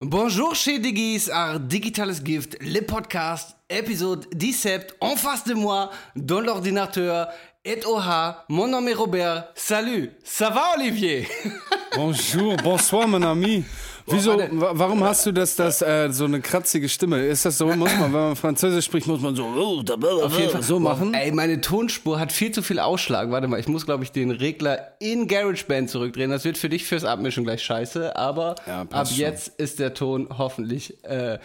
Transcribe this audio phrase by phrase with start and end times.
[0.00, 6.40] Bonjour chez Digis, à Digitales Gift, le podcast, épisode 17, en face de moi, dans
[6.40, 7.28] l'ordinateur,
[7.64, 9.48] et oha, mon nom est Robert.
[9.56, 11.26] Salut, ça va Olivier?
[11.96, 13.64] Bonjour, bonsoir, mon ami.
[14.10, 17.24] Wieso, warum hast du das, das äh, so eine kratzige Stimme?
[17.26, 20.38] Ist das so, muss man, wenn man Französisch spricht, muss man so, oh, da, Auf
[20.38, 20.62] jeden Fall.
[20.62, 21.14] so machen?
[21.14, 23.30] Ey, meine Tonspur hat viel zu viel Ausschlag.
[23.30, 26.30] Warte mal, ich muss, glaube ich, den Regler in GarageBand zurückdrehen.
[26.30, 29.20] Das wird für dich fürs Abmischen gleich scheiße, aber Ja, ab passt schon.
[29.20, 31.38] jetzt ist der Ton hoffentlich äh,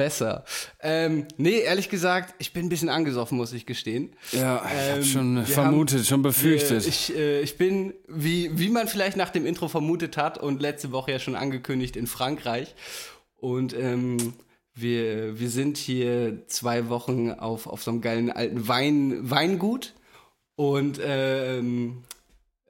[0.00, 0.44] besser.
[0.80, 4.16] Ähm, nee, ehrlich gesagt, ich bin ein bisschen angesoffen, muss ich gestehen.
[4.32, 6.86] Ja, ich Ähm, schon wir vermutet, schon befürchtet.
[6.86, 10.62] Äh, ich, äh, ich bin, wie, wie man vielleicht nach dem Intro vermutet hat und
[10.62, 12.74] letzte Woche ja schon angekündigt, in Frankreich.
[13.36, 14.32] Und ähm,
[14.72, 19.92] wir, wir sind hier zwei Wochen auf, auf so einem geilen alten Wein, Weingut.
[20.56, 22.04] Und ähm,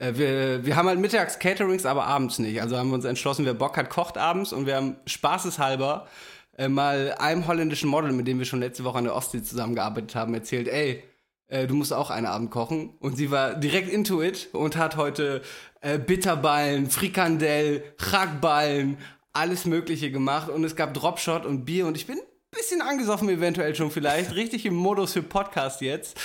[0.01, 2.61] äh, wir, wir haben halt mittags Caterings, aber abends nicht.
[2.61, 6.30] Also haben wir uns entschlossen, wer Bock hat, kocht abends und wir haben spaßeshalber äh,
[6.69, 10.35] mal einem holländischen Model, mit dem wir schon letzte Woche an der Ostsee zusammengearbeitet haben,
[10.35, 11.03] erzählt, ey,
[11.49, 12.95] äh, du musst auch einen Abend kochen.
[13.01, 15.43] Und sie war direkt into it und hat heute
[15.81, 18.99] äh, Bitterballen, Frikandel, Chakballen,
[19.33, 20.49] alles Mögliche gemacht.
[20.49, 24.35] Und es gab Dropshot und Bier und ich bin ein bisschen angesoffen eventuell schon vielleicht.
[24.35, 26.17] Richtig im Modus für Podcast jetzt.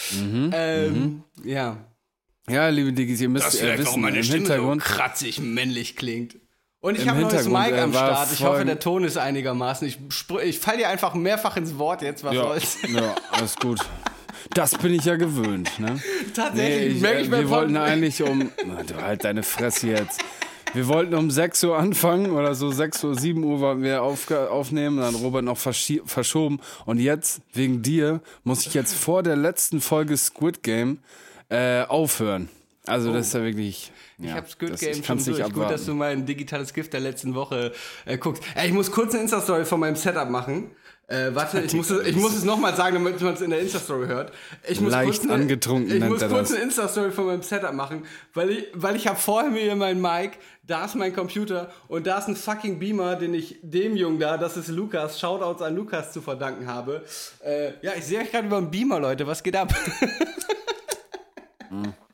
[0.53, 1.85] ähm, Ja.
[2.47, 6.37] ja, liebe Diggis, ihr müsst äh, wissen, im Hintergrund, so kratzig männlich klingt.
[6.85, 8.31] Und ich habe ein neues Mic am Start.
[8.31, 9.87] Ich hoffe, der Ton ist einigermaßen.
[9.87, 9.97] Ich,
[10.43, 12.77] ich fall dir einfach mehrfach ins Wort jetzt, was ja, soll's.
[12.87, 13.79] ja, alles gut.
[14.53, 15.99] Das bin ich ja gewöhnt, ne?
[16.35, 18.51] Tatsächlich, ich, merke äh, ich mir wir wollten eigentlich um,
[18.85, 20.23] du halt deine Fresse jetzt.
[20.75, 24.51] Wir wollten um 6 Uhr anfangen oder so 6 Uhr, 7 Uhr wollten wir aufge
[24.51, 29.81] aufnehmen, dann Robert noch verschoben und jetzt, wegen dir, muss ich jetzt vor der letzten
[29.81, 30.99] Folge Squid Game
[31.49, 32.49] äh, aufhören.
[32.85, 35.27] Also das ist ja wirklich, Ich ja, habe Squid Game ich schon durch.
[35.27, 35.85] nicht Gut, dass abwarten.
[35.87, 37.73] du mein digitales Gift der letzten Woche
[38.05, 38.43] äh, guckst.
[38.55, 40.71] Ey, ich muss kurz eine Insta-Story von meinem Setup machen.
[41.07, 43.59] Äh, warte, ich muss, es, ich muss es nochmal sagen, damit man es in der
[43.59, 44.31] Insta-Story hört.
[44.67, 48.05] Ich muss Leicht kurz eine, angetrunken Ich muss kurz eine Insta-Story von meinem Setup machen,
[48.33, 50.31] weil ich, weil ich habe vorher mir hier mein Mic,
[50.63, 54.37] da ist mein Computer und da ist ein fucking Beamer, den ich dem Jungen da,
[54.37, 57.03] das ist Lukas, Shoutouts an Lukas zu verdanken habe.
[57.43, 59.75] Äh, ja, ich sehe euch gerade über den Beamer, Leute, was geht ab?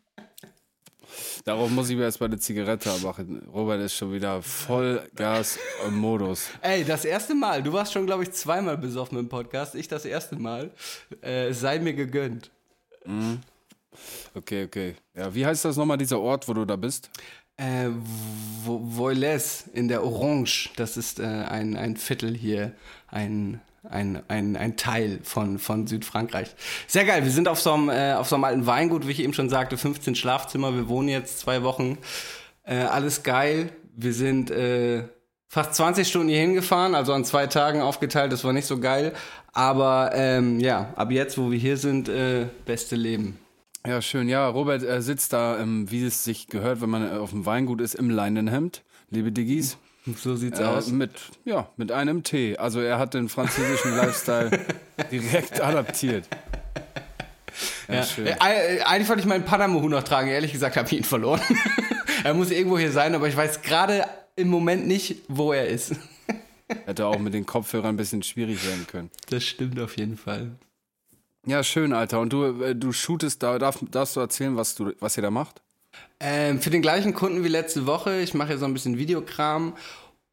[1.44, 3.42] Darauf muss ich mir erst mal eine Zigarette machen.
[3.54, 5.58] Robert ist schon wieder Vollgas
[5.88, 6.48] im Modus.
[6.62, 7.64] Ey, das erste Mal.
[7.64, 9.74] Du warst schon, glaube ich, zweimal besoffen im Podcast.
[9.76, 10.72] Ich das erste Mal.
[11.22, 12.52] Äh, sei mir gegönnt.
[14.36, 14.96] Okay, okay.
[15.16, 17.10] Ja, wie heißt das nochmal, dieser Ort, wo du da bist?
[17.58, 17.88] Äh,
[18.66, 20.70] Vo- Voiles in der Orange.
[20.76, 22.74] Das ist äh, ein, ein Viertel hier.
[23.08, 23.60] Ein,
[23.90, 26.56] ein, ein, ein Teil von, von Südfrankreich.
[26.88, 27.24] Sehr geil.
[27.24, 29.50] Wir sind auf so, einem, äh, auf so einem alten Weingut, wie ich eben schon
[29.50, 29.78] sagte.
[29.78, 30.74] 15 Schlafzimmer.
[30.76, 31.98] Wir wohnen jetzt zwei Wochen.
[32.64, 33.70] Äh, alles geil.
[33.96, 35.04] Wir sind äh,
[35.48, 38.32] fast 20 Stunden hier hingefahren, also an zwei Tagen aufgeteilt.
[38.32, 39.14] Das war nicht so geil.
[39.52, 43.38] Aber ähm, ja, ab jetzt, wo wir hier sind, äh, beste Leben.
[43.86, 44.30] Ja, schön.
[44.30, 47.48] Ja, Robert äh, sitzt da, ähm, wie es sich gehört, wenn man äh, auf dem
[47.48, 48.84] Weingut ist, im Leinenhemd.
[49.10, 49.78] Liebe Diggis.
[50.18, 50.88] So sieht's Äh, aus.
[50.88, 51.12] mit,
[51.46, 52.58] ja, mit einem Tee.
[52.58, 54.50] Also er hat den französischen Lifestyle
[55.12, 56.26] direkt adaptiert.
[57.88, 58.04] Ja, Ja.
[58.04, 58.26] schön.
[58.28, 60.30] Äh, äh, eigentlich wollte ich meinen Panama-Hut noch tragen.
[60.30, 61.42] Ehrlich gesagt habe ich ihn verloren.
[62.24, 65.94] er muss irgendwo hier sein, aber ich weiß gerade im Moment nicht, wo er ist.
[66.86, 69.12] Hätte auch mit den Kopfhörern ein bisschen schwierig werden können.
[69.30, 70.52] Das stimmt auf jeden Fall.
[71.46, 72.20] Ja, schön, Alter.
[72.22, 75.32] Und du, äh, du shootest da, darf, darfst du erzählen, was, du, was ihr da
[75.32, 75.62] macht?
[76.24, 78.22] Ähm, für den gleichen Kunden wie letzte Woche.
[78.22, 79.74] Ich mache ja so ein bisschen Videokram.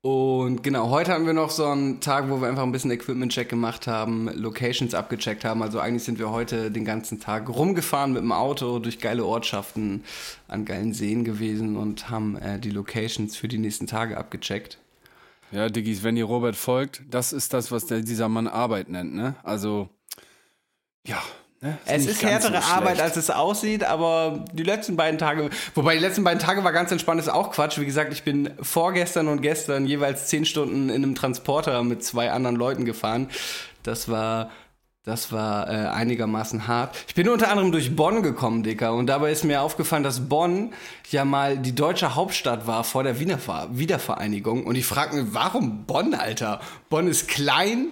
[0.03, 3.49] Und genau, heute haben wir noch so einen Tag, wo wir einfach ein bisschen Equipment-Check
[3.49, 5.62] gemacht haben, Locations abgecheckt haben.
[5.62, 10.04] Also eigentlich sind wir heute den ganzen Tag rumgefahren mit dem Auto durch geile Ortschaften
[10.47, 14.78] an geilen Seen gewesen und haben äh, die Locations für die nächsten Tage abgecheckt.
[15.50, 19.15] Ja, Diggis, wenn ihr Robert folgt, das ist das, was der, dieser Mann Arbeit nennt,
[19.15, 19.34] ne?
[19.43, 19.88] Also,
[21.06, 21.22] ja.
[21.60, 21.76] Ne?
[21.86, 25.94] Es nicht ist härtere so Arbeit, als es aussieht, aber die letzten beiden Tage, wobei
[25.94, 27.78] die letzten beiden Tage war ganz entspannt, ist auch Quatsch.
[27.78, 32.30] Wie gesagt, ich bin vorgestern und gestern jeweils zehn Stunden in einem Transporter mit zwei
[32.30, 33.28] anderen Leuten gefahren.
[33.83, 34.50] Das war,
[35.03, 36.94] das war äh, einigermaßen hart.
[37.09, 40.72] Ich bin unter anderem durch Bonn gekommen, Dicker, und dabei ist mir aufgefallen, dass Bonn
[41.10, 44.65] ja mal die deutsche Hauptstadt war vor der Wiener Ver Wiedervereinigung.
[44.65, 46.60] Und ich frage mich, warum Bonn, Alter?
[46.88, 47.88] Bonn ist klein,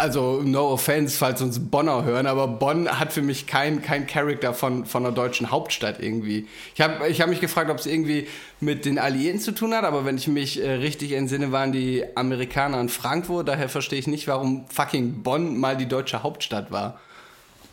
[0.00, 4.54] also no offense, falls uns Bonner hören, aber Bonn hat für mich kein, kein Charakter
[4.54, 6.48] von, von einer deutschen Hauptstadt irgendwie.
[6.74, 8.26] Ich habe ich hab mich gefragt, ob es irgendwie
[8.60, 12.04] mit den Alliierten zu tun hat, aber wenn ich mich äh, richtig entsinne, waren die
[12.16, 16.98] Amerikaner in Frankfurt, daher verstehe ich nicht, warum fucking Bonn mal die deutsche Hauptstadt war.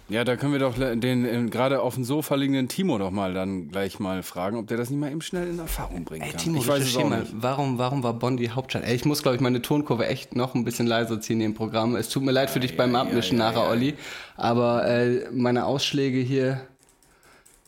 [0.10, 3.68] Ja, da können wir doch den gerade auf dem Sofa liegenden Timo doch mal dann
[3.68, 6.40] gleich mal fragen, ob der das nicht mal eben schnell in Erfahrung bringen Ey, kann.
[6.40, 7.34] Timo, ich weiß es auch mal, nicht.
[7.36, 8.84] warum, warum war Bonn die Hauptstadt?
[8.86, 11.98] Ey, ich muss, glaube ich, meine Tonkurve echt noch ein bisschen leiser ziehen im Programm.
[11.98, 13.96] Es tut mir leid für dich beim Abmischen nachher, Olli.
[14.38, 16.62] Aber äh, meine Ausschläge hier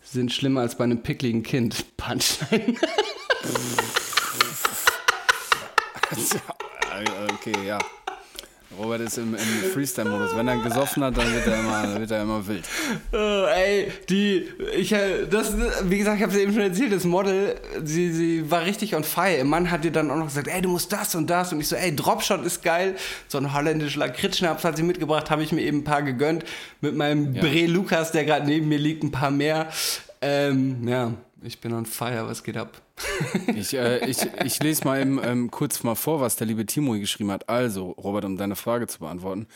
[0.02, 1.86] sind schlimmer als bei einem pickligen Kind.
[1.98, 2.76] Punchline.
[6.12, 7.78] Ja, Okay, ja.
[8.78, 10.36] Robert ist im, im Freestyle-Modus.
[10.36, 12.64] Wenn er gesoffen hat, dann wird er immer, wird er immer wild.
[13.12, 17.04] Oh, ey, die, ich, äh, das, wie gesagt, ich habe es eben schon erzählt, das
[17.04, 19.38] Model, sie, sie war richtig on fire.
[19.38, 21.52] Ihr Mann hat ihr dann auch noch gesagt, ey, du musst das und das.
[21.52, 22.96] Und ich so, ey, Dropshot ist geil.
[23.28, 26.46] So ein holländischer Lakritzschnaps hat sie mitgebracht, habe ich mir eben ein paar gegönnt.
[26.80, 29.70] Mit meinem Bre Lukas, der gerade neben mir liegt, ein paar mehr.
[30.22, 32.82] Ähm, ja, ich bin on fire, was geht ab?
[33.56, 36.94] Ich, äh, ich, ich lese mal eben ähm, kurz mal vor, was der liebe Timo
[36.94, 37.50] hier geschrieben hat.
[37.50, 39.48] Also, Robert, um deine Frage zu beantworten.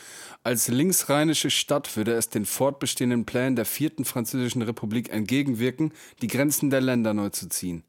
[0.42, 5.92] Als linksrheinische Stadt würde es den fortbestehenden Plänen der vierten französischen Republik entgegenwirken,
[6.22, 7.84] die Grenzen der Länder neu zu ziehen.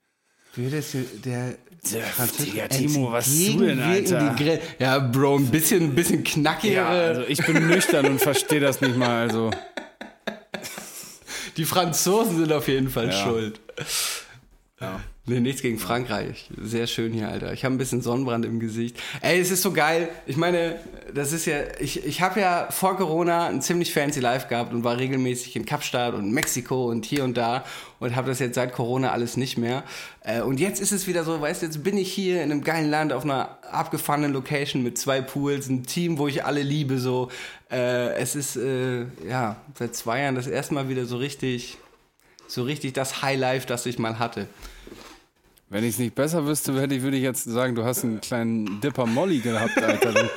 [0.56, 1.56] Das hier, der,
[2.40, 4.36] Digga, Timo, was du denn, Alter?
[4.80, 6.75] Ja, Bro, ein bisschen, ein bisschen knackigere.
[6.75, 9.28] Ja, also ich bin nüchtern und verstehe das nicht mal.
[9.28, 9.51] Also,
[11.58, 13.12] Die Franzosen sind auf jeden Fall Ja.
[13.12, 13.60] schuld.
[15.27, 16.48] Nee, nichts gegen Frankreich.
[16.56, 17.51] Sehr schön hier, Alter.
[17.51, 18.95] Ich habe ein bisschen Sonnenbrand im Gesicht.
[19.22, 20.10] Ey, es ist so geil.
[20.27, 20.80] Ich meine,
[21.16, 24.83] das ist ja, ich, ich habe ja vor Corona ein ziemlich fancy Life gehabt und
[24.83, 27.66] war regelmäßig in Kapstadt und Mexiko und hier und da
[28.00, 29.83] und habe das jetzt seit Corona alles nicht mehr.
[30.22, 32.63] Äh, Und jetzt ist es wieder so, weißt du, jetzt bin ich hier in einem
[32.63, 37.00] geilen Land auf einer abgefahrenen Location mit zwei Pools, ein Team, wo ich alle liebe,
[37.00, 37.31] so.
[37.72, 41.80] Äh, Es ist, äh, ja, seit zwei Jahren das erste Mal wieder so richtig,
[42.48, 44.48] so richtig das Highlife, das ich mal hatte.
[45.69, 48.21] Wenn ich es nicht besser wüsste, hätte ich, würde ich jetzt sagen, du hast einen
[48.21, 50.13] kleinen Dipper Molly gehabt, Alter.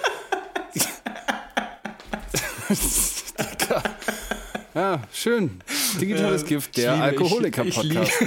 [4.75, 5.61] Ja, schön.
[6.01, 8.13] Digitales Gift, der Alkoholiker-Podcast.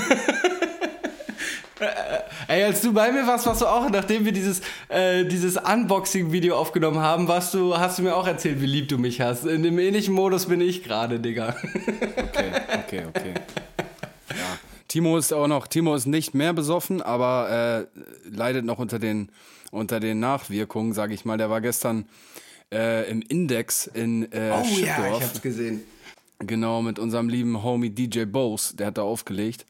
[2.50, 6.57] Ey, als du bei mir warst, warst du auch, nachdem wir dieses, äh, dieses Unboxing-Video
[6.57, 9.45] aufgenommen haben, warst du, hast du mir auch erzählt, wie lieb du mich hast.
[9.45, 11.56] In dem ähnlichen Modus bin ich gerade, Digga.
[12.18, 12.51] Okay,
[12.86, 13.33] okay, okay.
[14.92, 15.02] Ja.
[15.02, 19.32] Timo ist auch noch, Timo ist nicht mehr besoffen, aber äh, leidet noch unter den,
[19.72, 21.38] unter den Nachwirkungen, sage ich mal.
[21.38, 22.06] Der war gestern
[22.74, 25.18] äh, im Index in äh, Oh ja, Schiffdorf.
[25.18, 25.84] ich hab's gesehen.
[26.40, 29.66] Genau, mit unserem lieben Homie DJ Bose, der hat da aufgelegt.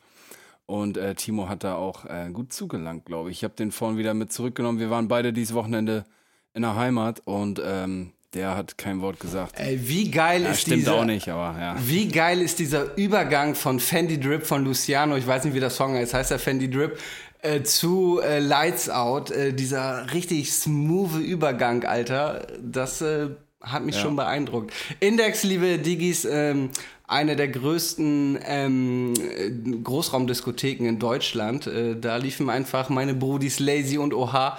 [0.65, 3.39] Und äh, Timo hat da auch äh, gut zugelangt, glaube ich.
[3.39, 4.79] Ich habe den vorhin wieder mit zurückgenommen.
[4.79, 6.05] Wir waren beide dieses Wochenende
[6.53, 9.59] in der Heimat und ähm, der hat kein Wort gesagt.
[9.59, 11.75] Ey, wie geil Ja, ist stimmt dieser, auch nicht, aber ja.
[11.79, 15.69] Wie geil ist dieser Übergang von Fendi Drip von Luciano, ich weiß nicht, wie der
[15.69, 16.97] Song heißt, heißt der Fendi Drip,
[17.41, 19.31] äh, zu äh, Lights Out.
[19.31, 22.47] Äh, dieser richtig smooth Übergang, Alter.
[22.61, 23.29] Das äh,
[23.61, 24.71] hat mich schon beeindruckt.
[24.99, 26.69] Index, liebe Digis, ähm,
[27.07, 29.49] eine der größten ähm, äh,
[29.83, 31.67] Großraumdiskotheken in Deutschland.
[31.67, 34.57] Äh, da liefen einfach meine Brudis Lazy und Oha.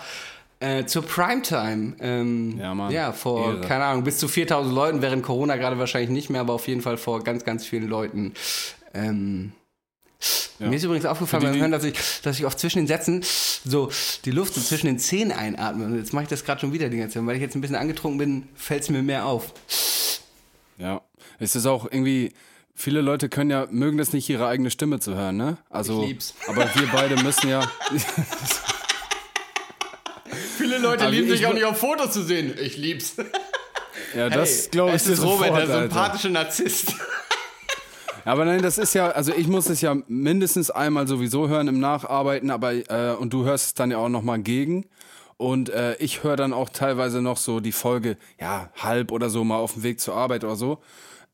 [0.63, 1.95] Äh, zur Primetime.
[2.01, 2.93] Ähm, Ja, Mann.
[2.93, 3.61] Ja, vor, Ehre.
[3.63, 6.83] keine Ahnung, bis zu 4000 Leuten, während Corona gerade wahrscheinlich nicht mehr, aber auf jeden
[6.83, 8.33] Fall vor ganz, ganz vielen Leuten.
[8.95, 9.53] Ähm,
[10.61, 13.25] Mir ist übrigens aufgefallen beim Hören, dass ich, dass ich oft zwischen den Sätzen
[13.65, 13.91] so
[14.25, 15.85] die Luft so zwischen den Zähnen einatme.
[15.87, 17.27] Und jetzt mache ich das gerade schon wieder die ganze Zeit.
[17.27, 19.53] Weil ich jetzt ein bisschen angetrunken bin, fällt es mir mehr auf.
[20.79, 21.01] Ja,
[21.41, 22.33] es ist auch irgendwie,
[22.75, 25.57] viele Leute können ja, mögen das nicht, ihre eigene Stimme zu hören, ne?
[25.71, 26.35] Also, Ich lieb's.
[26.47, 27.61] aber wir beide müssen ja,
[30.83, 32.55] Leute Aber lieben ich sich auch nicht auf Fotos zu sehen.
[32.61, 33.15] Ich lieb's.
[34.17, 35.81] ja, das Hey, glaube ich es ist sofort, Robert, der Alter.
[35.83, 36.95] sympathische Narzisst.
[38.25, 41.81] Aber nein, das ist ja, also ich muss es ja mindestens einmal sowieso hören im
[41.81, 44.87] Nacharbeiten, aber äh, und du hörst es dann ja auch nochmal gegen.
[45.39, 49.43] Und äh, ich höre dann auch teilweise noch so die Folge, ja, halb oder so
[49.43, 50.79] mal auf dem Weg zur Arbeit oder so.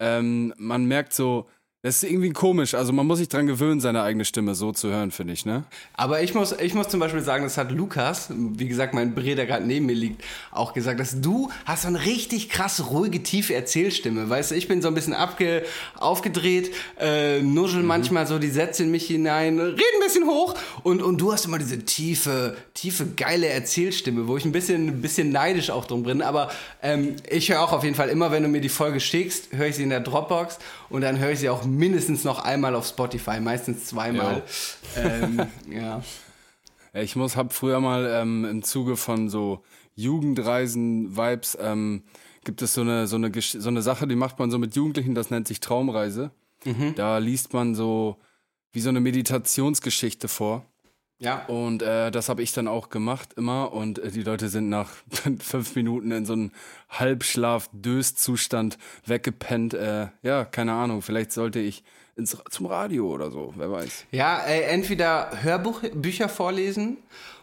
[0.00, 1.46] Ähm, man merkt so,
[1.88, 2.74] das ist irgendwie komisch.
[2.74, 5.64] Also man muss sich dran gewöhnen, seine eigene Stimme so zu hören, finde ich, ne?
[5.94, 9.34] Aber ich muss, ich muss zum Beispiel sagen, das hat Lukas, wie gesagt, mein Bre,
[9.34, 13.22] der gerade neben mir liegt, auch gesagt, dass du hast so eine richtig krass ruhige,
[13.22, 14.28] tiefe Erzählstimme.
[14.28, 15.64] Weißt du, ich bin so ein bisschen abge,
[15.96, 21.00] aufgedreht, äh, nuschel manchmal so die Sätze in mich hinein, red ein bisschen hoch und,
[21.00, 25.30] und du hast immer diese tiefe, tiefe, geile Erzählstimme, wo ich ein bisschen, ein bisschen
[25.30, 26.20] neidisch auch drum bin.
[26.20, 26.50] Aber
[26.82, 29.68] ähm, ich höre auch auf jeden Fall immer, wenn du mir die Folge schickst, höre
[29.68, 30.58] ich sie in der Dropbox
[30.90, 34.42] und dann höre ich sie auch mindestens noch einmal auf Spotify, meistens zweimal.
[34.96, 36.02] Ähm, ja.
[36.92, 39.62] Ich muss, hab früher mal ähm, im Zuge von so
[39.94, 42.02] Jugendreisen-Vibes, ähm,
[42.44, 45.14] gibt es so eine, so, eine, so eine Sache, die macht man so mit Jugendlichen,
[45.14, 46.30] das nennt sich Traumreise.
[46.96, 48.16] Da liest man so
[48.72, 50.64] wie so eine Meditationsgeschichte vor.
[51.20, 51.44] Ja.
[51.46, 53.72] Und äh, das habe ich dann auch gemacht immer.
[53.72, 54.90] Und äh, die Leute sind nach
[55.40, 56.52] fünf Minuten in so einen
[56.90, 59.74] Halbschlaf-Dös-Zustand weggepennt.
[59.74, 61.02] Äh, ja, keine Ahnung.
[61.02, 61.82] Vielleicht sollte ich
[62.16, 63.52] ins, zum Radio oder so.
[63.56, 64.06] Wer weiß.
[64.12, 66.98] Ja, äh, entweder Hörbücher vorlesen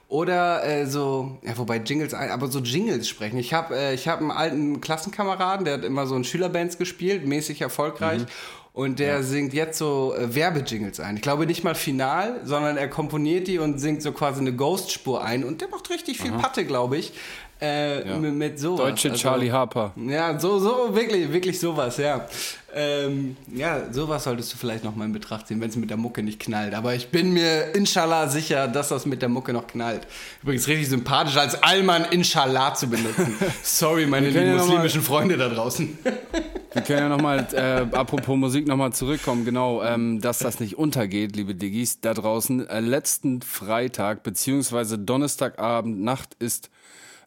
[0.07, 3.37] oder äh, so, ja, wobei Jingles, aber so Jingles sprechen.
[3.39, 7.25] Ich habe äh, ich hab einen alten Klassenkameraden, der hat immer so in Schülerbands gespielt,
[7.25, 8.21] mäßig erfolgreich.
[8.21, 8.27] Mhm.
[8.75, 11.15] Und der singt jetzt so äh, Werbejingles ein.
[11.15, 15.23] Ich glaube nicht mal final, sondern er komponiert die und singt so quasi eine Ghost-Spur
[15.23, 15.45] ein.
[15.45, 17.13] Und der macht richtig viel Patte, glaube ich.
[17.61, 18.17] Äh, Ja.
[18.17, 18.81] mit, mit sowas.
[18.89, 19.93] Deutsche Also- Charlie Harper.
[19.95, 22.27] Ja, so, so, wirklich, wirklich sowas, ja.
[22.77, 25.95] Ähm, ja, sowas solltest du vielleicht noch mal in Betracht ziehen, wenn es mit der
[25.95, 26.73] Mucke nicht knallt.
[26.73, 30.05] Aber ich bin mir inshallah sicher, dass das mit der Mucke noch knallt.
[30.43, 33.33] Übrigens richtig sympathisch, als Allmann inshallah zu benutzen.
[33.63, 35.97] Sorry, meine lieben ja noch mal- muslimischen Freunde da draußen.
[36.73, 39.45] Wir können ja nochmal, äh, apropos Musik, nochmal zurückkommen.
[39.45, 42.67] Genau, ähm, dass das nicht untergeht, liebe Diggis, da draußen.
[42.67, 46.69] Äh, letzten Freitag, beziehungsweise Donnerstagabend, Nacht ist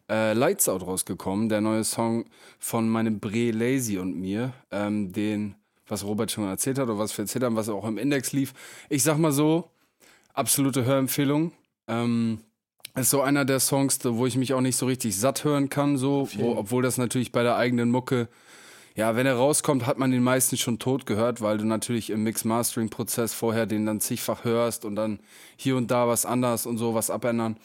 [0.09, 1.49] äh, Lights Out rausgekommen.
[1.49, 2.25] Der neue Song
[2.57, 4.53] von meinem Bre Lazy und mir.
[4.71, 5.55] Ähm, den,
[5.87, 8.53] was Robert schon erzählt hat oder was wir erzählt haben, was auch im Index lief.
[8.89, 9.69] Ich sag mal so,
[10.33, 11.51] absolute Hörempfehlung.
[11.87, 12.39] Ähm,
[12.95, 15.97] ist so einer der Songs, wo ich mich auch nicht so richtig satt hören kann,
[15.97, 18.27] so, wo, obwohl das natürlich bei der eigenen Mucke
[18.99, 22.23] ja, wenn er rauskommt, hat man den meisten schon tot gehört, weil du natürlich im
[22.23, 25.19] Mix-Mastering-Prozess vorher den dann zigfach hörst und dann
[25.55, 27.55] hier und da was anders und so was abändern.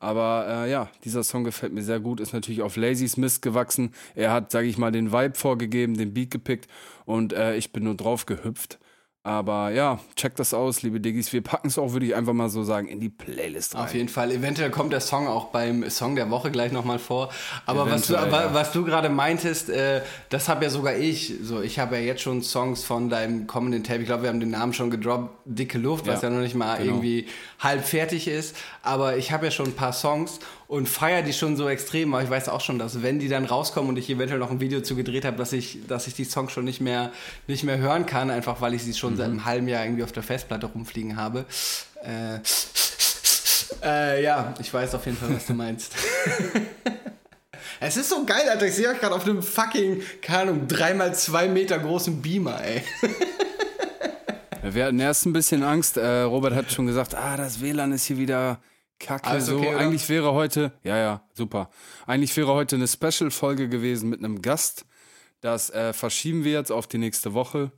[0.00, 3.92] Aber äh, ja, dieser Song gefällt mir sehr gut, ist natürlich auf Lazys Mist gewachsen.
[4.14, 6.68] Er hat, sage ich mal, den Vibe vorgegeben, den Beat gepickt
[7.04, 8.79] und äh, ich bin nur drauf gehüpft.
[9.22, 11.30] Aber ja, checkt das aus, liebe Diggis.
[11.34, 13.84] Wir packen es auch, würde ich einfach mal so sagen, in die Playlist rein.
[13.84, 14.30] Auf jeden Fall.
[14.30, 17.28] Eventuell kommt der Song auch beim Song der Woche gleich nochmal vor.
[17.66, 18.54] Aber was du, ja.
[18.54, 20.00] was du gerade meintest, äh,
[20.30, 21.34] das habe ja sogar ich.
[21.42, 24.00] So, ich habe ja jetzt schon Songs von deinem kommenden Tape.
[24.00, 25.30] Ich glaube, wir haben den Namen schon gedroppt.
[25.44, 26.94] Dicke Luft, was ja Ja, noch nicht mal genau.
[26.94, 27.26] irgendwie
[27.58, 28.56] halb fertig ist.
[28.82, 32.14] Aber ich habe ja schon ein paar Songs und feiere die schon so extrem.
[32.14, 34.60] Aber ich weiß auch schon, dass wenn die dann rauskommen und ich eventuell noch ein
[34.60, 37.12] Video zu gedreht habe, dass ich, dass ich die Songs schon nicht mehr,
[37.48, 40.12] nicht mehr hören kann, einfach weil ich sie schon seit einem halben Jahr irgendwie auf
[40.12, 41.44] der Festplatte rumfliegen habe.
[42.02, 42.38] Äh,
[43.82, 45.94] äh, ja, ich weiß auf jeden Fall, was du meinst.
[47.80, 48.66] es ist so geil, Alter.
[48.66, 52.82] Ich sehe euch gerade auf einem fucking, keine Ahnung, dreimal zwei Meter großen Beamer, ey.
[54.62, 55.96] Wir hatten erst ein bisschen Angst.
[55.96, 58.60] Äh, Robert hat schon gesagt, ah, das WLAN ist hier wieder
[58.98, 59.26] kacke.
[59.26, 59.78] Alles so, okay, oder?
[59.78, 61.70] eigentlich wäre heute, ja, ja, super.
[62.06, 64.84] Eigentlich wäre heute eine Special-Folge gewesen mit einem Gast.
[65.40, 67.72] Das äh, verschieben wir jetzt auf die nächste Woche.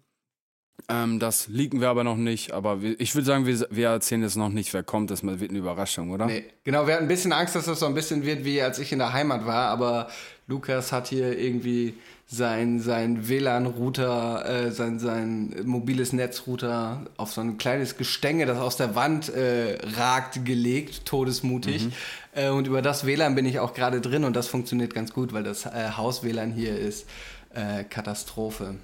[0.89, 2.53] Ähm, das leaken wir aber noch nicht.
[2.53, 5.11] Aber wir, ich würde sagen, wir, wir erzählen jetzt noch nicht, wer kommt.
[5.11, 6.27] Das wird eine Überraschung, oder?
[6.27, 8.79] Nee, genau, wir hatten ein bisschen Angst, dass das so ein bisschen wird, wie als
[8.79, 10.09] ich in der Heimat war, aber
[10.47, 11.95] Lukas hat hier irgendwie
[12.27, 18.77] sein, sein WLAN-Router, äh, sein, sein mobiles Netzrouter auf so ein kleines Gestänge, das aus
[18.77, 21.89] der Wand äh, ragt, gelegt, todesmutig.
[22.35, 25.33] Äh, und über das WLAN bin ich auch gerade drin und das funktioniert ganz gut,
[25.33, 27.07] weil das äh, Haus-WLAN hier ist
[27.55, 28.77] äh, Katastrophe.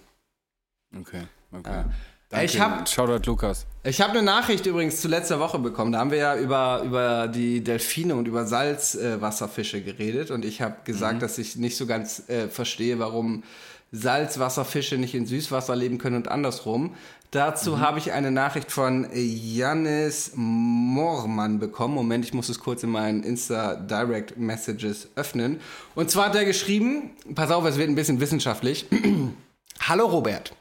[0.99, 1.71] Okay, okay.
[1.71, 1.85] Ja.
[2.31, 2.45] Danke.
[2.45, 3.65] Ich hab- Shoutout Lukas.
[3.85, 5.93] Ich habe eine Nachricht übrigens zu letzter Woche bekommen.
[5.93, 10.31] Da haben wir ja über, über die Delfine und über Salzwasserfische geredet.
[10.31, 13.45] Und ich habe gesagt, dass ich nicht so ganz äh, verstehe, warum
[13.93, 16.95] Salzwasserfische nicht in Süßwasser leben können und andersrum.
[17.31, 21.95] Dazu habe ich eine Nachricht von Janis Mormann bekommen.
[21.95, 25.61] Moment, ich muss es kurz in meinen Insta Direct Messages öffnen.
[25.95, 28.87] Und zwar hat er geschrieben, pass auf, es wird ein bisschen wissenschaftlich.
[29.81, 30.55] Hallo Robert.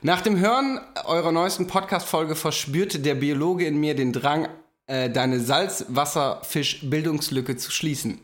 [0.00, 4.46] Nach dem Hören eurer neuesten Podcast-Folge verspürte der Biologe in mir den Drang,
[4.86, 8.20] äh, deine Salzwasserfisch-Bildungslücke zu schließen.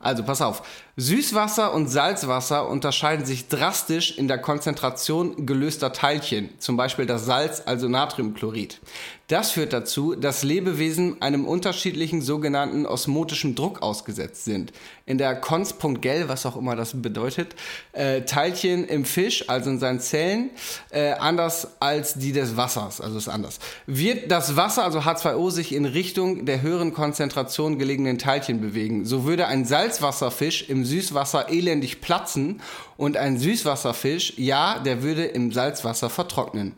[0.00, 0.83] Also pass auf.
[0.96, 7.62] Süßwasser und Salzwasser unterscheiden sich drastisch in der Konzentration gelöster Teilchen, zum Beispiel das Salz,
[7.66, 8.80] also Natriumchlorid.
[9.28, 14.70] Das führt dazu, dass Lebewesen einem unterschiedlichen sogenannten osmotischen Druck ausgesetzt sind.
[15.06, 17.54] In der Cons.gel, was auch immer das bedeutet,
[17.92, 20.50] äh, Teilchen im Fisch, also in seinen Zellen,
[20.90, 23.60] äh, anders als die des Wassers, also ist anders.
[23.86, 29.24] Wird das Wasser, also H2O, sich in Richtung der höheren Konzentration gelegenen Teilchen bewegen, so
[29.24, 32.60] würde ein Salzwasserfisch im Süßwasser elendig platzen
[32.96, 36.74] und ein Süßwasserfisch, ja, der würde im Salzwasser vertrocknen.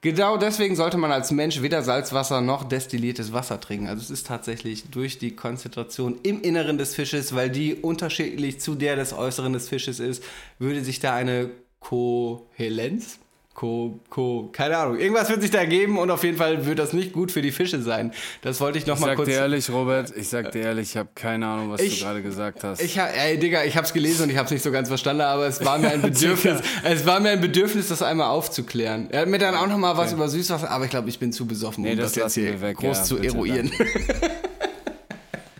[0.00, 3.88] Genau deswegen sollte man als Mensch weder Salzwasser noch destilliertes Wasser trinken.
[3.88, 8.76] Also es ist tatsächlich durch die Konzentration im Inneren des Fisches, weil die unterschiedlich zu
[8.76, 10.22] der des Äußeren des Fisches ist,
[10.60, 11.50] würde sich da eine
[11.80, 13.18] Kohälenz,
[13.58, 16.92] Co, Co, keine Ahnung, irgendwas wird sich da ergeben und auf jeden Fall wird das
[16.92, 18.12] nicht gut für die Fische sein.
[18.40, 19.28] Das wollte ich noch Ich mal sag kurz.
[19.30, 22.22] dir ehrlich, Robert, ich sag dir ehrlich, ich habe keine Ahnung, was Ich- du gerade
[22.22, 22.80] gesagt hast.
[22.80, 25.48] Ich ha- ey, Digga, ich hab's gelesen und ich hab's nicht so ganz verstanden, aber
[25.48, 29.08] es war mir ein Bedürfnis, es war mir ein Bedürfnis, das einmal aufzuklären.
[29.10, 31.32] Er hat mir dann auch noch mal was über Süßwasser, aber ich glaube, ich bin
[31.32, 33.72] zu besoffen, Nee, um das das, jetzt hier weg, groß ja, zu eruieren.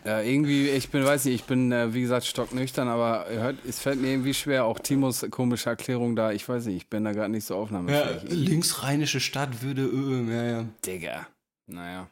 [0.09, 3.79] Ja, irgendwie, ich bin, weiß nicht, ich bin, äh, wie gesagt, stocknüchtern, aber hört, es
[3.79, 7.13] fällt mir irgendwie schwer, auch Timos komische Erklärung da, ich weiß nicht, ich bin da
[7.13, 8.23] gerade nicht so aufnahmefähig.
[8.31, 10.65] linksrheinische Stadt würde, äh, ja, ja.
[10.87, 11.27] Digga.
[11.67, 12.09] Naja.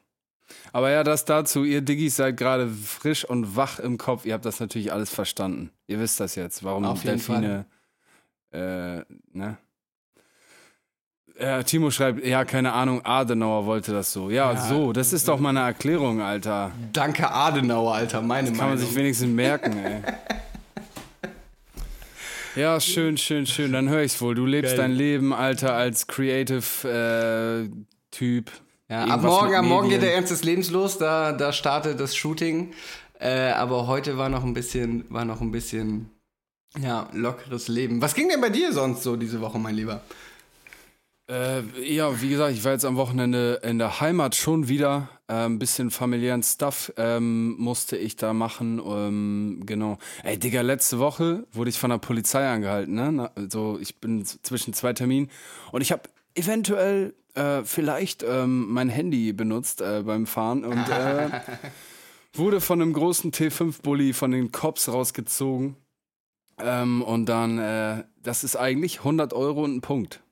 [0.75, 4.45] Aber ja, das dazu, ihr Diggis seid gerade frisch und wach im Kopf, ihr habt
[4.45, 5.71] das natürlich alles verstanden.
[5.87, 7.65] Ihr wisst das jetzt, warum Auf jeden Delfine,
[8.53, 8.99] äh,
[9.33, 9.57] ne?
[11.39, 14.31] Ja, Timo schreibt, ja, keine Ahnung, Adenauer wollte das so.
[14.31, 14.69] Ja, Ja.
[14.69, 16.73] so, das ist doch mal eine Erklärung, Alter.
[16.95, 18.85] Danke Adenauer, Alter, meine Kann man Meinung.
[18.87, 20.03] sich wenigstens merken, ey.
[22.57, 23.73] Ja, schön, schön, schön.
[23.73, 24.35] Dann höre ich's wohl.
[24.35, 24.79] Du lebst Geil.
[24.89, 27.69] dein Leben, Alter, als Creative äh,
[28.11, 28.51] Typ.
[28.89, 32.17] Ja, ab morgen, ab morgen geht der Ernst des Lebens los, da, da startet das
[32.17, 32.73] Shooting.
[33.19, 36.09] Äh, aber heute war noch ein bisschen, war noch ein bisschen,
[36.79, 38.01] ja, lockeres Leben.
[38.01, 40.01] Was ging denn bei dir sonst so diese Woche, mein Lieber?
[41.29, 45.09] Äh, ja, wie gesagt, ich war jetzt am Wochenende in der Heimat schon wieder.
[45.27, 48.81] Äh, ein bisschen familiären Stuff ähm, musste ich da machen.
[48.87, 49.99] Ähm, genau.
[50.23, 52.95] Ey, Digga, letzte Woche wurde ich von der Polizei angehalten.
[52.95, 53.11] Ne?
[53.13, 55.29] Na, so, ich bin zwischen zwei Terminen
[55.73, 56.03] und ich habe
[56.37, 61.29] eventuell äh, vielleicht ähm, mein Handy benutzt äh, beim Fahren und äh,
[62.35, 65.75] wurde von einem großen T5-Bully von den Cops rausgezogen.
[66.59, 70.23] Ähm, und dann, äh, das ist eigentlich 100 Euro und ein Punkt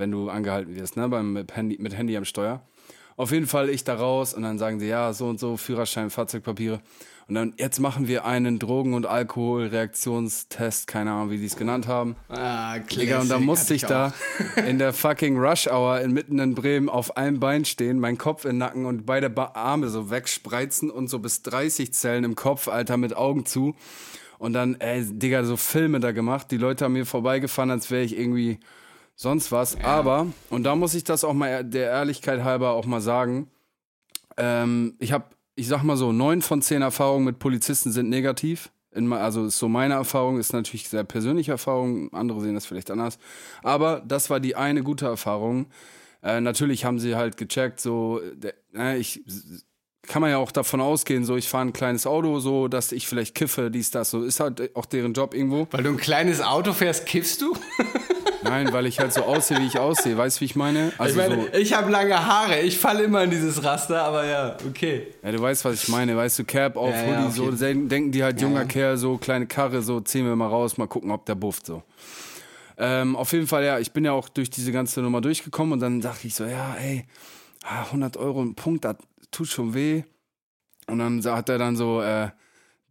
[0.00, 2.62] wenn du angehalten wirst, ne, beim mit Handy, mit Handy am Steuer.
[3.16, 6.10] Auf jeden Fall ich da raus und dann sagen sie, ja, so und so, Führerschein,
[6.10, 6.80] Fahrzeugpapiere.
[7.28, 11.86] Und dann, jetzt machen wir einen Drogen- und Alkoholreaktionstest, keine Ahnung, wie die es genannt
[11.86, 12.16] haben.
[12.28, 14.12] Ah, Digga, und da musste ich da
[14.66, 18.52] in der fucking Rush Hour inmitten in Bremen auf einem Bein stehen, mein Kopf in
[18.52, 22.66] den Nacken und beide ba Arme so wegspreizen und so bis 30 Zellen im Kopf,
[22.66, 23.76] Alter, mit Augen zu.
[24.38, 26.50] Und dann, ey, Digga, so Filme da gemacht.
[26.50, 28.58] Die Leute haben mir vorbeigefahren, als wäre ich irgendwie
[29.20, 29.78] sonst was.
[29.82, 33.50] Aber, und da muss ich das auch mal der Ehrlichkeit halber auch mal sagen,
[34.38, 38.70] ähm, ich habe, ich sag mal so, neun von zehn Erfahrungen mit Polizisten sind negativ.
[38.92, 42.90] In, also ist so meine Erfahrung, ist natürlich sehr persönliche Erfahrung, andere sehen das vielleicht
[42.90, 43.18] anders.
[43.62, 45.66] Aber das war die eine gute Erfahrung.
[46.22, 48.22] Äh, natürlich haben sie halt gecheckt, so,
[48.74, 49.22] äh, ich
[50.02, 53.06] kann man ja auch davon ausgehen, so ich fahre ein kleines Auto, so dass ich
[53.06, 55.68] vielleicht kiffe, dies, das, so ist halt auch deren Job irgendwo.
[55.70, 57.54] Weil du ein kleines Auto fährst, kiffst du?
[58.42, 60.16] Nein, weil ich halt so aussehe, wie ich aussehe.
[60.16, 60.92] Weißt du, wie ich meine?
[60.98, 64.24] Also ich meine, so, ich habe lange Haare, ich falle immer in dieses Raster, aber
[64.26, 65.08] ja, okay.
[65.22, 66.16] ja, du weißt, was ich meine.
[66.16, 68.66] Weißt du, Cap auf Ja, ja, Hoodie, auf so denken die halt junger ja.
[68.66, 71.82] Kerl, so kleine Karre, so ziehen wir mal raus, mal gucken, ob der bufft, so.
[72.78, 75.80] Ähm, auf jeden Fall, ja, ich bin ja auch durch diese ganze Nummer durchgekommen und
[75.80, 77.04] dann dachte ich so, ja, ey,
[77.64, 78.96] ah, 100 Euro ein Punkt, das
[79.30, 80.02] tut schon weh.
[80.86, 82.30] Und dann hat er dann so äh,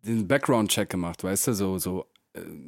[0.04, 2.06] den Background-Check gemacht, weißt du, so, so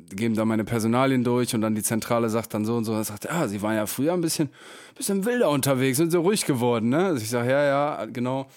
[0.10, 2.94] geben da meine Personalien durch und dann die Zentrale sagt dann so und so.
[2.94, 4.50] Er sagt, ah, sie waren ja früher ein bisschen,
[4.96, 7.06] bisschen wilder unterwegs, sind so ruhig geworden, ne?
[7.06, 8.48] Also ich sage, ja, ja, genau.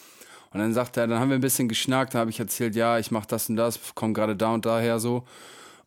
[0.53, 2.99] Und dann sagt er, dann haben wir ein bisschen geschnackt, dann habe ich erzählt, ja,
[2.99, 5.25] ich mache das und das, komme gerade da und daher so.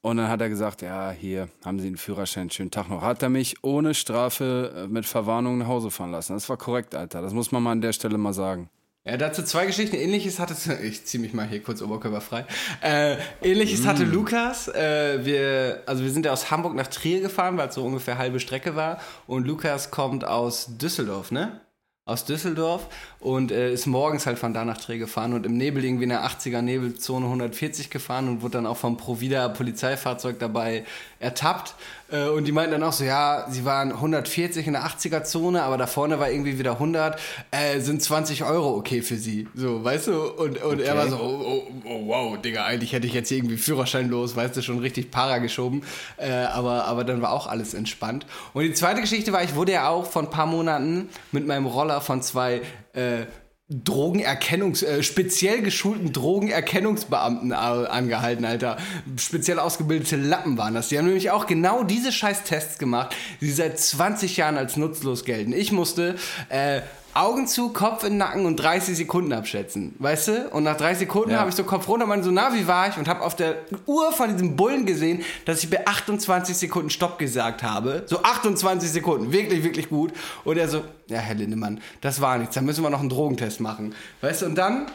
[0.02, 3.02] Und dann hat er gesagt, ja, hier haben Sie einen Führerschein, schönen Tag noch.
[3.02, 6.34] Hat er mich ohne Strafe äh, mit Verwarnung nach Hause fahren lassen.
[6.34, 7.22] Das war korrekt, Alter.
[7.22, 8.70] Das muss man mal an der Stelle mal sagen.
[9.08, 9.96] Ja, dazu zwei Geschichten.
[9.96, 12.46] Ähnliches hatte, ich zieh mich mal hier kurz oberkörperfrei.
[12.82, 14.68] Äh, Ähnliches hatte Lukas.
[14.68, 18.18] Äh, wir, also wir sind ja aus Hamburg nach Trier gefahren, weil es so ungefähr
[18.18, 19.00] halbe Strecke war.
[19.26, 21.62] Und Lukas kommt aus Düsseldorf, ne?
[22.04, 22.88] Aus Düsseldorf
[23.20, 26.10] und äh, ist morgens halt von da nach Trier gefahren und im Nebel irgendwie in
[26.10, 30.86] der 80er Nebelzone 140 gefahren und wurde dann auch vom Provida Polizeifahrzeug dabei
[31.20, 31.76] ertappt.
[32.10, 35.64] Äh, und die meinten dann auch so, ja, sie waren 140 in der 80er Zone,
[35.64, 37.20] aber da vorne war irgendwie wieder 100,
[37.52, 39.48] äh, sind 20 Euro okay für sie.
[39.56, 40.24] So, weißt du?
[40.24, 43.38] Und, und er war so, oh, oh, oh, wow, Digga, eigentlich hätte ich jetzt hier
[43.38, 45.84] irgendwie Führerschein los, weißt du, schon richtig para geschoben.
[46.18, 48.26] Äh, aber, aber dann war auch alles entspannt.
[48.54, 51.66] Und die zweite Geschichte war, ich wurde ja auch vor ein paar Monaten mit meinem
[51.66, 52.62] Roller von zwei
[52.94, 53.26] äh,
[53.70, 58.78] Drogenerkennungs, äh, speziell geschulten Drogenerkennungsbeamten angehalten, Alter.
[59.18, 60.88] Speziell ausgebildete Lappen waren das.
[60.88, 65.26] Die haben nämlich auch genau diese scheiß Tests gemacht, die seit 20 Jahren als nutzlos
[65.26, 65.52] gelten.
[65.52, 66.16] Ich musste
[66.48, 66.80] äh,
[67.20, 70.50] Augen zu, Kopf in den Nacken und 30 Sekunden abschätzen, weißt du?
[70.50, 71.40] Und nach 30 Sekunden Ja.
[71.40, 72.98] habe ich so Kopf runter und meinte so, na, wie war ich?
[72.98, 77.18] Und habe auf der Uhr von diesem Bullen gesehen, dass ich bei 28 Sekunden Stopp
[77.20, 78.04] gesagt habe.
[78.06, 80.14] So 28 Sekunden, wirklich, wirklich gut.
[80.44, 83.60] Und er so, ja, Herr Lindemann, das war nichts, da müssen wir noch einen Drogentest
[83.62, 83.96] machen.
[84.22, 84.88] Weißt du, und dann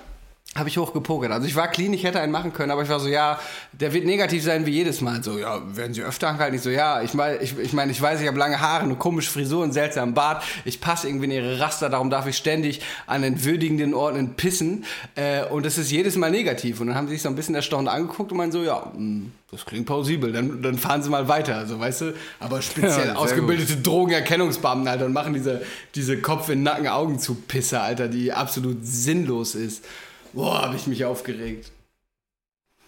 [0.54, 1.32] habe ich hochgepokert.
[1.32, 3.38] Also ich war clean, ich hätte einen machen können, aber ich war so, ja,
[3.72, 5.22] der wird negativ sein wie jedes Mal.
[5.22, 6.56] So, ja, werden Sie öfter angehalten?
[6.56, 8.96] Ich so, ja, ich meine, ich, ich, mein, ich weiß, ich habe lange Haare, eine
[8.96, 10.44] komische Frisur, einen seltsamen Bart.
[10.66, 14.84] Ich passe irgendwie in Ihre Raster, darum darf ich ständig an den würdigenden Orten pissen.
[15.14, 16.80] Äh, und das ist jedes Mal negativ.
[16.80, 19.28] Und dann haben sie sich so ein bisschen erstaunt angeguckt und meinen so, ja, mh,
[19.50, 22.14] das klingt plausibel, dann, dann fahren Sie mal weiter, so, weißt du?
[22.40, 25.62] Aber speziell Ja, ausgebildete Drogenerkennungsbeamten, Alter, und machen diese,
[25.94, 29.84] diese Kopf in Nacken Augen zu Pisse, Alter, die absolut sinnlos ist.
[30.32, 31.70] Boah, habe ich mich aufgeregt.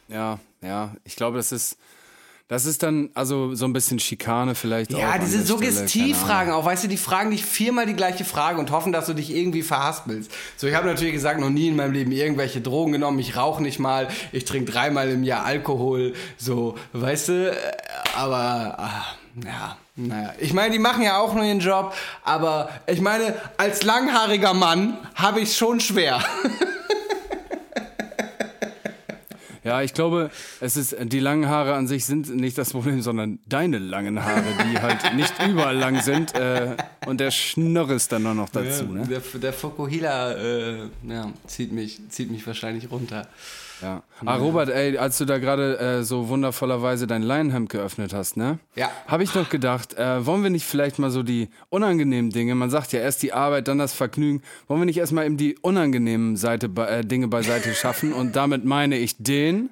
[0.09, 0.94] Ja, ja.
[1.04, 1.76] Ich glaube, das ist.
[2.46, 4.98] Das ist dann also so ein bisschen Schikane vielleicht auch.
[4.98, 8.70] Ja, an diese Suggestivfragen auch, weißt du, die fragen dich viermal die gleiche Frage und
[8.70, 10.30] hoffen, dass du dich irgendwie verhaspelst.
[10.59, 13.62] So, ich habe natürlich gesagt, noch nie in meinem Leben irgendwelche Drogen genommen, ich rauche
[13.62, 17.57] nicht mal, ich trinke dreimal im Jahr Alkohol, so, weißt du, äh,
[18.14, 19.04] aber, ah,
[19.42, 20.35] ja, naja.
[20.38, 24.98] Ich meine, die machen ja auch nur ihren Job, aber ich meine, als langhaariger Mann
[25.14, 26.22] habe ich es schon schwer.
[29.64, 33.38] Ja, ich glaube, es ist, die langen Haare an sich sind nicht das Problem, sondern
[33.46, 36.35] deine langen Haare, die halt nicht überall lang sind.
[36.35, 39.07] Äh, und der Schnörres dann nur noch dazu, ne?
[39.09, 43.27] Der, der Fokuhila äh, ja, zieht, mich, zieht mich wahrscheinlich runter.
[43.82, 44.02] Ja.
[44.24, 48.58] Ah, Robert, ey, als du da gerade äh, so wundervollerweise dein Leinenhemd geöffnet hast, ne?
[48.76, 48.90] Ja.
[49.06, 52.70] Habe ich noch gedacht, äh, wollen wir nicht vielleicht mal so die unangenehmen Dinge, man
[52.70, 56.37] sagt ja erst die Arbeit, dann das Vergnügen, wollen wir nicht erstmal eben die unangenehmen
[56.37, 59.70] Seite, äh, Dinge beiseite schaffen und damit meine ich den...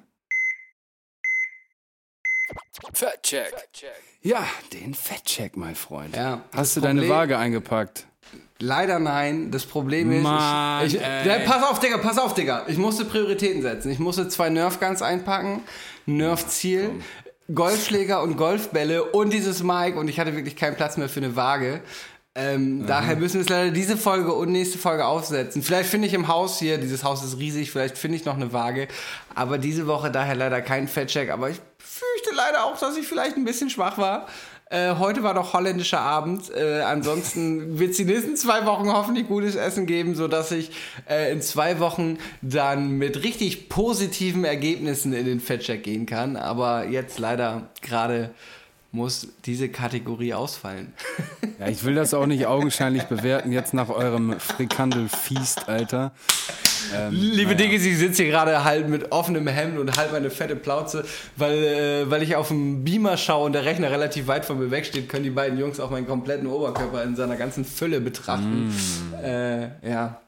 [2.93, 3.53] Fettcheck.
[4.21, 6.15] Ja, den Fettcheck, mein Freund.
[6.15, 8.05] Ja, Hast du deine Problem- Waage eingepackt?
[8.63, 9.51] Leider nein.
[9.51, 12.63] Das Problem ist, Mann, ich, ich, ja, pass auf, Digga, pass auf, Digga.
[12.67, 13.91] Ich musste Prioritäten setzen.
[13.91, 15.61] Ich musste zwei Nerf-Guns einpacken,
[16.05, 16.91] Nerf-Ziel,
[17.53, 21.35] Golfschläger und Golfbälle und dieses Mic und ich hatte wirklich keinen Platz mehr für eine
[21.35, 21.81] Waage.
[22.35, 25.61] Ähm, Daher müssen wir es leider diese Folge und nächste Folge aufsetzen.
[25.61, 28.53] Vielleicht finde ich im Haus hier, dieses Haus ist riesig, vielleicht finde ich noch eine
[28.53, 28.87] Waage.
[29.35, 31.29] Aber diese Woche daher leider kein Fettcheck.
[31.29, 34.27] Aber ich fürchte leider auch, dass ich vielleicht ein bisschen schwach war.
[34.73, 36.49] Äh, heute war doch holländischer Abend.
[36.49, 40.71] Äh, ansonsten wird es die nächsten zwei Wochen hoffentlich gutes Essen geben, sodass ich
[41.07, 46.37] äh, in zwei Wochen dann mit richtig positiven Ergebnissen in den Fettcheck gehen kann.
[46.37, 48.31] Aber jetzt leider gerade
[48.91, 50.93] muss diese Kategorie ausfallen.
[51.59, 56.11] Ja, ich will das auch nicht augenscheinlich bewerten, jetzt nach eurem Frikandel-Feast, Alter.
[56.95, 57.53] Ähm, Liebe naja.
[57.55, 61.53] Dinge, ich sitze hier gerade halt mit offenem Hemd und halt meine fette Plauze, weil,
[61.53, 65.09] äh, weil ich auf dem Beamer schaue und der Rechner relativ weit von mir wegsteht,
[65.09, 68.67] können die beiden Jungs auch meinen kompletten Oberkörper in seiner ganzen Fülle betrachten.
[68.67, 69.23] Mm.
[69.23, 70.19] Äh, ja.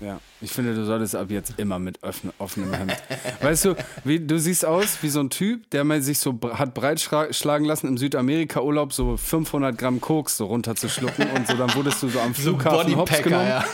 [0.00, 2.92] Ja, ich finde, du solltest ab jetzt immer mit öffne, offenem Hemd.
[3.40, 6.74] Weißt du, wie, du siehst aus wie so ein Typ, der mal sich so hat
[6.74, 12.08] breitschlagen lassen im Südamerika-Urlaub so 500 Gramm Koks so runterzuschlucken und so, dann wurdest du
[12.08, 13.48] so am Flughafen hops Bodypacker, genommen.
[13.48, 13.64] ja.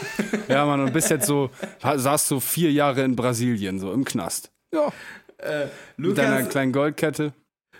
[0.48, 1.50] Ja, Mann, und bist jetzt so,
[1.82, 4.52] saß so vier Jahre in Brasilien, so im Knast.
[4.72, 4.92] Ja,
[5.96, 7.32] mit deiner Lukas, kleinen Goldkette.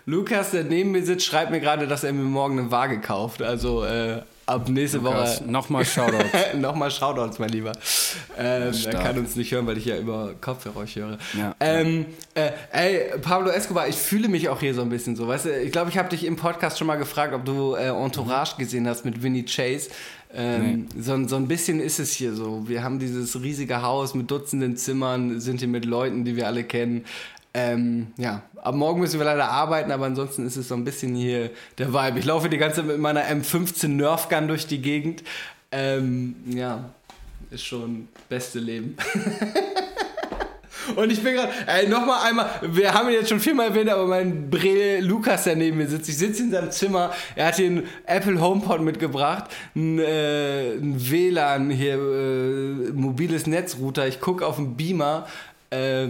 [0.05, 3.41] Lukas, der neben mir sitzt, schreibt mir gerade, dass er mir morgen eine Waage kauft.
[3.41, 6.25] Also äh, ab nächste Lukas, Woche Nochmal Shoutout.
[6.57, 7.71] Nochmal Shoutouts, mein Lieber.
[8.37, 11.17] Ähm, er kann uns nicht hören, weil ich ja über Kopfhörer euch höre.
[11.37, 11.55] Ja.
[11.59, 15.27] Ähm, äh, ey, Pablo Escobar, ich fühle mich auch hier so ein bisschen so.
[15.27, 17.87] Weißt du, ich glaube, ich habe dich im Podcast schon mal gefragt, ob du äh,
[17.89, 19.89] Entourage gesehen hast mit Vinny Chase.
[20.35, 22.67] Ähm, so, ein- so ein bisschen ist es hier so.
[22.67, 26.63] Wir haben dieses riesige Haus mit Dutzenden Zimmern, sind hier mit Leuten, die wir alle
[26.63, 27.05] kennen.
[27.55, 31.15] Ähm, ja, ab morgen müssen wir leider arbeiten, aber ansonsten ist es so ein bisschen
[31.15, 32.19] hier der Vibe.
[32.19, 35.23] Ich laufe die ganze Zeit mit meiner M15 Nerf Gun durch die Gegend.
[35.71, 36.89] Ähm, ja,
[37.51, 38.97] ist schon beste Leben.
[40.95, 44.05] Und ich bin gerade, ey, nochmal einmal, wir haben ihn jetzt schon viermal erwähnt, aber
[44.05, 47.67] mein Bre Lukas, der neben mir sitzt, ich sitze in seinem Zimmer, er hat hier
[47.67, 54.57] einen Apple HomePod mitgebracht, ein, äh, ein WLAN hier, äh, mobiles Netzrouter, ich gucke auf
[54.57, 55.25] den Beamer,
[55.69, 56.07] äh,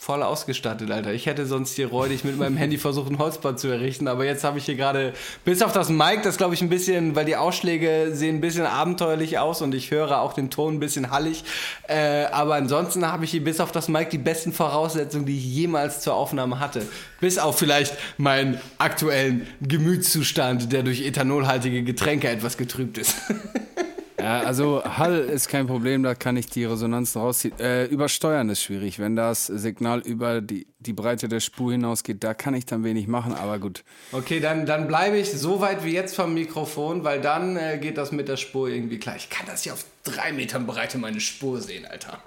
[0.00, 1.12] voll ausgestattet, Alter.
[1.12, 4.44] Ich hätte sonst hier räudig mit meinem Handy versucht, ein Holzbad zu errichten, aber jetzt
[4.44, 5.12] habe ich hier gerade,
[5.44, 8.64] bis auf das Mic, das glaube ich ein bisschen, weil die Ausschläge sehen ein bisschen
[8.64, 11.44] abenteuerlich aus und ich höre auch den Ton ein bisschen hallig,
[11.88, 15.44] äh, aber ansonsten habe ich hier bis auf das Mic die besten Voraussetzungen, die ich
[15.44, 16.86] jemals zur Aufnahme hatte.
[17.20, 23.16] Bis auf vielleicht meinen aktuellen Gemütszustand, der durch ethanolhaltige Getränke etwas getrübt ist.
[24.20, 27.58] Ja, also Hall ist kein Problem, da kann ich die Resonanz rausziehen.
[27.60, 28.98] Äh, übersteuern ist schwierig.
[28.98, 33.06] Wenn das Signal über die, die Breite der Spur hinausgeht, da kann ich dann wenig
[33.06, 33.84] machen, aber gut.
[34.10, 37.96] Okay, dann, dann bleibe ich so weit wie jetzt vom Mikrofon, weil dann äh, geht
[37.96, 39.14] das mit der Spur irgendwie klar.
[39.16, 42.18] Ich kann das hier auf drei Metern Breite meine Spur sehen, Alter.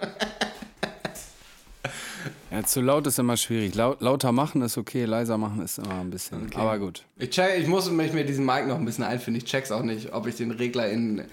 [2.51, 3.75] Ja, zu laut ist immer schwierig.
[3.75, 6.53] Lau lauter machen ist okay, leiser machen ist immer ein bisschen.
[6.55, 7.05] Aber gut.
[7.17, 9.37] Ich, check, ich muss mich mit diesem Mic noch ein bisschen einfinden.
[9.37, 11.23] Ich check's auch nicht, ob ich den Regler in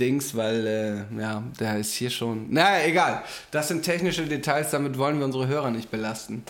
[0.00, 2.50] Dings, weil, äh, ja, der ist hier schon.
[2.52, 3.22] Naja, egal.
[3.50, 6.42] Das sind technische Details, damit wollen wir unsere Hörer nicht belasten.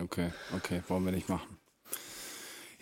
[0.00, 1.56] Okay, okay, wollen wir nicht machen.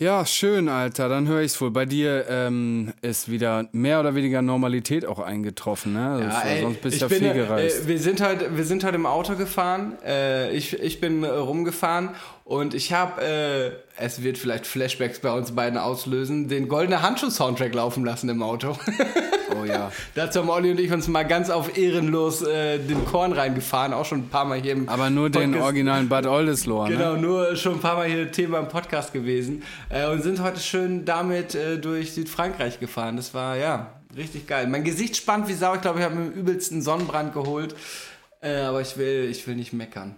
[0.01, 1.09] Ja, schön, Alter.
[1.09, 1.73] Dann höre ich's wohl.
[1.73, 6.21] Bei dir ähm, ist wieder mehr oder weniger Normalität auch eingetroffen, ne?
[6.23, 7.85] Das- ey, sonst bist ich du ja bin, viel gereist.
[7.85, 9.99] Äh, wir, sind heute, wir sind heute im Auto gefahren.
[10.07, 12.11] Äh, ich, ich bin rumgefahren
[12.49, 13.71] und ich habe, äh,
[14.03, 18.77] es wird vielleicht Flashbacks bei uns beiden auslösen, den Goldene Handschuh-Soundtrack laufen lassen im Auto.
[19.61, 19.91] Oh ja.
[20.15, 24.05] Dazu haben Olli und ich uns mal ganz auf ehrenlos äh, den Korn reingefahren, auch
[24.05, 25.65] schon ein paar Mal hier im Aber nur den Podcast.
[25.65, 27.23] originalen Bad Oldesloe, Genau, ne?
[27.23, 31.05] nur schon ein paar Mal hier Thema im Podcast gewesen äh, und sind heute schön
[31.07, 33.17] damit äh, durch Südfrankreich gefahren.
[33.17, 34.69] Das war ja richtig geil.
[34.69, 35.75] Mein Gesicht spannt wie Sau.
[35.75, 37.75] Ich glaube, ich habe mir den übelsten Sonnenbrand geholt.
[38.41, 40.15] Äh, aber ich will, ich will nicht meckern.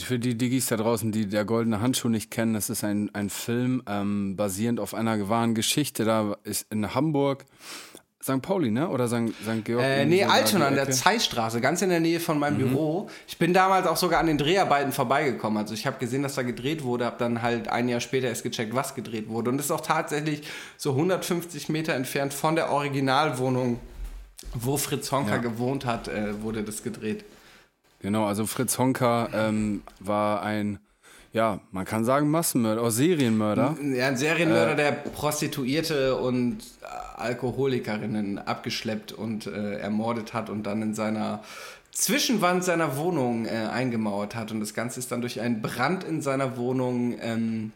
[0.00, 3.30] Für die Diggis da draußen, die der goldene Handschuh nicht kennen, das ist ein, ein
[3.30, 6.04] Film ähm, basierend auf einer wahren Geschichte.
[6.04, 7.44] Da ist in Hamburg
[8.22, 8.40] St.
[8.40, 8.88] Pauli, ne?
[8.88, 9.30] Oder St.
[9.42, 9.64] St.
[9.64, 9.82] Georg?
[9.82, 10.92] Äh, nee, Altona an der Ecke.
[10.92, 13.08] Zeitstraße, ganz in der Nähe von meinem Büro.
[13.26, 15.58] Ich bin damals auch sogar an den Dreharbeiten vorbeigekommen.
[15.58, 18.44] Also ich habe gesehen, dass da gedreht wurde, habe dann halt ein Jahr später erst
[18.44, 19.50] gecheckt, was gedreht wurde.
[19.50, 20.42] Und das ist auch tatsächlich
[20.76, 23.80] so 150 Meter entfernt von der Originalwohnung,
[24.54, 25.38] wo Fritz Honka Ja.
[25.38, 27.24] gewohnt hat, äh, wurde das gedreht.
[28.02, 30.80] Genau, also Fritz Honka ähm, war ein,
[31.32, 33.76] ja, man kann sagen Massenmörder, auch Serienmörder.
[33.94, 40.82] Ja, ein Serienmörder, der Prostituierte und äh, Alkoholikerinnen abgeschleppt und äh, ermordet hat und dann
[40.82, 41.42] in seiner
[41.92, 44.50] Zwischenwand seiner Wohnung äh, eingemauert hat.
[44.50, 47.72] Und das Ganze ist dann durch einen Brand in seiner Wohnung ähm,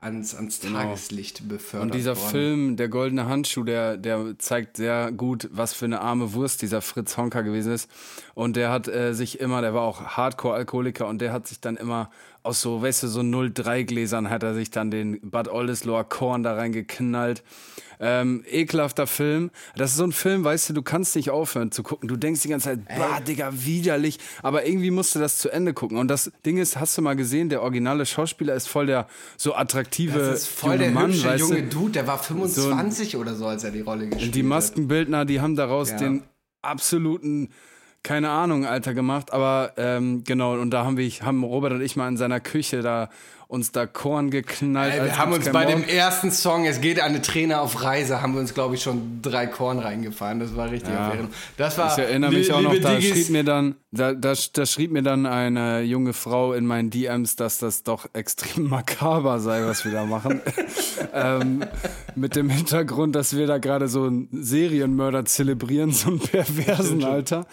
[0.00, 2.30] ans, ans Tageslicht befördert Und dieser worden.
[2.30, 6.82] Film, der goldene Handschuh, der, der zeigt sehr gut, was für eine arme Wurst dieser
[6.82, 7.90] Fritz Honka gewesen ist.
[8.34, 11.76] Und der hat äh, sich immer, der war auch Hardcore-Alkoholiker und der hat sich dann
[11.76, 12.10] immer
[12.48, 16.54] aus so, weißt du, so 0,3-Gläsern hat er sich dann den Bad Oldesloe Korn da
[16.54, 17.42] reingeknallt.
[18.00, 19.50] Ähm, ekelhafter Film.
[19.76, 22.08] Das ist so ein Film, weißt du, du kannst nicht aufhören zu gucken.
[22.08, 24.18] Du denkst die ganze Zeit, bah, Digga, widerlich.
[24.42, 25.98] Aber irgendwie musst du das zu Ende gucken.
[25.98, 29.54] Und das Ding ist, hast du mal gesehen, der originale Schauspieler ist voll der so
[29.54, 31.68] attraktive Das ist voll junge der Mann, hübsche weißt junge du?
[31.70, 34.46] Dude, der war 25 oder so, als er die Rolle gespielt Die hat.
[34.48, 35.96] Maskenbildner, die haben daraus Ja.
[35.96, 36.22] den
[36.62, 37.48] absoluten,
[38.08, 39.34] keine Ahnung, Alter gemacht.
[39.34, 42.80] Aber ähm, genau, und da haben wir, haben Robert und ich mal in seiner Küche
[42.80, 43.10] da
[43.48, 44.92] uns da Korn geknallt.
[44.92, 45.82] Ey, wir haben uns bei Morgen.
[45.82, 49.22] dem ersten Song, es geht eine Träne auf Reise, haben wir uns, glaube ich, schon
[49.22, 50.38] drei Korn reingefahren.
[50.38, 51.14] Das war richtig Ja.
[51.56, 54.92] Das war, Ich erinnere mich auch noch, da schrieb mir dann, da, da, da schrieb
[54.92, 59.82] mir dann eine junge Frau in meinen DMs, dass das doch extrem makaber sei, was
[59.86, 60.42] wir da machen.
[61.14, 61.64] ähm,
[62.16, 67.46] mit dem Hintergrund, dass wir da gerade so einen Serienmörder zelebrieren, so einen perversen Alter.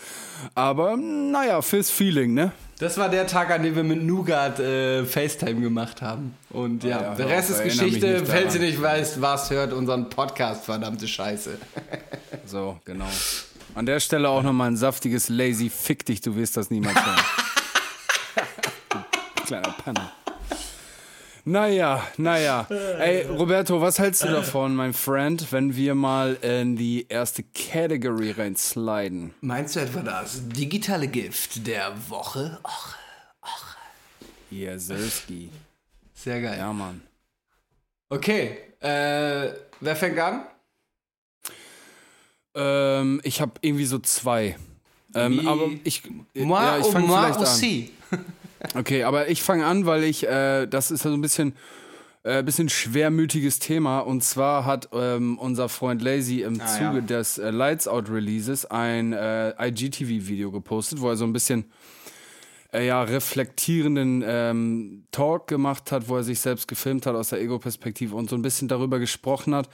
[0.55, 2.51] Aber naja, fürs Feeling, ne?
[2.77, 6.35] Das war der Tag, an dem wir mit Nougat äh, FaceTime gemacht haben.
[6.49, 8.25] Und ja, ja, der Rest ist Geschichte.
[8.25, 11.57] Falls ihr nicht weißt, was hört unseren Podcast, verdammte Scheiße.
[12.47, 13.07] So, genau.
[13.73, 17.17] An der Stelle auch nochmal ein saftiges Lazy Fick dich, du wirst das niemals hören.
[19.47, 20.11] kleiner Panne.
[21.47, 22.65] Naja, naja.
[22.99, 28.31] Ey, Roberto, was hältst du davon, mein Friend, wenn wir mal in die erste Category
[28.31, 29.31] reinsliden?
[29.41, 32.57] Meinst du etwa das digitale Gift der Woche?
[32.63, 32.95] Och,
[34.49, 35.49] Jeselski.
[36.15, 36.57] sehr geil.
[36.57, 37.01] Ja, Mann.
[38.09, 40.47] Okay, äh, wer fängt an?
[42.55, 44.57] Ähm, ich habe irgendwie so zwei.
[45.13, 46.01] Ähm, aber ich,
[46.33, 47.45] Moi ja, ich ou fange moi vielleicht an.
[48.73, 51.53] Okay, aber ich fange an, weil ich, äh, das ist so ein bisschen,
[52.23, 53.99] äh, bisschen schwermütiges Thema.
[53.99, 57.01] Und zwar hat ähm, unser Freund Lazy im Ah, Zuge ja.
[57.01, 61.65] des äh, Lights Out Releases ein äh, IGTV-Video gepostet, wo er so ein bisschen
[62.73, 67.39] äh, ja, reflektierenden ähm, Talk gemacht hat, wo er sich selbst gefilmt hat aus der
[67.41, 69.69] Ego-Perspektive und so ein bisschen darüber gesprochen hat,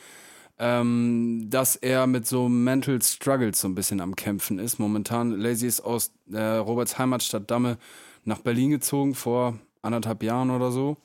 [0.59, 4.77] ähm, dass er mit so Mental Struggles so ein bisschen am Kämpfen ist.
[4.77, 7.77] Momentan, Lazy ist aus äh, Roberts Heimatstadt Damme
[8.23, 10.97] nach Berlin gezogen vor anderthalb Jahren oder so.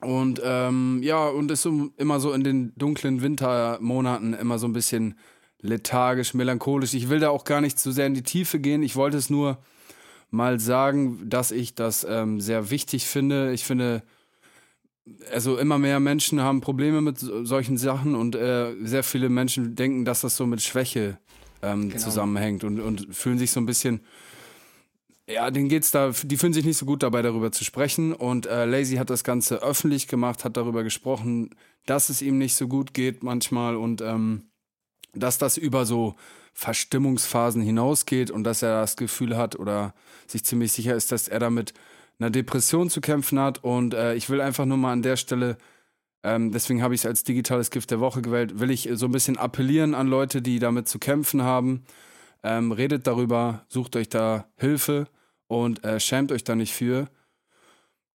[0.00, 4.72] Und ähm, ja, und ist so, immer so in den dunklen Wintermonaten immer so ein
[4.72, 5.18] bisschen
[5.60, 6.94] lethargisch, melancholisch.
[6.94, 8.84] Ich will da auch gar nicht zu sehr in die Tiefe gehen.
[8.84, 9.58] Ich wollte es nur
[10.30, 13.52] mal sagen, dass ich das ähm, sehr wichtig finde.
[13.52, 14.02] Ich finde,
[15.32, 19.74] also immer mehr Menschen haben Probleme mit so- solchen Sachen und äh, sehr viele Menschen
[19.74, 21.18] denken, dass das so mit Schwäche
[21.62, 24.00] ähm, zusammenhängt und, und fühlen sich so ein bisschen,
[25.28, 28.14] ja, denen geht's da, die fühlen sich nicht so gut dabei, darüber zu sprechen.
[28.14, 31.50] Und äh, Lazy hat das Ganze öffentlich gemacht, hat darüber gesprochen,
[31.86, 34.50] dass es ihm nicht so gut geht manchmal und ähm,
[35.12, 36.14] dass das über so
[36.54, 39.94] Verstimmungsphasen hinausgeht und dass er das Gefühl hat oder
[40.26, 41.74] sich ziemlich sicher ist, dass er damit
[42.18, 43.62] einer Depression zu kämpfen hat.
[43.62, 45.58] Und äh, ich will einfach nur mal an der Stelle,
[46.22, 49.12] ähm, deswegen habe ich es als digitales Gift der Woche gewählt, will ich so ein
[49.12, 51.84] bisschen appellieren an Leute, die damit zu kämpfen haben.
[52.42, 55.06] Ähm, redet darüber, sucht euch da Hilfe
[55.48, 57.08] und äh, schämt euch da nicht für.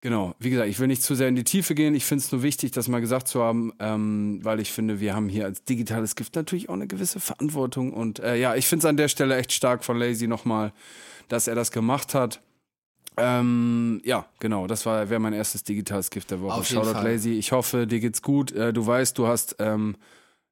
[0.03, 1.95] Genau, wie gesagt, ich will nicht zu sehr in die Tiefe gehen.
[1.95, 5.15] Ich finde es nur wichtig, das mal gesagt zu haben, ähm, weil ich finde, wir
[5.15, 7.93] haben hier als digitales Gift natürlich auch eine gewisse Verantwortung.
[7.93, 10.73] Und äh, ja, ich finde es an der Stelle echt stark von Lazy nochmal,
[11.29, 12.41] dass er das gemacht hat.
[13.15, 16.65] Ähm, ja, genau, das war wäre mein erstes digitales Gift der Woche.
[16.65, 17.13] Shoutout Fall.
[17.13, 17.31] Lazy.
[17.31, 18.51] Ich hoffe, dir geht's gut.
[18.51, 19.95] Äh, du weißt, du hast ähm,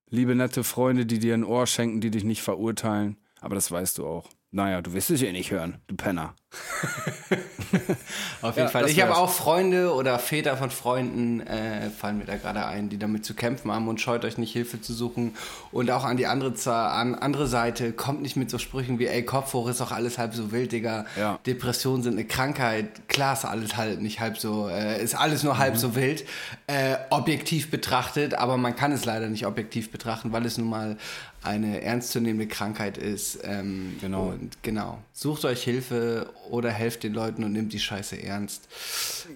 [0.09, 3.17] liebe nette Freunde, die dir ein Ohr schenken, die dich nicht verurteilen.
[3.41, 4.29] Aber das weißt du auch.
[4.51, 6.35] Naja, du wirst es eh nicht hören, du Penner.
[8.41, 8.89] Auf jeden Ja, Fall.
[8.89, 12.97] Ich habe auch Freunde oder Väter von Freunden, äh, fallen mir da gerade ein, die
[12.97, 15.35] damit zu kämpfen haben und scheut euch nicht Hilfe zu suchen.
[15.71, 19.23] Und auch an die andere, an andere Seite, kommt nicht mit so Sprüchen wie, ey,
[19.23, 21.05] Kopf hoch ist doch alles halb so wild, Digga.
[21.17, 21.39] Ja.
[21.45, 23.07] Depressionen sind eine Krankheit.
[23.07, 25.59] Klar ist alles halt nicht halb so, äh, ist alles nur Mhm.
[25.59, 26.25] halb so wild,
[26.67, 30.97] äh, objektiv betrachtet, aber man kann es leider nicht objektiv betrachten, weil es nun mal
[31.43, 33.39] eine ernstzunehmende Krankheit ist.
[33.43, 34.27] Ähm, Genau.
[34.27, 34.99] Und genau.
[35.13, 38.67] Sucht euch Hilfe oder helft den Leuten und nimmt die Scheiße ernst.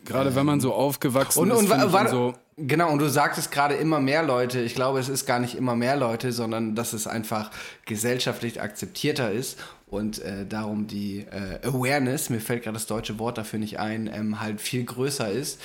[0.05, 2.33] Gerade wenn man so aufgewachsen Und, ist, und, wa- und so.
[2.57, 4.59] genau, und du sagtest gerade immer mehr Leute.
[4.61, 7.51] Ich glaube, es ist gar nicht immer mehr Leute, sondern dass es einfach
[7.85, 13.37] gesellschaftlich akzeptierter ist und äh, darum die äh, Awareness, mir fällt gerade das deutsche Wort
[13.37, 15.59] dafür nicht ein, ähm, halt viel größer ist.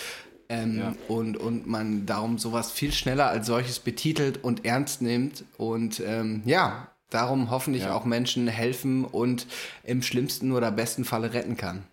[0.48, 0.94] Ähm, Ja.
[1.08, 5.44] und, und man darum sowas viel schneller als solches betitelt und ernst nimmt.
[5.58, 7.94] Und ähm, ja, darum hoffentlich Ja.
[7.94, 9.46] auch Menschen helfen und
[9.84, 11.84] im schlimmsten oder besten Falle retten kann.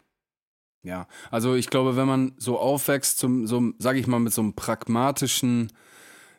[0.83, 4.41] Ja, also ich glaube, wenn man so aufwächst, zum, so, sag ich mal, mit so
[4.41, 5.73] einem pragmatischen,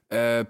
[0.08, 0.46] äh,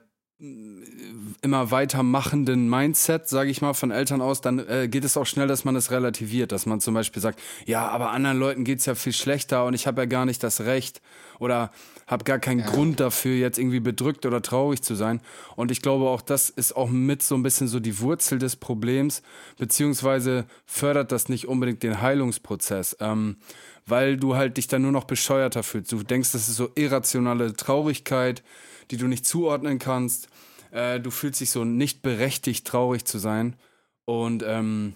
[1.43, 5.49] immer weitermachenden Mindset, sage ich mal, von Eltern aus, dann äh, geht es auch schnell,
[5.49, 8.95] dass man es relativiert, dass man zum Beispiel sagt, ja, aber anderen Leuten geht's ja
[8.95, 11.03] viel schlechter und ich habe ja gar nicht das Recht
[11.41, 11.73] oder
[12.09, 15.21] habe gar keinen Grund dafür, jetzt irgendwie bedrückt oder traurig zu sein.
[15.55, 18.57] Und ich glaube auch, das ist auch mit so ein bisschen so die Wurzel des
[18.57, 19.23] Problems,
[19.59, 22.97] beziehungsweise fördert das nicht unbedingt den Heilungsprozess.
[22.99, 23.37] Ähm,
[23.87, 25.93] weil du halt dich dann nur noch bescheuerter fühlst.
[25.93, 28.43] Du denkst, das ist so irrationale Traurigkeit,
[28.91, 30.29] die du nicht zuordnen kannst.
[30.71, 33.57] Äh, du fühlst dich so nicht berechtigt, traurig zu sein.
[34.05, 34.95] Und ähm,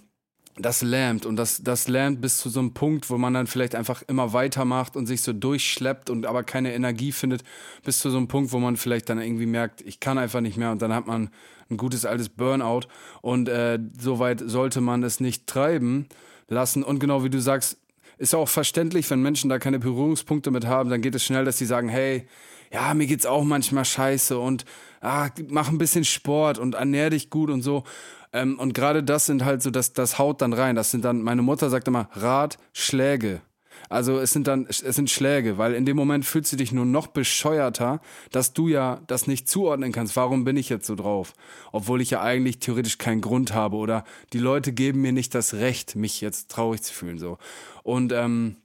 [0.57, 1.25] das lähmt.
[1.25, 4.33] Und das, das lähmt bis zu so einem Punkt, wo man dann vielleicht einfach immer
[4.33, 7.43] weitermacht und sich so durchschleppt und aber keine Energie findet,
[7.85, 10.57] bis zu so einem Punkt, wo man vielleicht dann irgendwie merkt, ich kann einfach nicht
[10.57, 10.71] mehr.
[10.71, 11.31] Und dann hat man
[11.71, 12.83] ein gutes altes Burnout.
[13.23, 16.07] Und äh, soweit sollte man es nicht treiben
[16.49, 16.83] lassen.
[16.83, 17.79] Und genau wie du sagst,
[18.19, 21.59] ist auch verständlich, wenn Menschen da keine Berührungspunkte mit haben, dann geht es schnell, dass
[21.59, 22.27] sie sagen, hey,
[22.73, 24.65] ja, mir geht's auch manchmal scheiße und
[25.01, 27.85] ah, mach ein bisschen Sport und ernähr dich gut und so.
[28.33, 30.77] Ähm, und gerade das sind halt so, das, das haut dann rein.
[30.77, 33.43] Das sind dann, meine Mutter sagt immer, Ratschläge.
[33.89, 36.87] Also es sind dann, es sind Schläge, weil in dem Moment fühlst du dich nur
[36.87, 40.17] noch bescheuerter, dass du ja das nicht zuordnen kannst.
[40.17, 41.35] Warum bin ich jetzt so drauf?
[41.73, 45.55] Obwohl ich ja eigentlich theoretisch keinen Grund habe oder die Leute geben mir nicht das
[45.55, 47.39] Recht, mich jetzt traurig zu fühlen, so.
[47.83, 48.57] Und, ähm,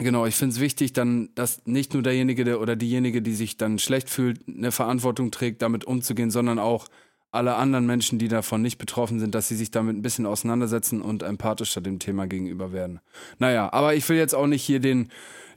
[0.00, 3.56] Genau, ich finde es wichtig, dann, dass nicht nur derjenige der, oder diejenige, die sich
[3.56, 6.86] dann schlecht fühlt, eine Verantwortung trägt, damit umzugehen, sondern auch
[7.30, 11.02] alle anderen Menschen, die davon nicht betroffen sind, dass sie sich damit ein bisschen auseinandersetzen
[11.02, 13.00] und empathischer dem Thema gegenüber werden.
[13.38, 15.10] Naja, aber ich will jetzt auch nicht hier den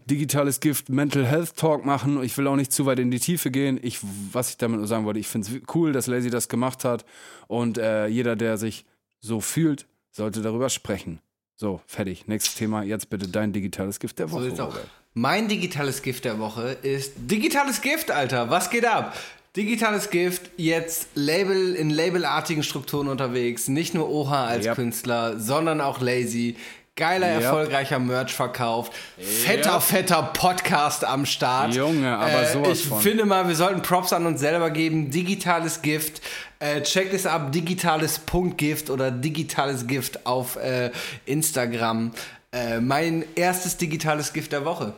[0.05, 2.21] digitales Gift Mental Health Talk machen.
[2.23, 3.79] Ich will auch nicht zu weit in die Tiefe gehen.
[3.81, 3.99] Ich,
[4.31, 7.05] was ich damit nur sagen wollte, ich finde es cool, dass Lazy das gemacht hat
[7.47, 8.85] und äh, jeder, der sich
[9.19, 11.19] so fühlt, sollte darüber sprechen.
[11.55, 12.27] So, fertig.
[12.27, 12.83] Nächstes Thema.
[12.83, 14.53] Jetzt bitte dein digitales Gift der Woche.
[14.55, 14.73] So.
[15.13, 18.49] Mein digitales Gift der Woche ist digitales Gift, Alter.
[18.49, 19.15] Was geht ab?
[19.57, 23.67] Digitales Gift, jetzt Label in labelartigen Strukturen unterwegs.
[23.67, 24.75] Nicht nur Oha als Yep.
[24.75, 26.55] Künstler, sondern auch Lazy.
[26.95, 27.41] Geiler, Yep.
[27.43, 28.93] erfolgreicher Merch verkauft.
[29.17, 29.81] Fetter, Yep.
[29.81, 31.73] fetter Podcast am Start.
[31.73, 33.01] Junge, aber äh, sowas Ich von.
[33.01, 35.09] finde mal, wir sollten Props an uns selber geben.
[35.11, 36.21] Digitales Gift.
[36.59, 37.51] Äh, checkt es ab.
[37.51, 40.91] Digitales.gift oder digitales Gift auf äh,
[41.25, 42.11] Instagram.
[42.53, 44.93] Äh, mein erstes digitales Gift der Woche.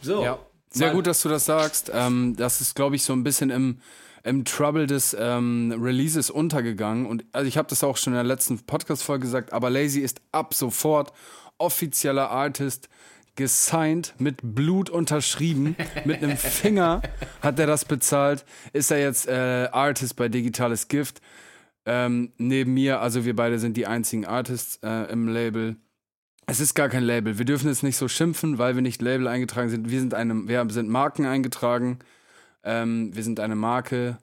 [0.00, 0.22] So.
[0.22, 0.38] Ja.
[0.78, 1.90] Sehr gut, dass du das sagst.
[1.92, 3.78] Ähm, das ist, glaube ich, so ein bisschen im,
[4.24, 7.06] im Trouble des ähm, Releases untergegangen.
[7.06, 10.20] Und also ich habe das auch schon in der letzten Podcast-Folge gesagt, aber Lazy ist
[10.32, 11.12] ab sofort
[11.58, 12.88] offizieller Artist
[13.36, 17.02] gesigned, mit Blut unterschrieben, mit einem Finger
[17.42, 21.20] hat er das bezahlt, ist er jetzt äh, Artist bei Digitales Gift.
[21.84, 25.76] Ähm, neben mir, also wir beide sind die einzigen Artists äh, im Label.
[26.46, 27.38] Es ist gar kein Label.
[27.38, 29.90] Wir dürfen jetzt nicht so schimpfen, weil wir nicht Label eingetragen sind.
[29.90, 31.98] Wir sind eine, wir sind Marken eingetragen.
[32.62, 34.18] Ähm, wir sind eine Marke,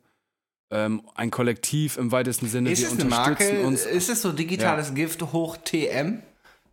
[0.71, 2.71] ähm, ein Kollektiv im weitesten Sinne.
[2.71, 3.63] Ist wir es eine Marke?
[3.63, 3.85] uns.
[3.85, 6.23] Ist es so digitales Gift hoch TM?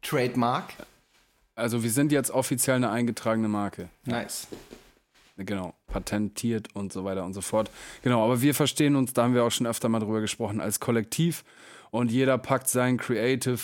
[0.02, 0.72] Trademark?
[1.56, 3.88] Also wir sind jetzt offiziell eine eingetragene Marke.
[4.04, 4.46] Nice.
[5.36, 7.70] Genau, patentiert und so weiter und so fort.
[8.02, 10.80] Genau, aber wir verstehen uns, da haben wir auch schon öfter mal drüber gesprochen, als
[10.80, 11.44] Kollektiv
[11.90, 13.58] und jeder packt sein Creative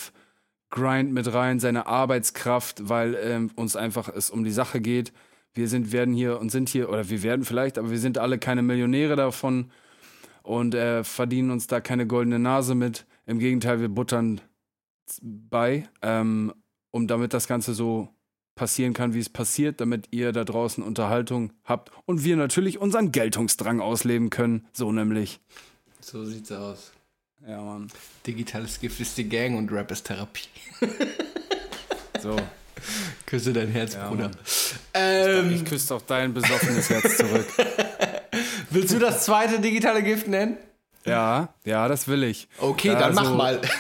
[0.71, 5.13] Grind mit rein, seine Arbeitskraft, weil ähm, uns einfach es um die Sache geht.
[5.55, 8.39] Wir sind, werden hier und sind hier, oder wir werden vielleicht, aber wir sind alle
[8.39, 9.71] keine Millionäre davon
[10.43, 13.07] und äh, verdienen uns da keine goldene Nase mit.
[13.27, 14.41] Im Gegenteil, wir buttern
[15.23, 16.53] bei, ähm,
[16.91, 18.09] um damit das Ganze so
[18.55, 23.13] passieren kann, wie es passiert, damit ihr da draußen Unterhaltung habt und wir natürlich unseren
[23.13, 24.67] Geltungsdrang ausleben können.
[24.73, 25.41] So nämlich.
[26.01, 26.96] So sieht's aus.
[27.49, 27.89] Ja, Mann.
[28.27, 30.49] Digitales Gift ist die Gang und Rap ist Therapie.
[32.23, 32.35] So.
[33.27, 34.31] Küsse dein Herz, Ja, Bruder.
[34.95, 37.47] Ähm, Ich küsse auch dein besoffenes Herz zurück.
[38.71, 40.57] willst du das zweite digitale Gift nennen?
[41.05, 42.49] Ja, ja, das will ich.
[42.59, 43.61] Okay, dann mach Also, mal.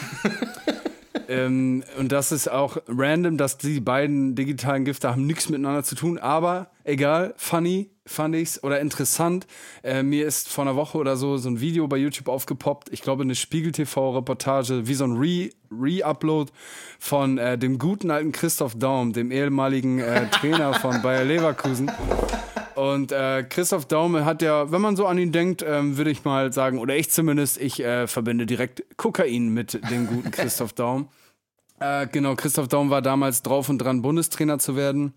[1.29, 5.97] Ähm, und das ist auch random, dass die beiden digitalen Gifte haben nichts miteinander zu
[5.97, 9.47] tun, aber egal, funny, fand ich's oder interessant.
[9.83, 13.03] Äh, mir ist vor einer Woche oder so so ein Video bei YouTube aufgepoppt, ich
[13.03, 16.53] glaube eine Spiegel-TV-Reportage, wie so ein Re- Re-Upload
[16.99, 21.91] von äh, dem guten alten Christoph Daum, dem ehemaligen äh, Trainer von Bayer Leverkusen.
[22.77, 26.25] Und äh, Christoph Daume hat ja, wenn man so an ihn denkt, ähm, würde ich
[26.25, 31.09] mal sagen, oder ich zumindest, ich äh, verbinde direkt Kokain mit dem guten Christoph Daum.
[31.79, 35.13] Äh, genau, Christoph Daum war damals drauf und dran, Bundestrainer zu werden.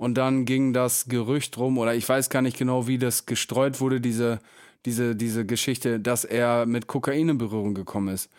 [0.00, 3.82] Und dann ging das Gerücht rum, oder ich weiß gar nicht genau, wie das gestreut
[3.82, 4.38] wurde, diese,
[4.86, 8.30] diese, diese Geschichte, dass er mit Kokain in Berührung gekommen ist.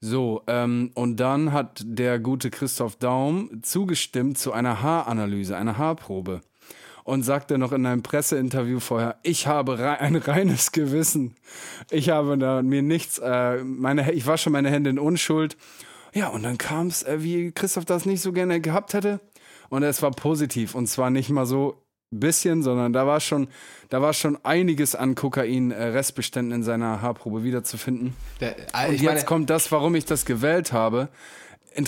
[0.00, 6.40] So, ähm, und dann hat der gute Christoph Daum zugestimmt zu einer Haaranalyse, einer Haarprobe.
[7.02, 11.34] Und sagte noch in einem Presseinterview vorher, ich habe rei ein reines Gewissen.
[11.90, 15.56] Ich habe da mir nichts, äh, meine, ich wasche meine Hände in Unschuld.
[16.14, 19.18] Ja, und dann kam es, äh, wie Christoph das nicht so gerne gehabt hätte.
[19.72, 20.74] Und es war positiv.
[20.74, 23.48] Und zwar nicht mal so bisschen, sondern da war schon,
[23.88, 28.14] da war schon einiges an Kokain-Restbeständen in seiner Haarprobe wiederzufinden.
[28.42, 31.08] Der, Und ich jetzt meine, kommt das, warum ich das gewählt habe.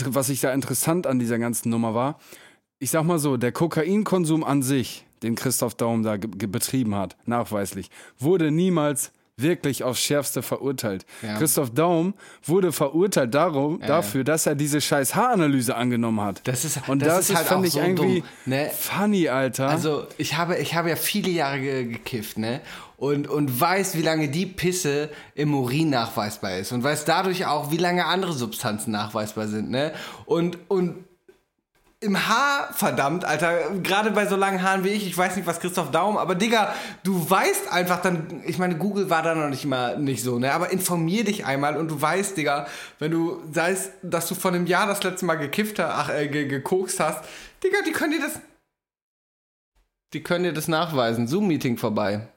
[0.07, 2.19] Was ich da interessant an dieser ganzen Nummer war.
[2.79, 7.91] Ich sag mal so, der Kokainkonsum an sich, den Christoph Daum da betrieben hat, nachweislich,
[8.17, 11.05] wurde niemals wirklich aufs Schärfste verurteilt.
[11.21, 11.37] Ja.
[11.37, 12.13] Christoph Daum
[12.43, 16.41] wurde verurteilt darum, Ja, dafür, dass er diese scheiß Haaranalyse angenommen hat.
[16.47, 18.69] Das ist- Und das das, ist halt fand auch ich so irgendwie dumm, ne?
[18.77, 19.69] funny, Alter.
[19.69, 22.61] Also ich habe, ich habe ja viele Jahre ge gekifft, ne?
[22.97, 26.71] Und, und weiß, wie lange die Pisse im Urin nachweisbar ist.
[26.71, 29.91] Und weiß dadurch auch, wie lange andere Substanzen nachweisbar sind, ne?
[30.25, 30.95] Und, und
[32.01, 35.59] im Haar, verdammt, Alter, gerade bei so langen Haaren wie ich, ich weiß nicht, was
[35.59, 36.73] Christoph Daum, aber Digga,
[37.03, 40.53] du weißt einfach dann, ich meine, Google war da noch nicht mal nicht so, ne,
[40.53, 42.67] aber informier dich einmal und du weißt, Digga,
[42.99, 46.09] wenn du, sei es, dass du vor einem Jahr das letzte Mal gekifft hast, ach,
[46.13, 47.23] äh, ge gekokst hast,
[47.63, 48.39] Digga, die können dir das,
[50.13, 52.27] die können dir das nachweisen, Zoom-Meeting vorbei.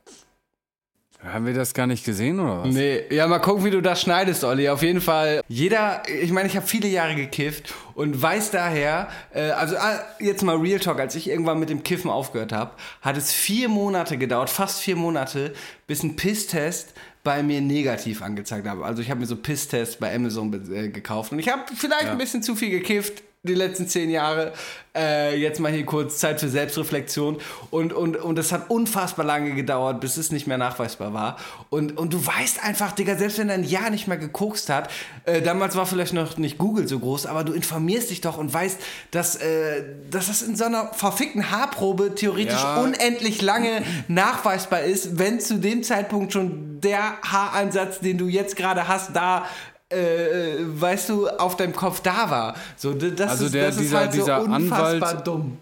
[1.25, 2.73] Haben wir das gar nicht gesehen, oder was?
[2.73, 4.69] Nee, ja, mal gucken, wie du das schneidest, Olli.
[4.69, 9.51] Auf jeden Fall, jeder, ich meine, ich habe viele Jahre gekifft und weiß daher, äh,
[9.51, 13.16] also ah, jetzt mal Real Talk, als ich irgendwann mit dem Kiffen aufgehört habe, hat
[13.16, 15.55] es vier Monate gedauert, fast vier Monate,
[15.89, 16.95] bis ein Pisstest
[17.25, 18.85] bei mir negativ angezeigt habe.
[18.85, 22.19] Also ich habe mir so Pisstests bei Amazon äh, gekauft und ich habe vielleicht ein
[22.19, 24.53] bisschen zu viel gekifft die letzten zehn Jahre.
[24.96, 27.38] Äh, jetzt mal hier kurz Zeit für Selbstreflexion.
[27.70, 31.36] Und, und, und es hat unfassbar lange gedauert, bis es nicht mehr nachweisbar war.
[31.70, 34.90] Und, und du weißt einfach, Digga, selbst wenn er ein Jahr nicht mehr gekokst hat,
[35.24, 38.53] äh, damals war vielleicht noch nicht Google so groß, aber du informierst dich doch und
[38.53, 38.78] weißt,
[39.12, 42.80] dass, äh, dass das in so einer verfickten Haarprobe theoretisch Ja.
[42.82, 48.88] unendlich lange nachweisbar ist, wenn zu dem Zeitpunkt schon der Haaransatz, den du jetzt gerade
[48.88, 49.46] hast, da
[49.91, 52.55] äh, weißt du, auf deinem Kopf da war.
[52.76, 55.59] So, das Also ist, der- das ist dieser- halt so dieser unfassbar Anwalt- dumm.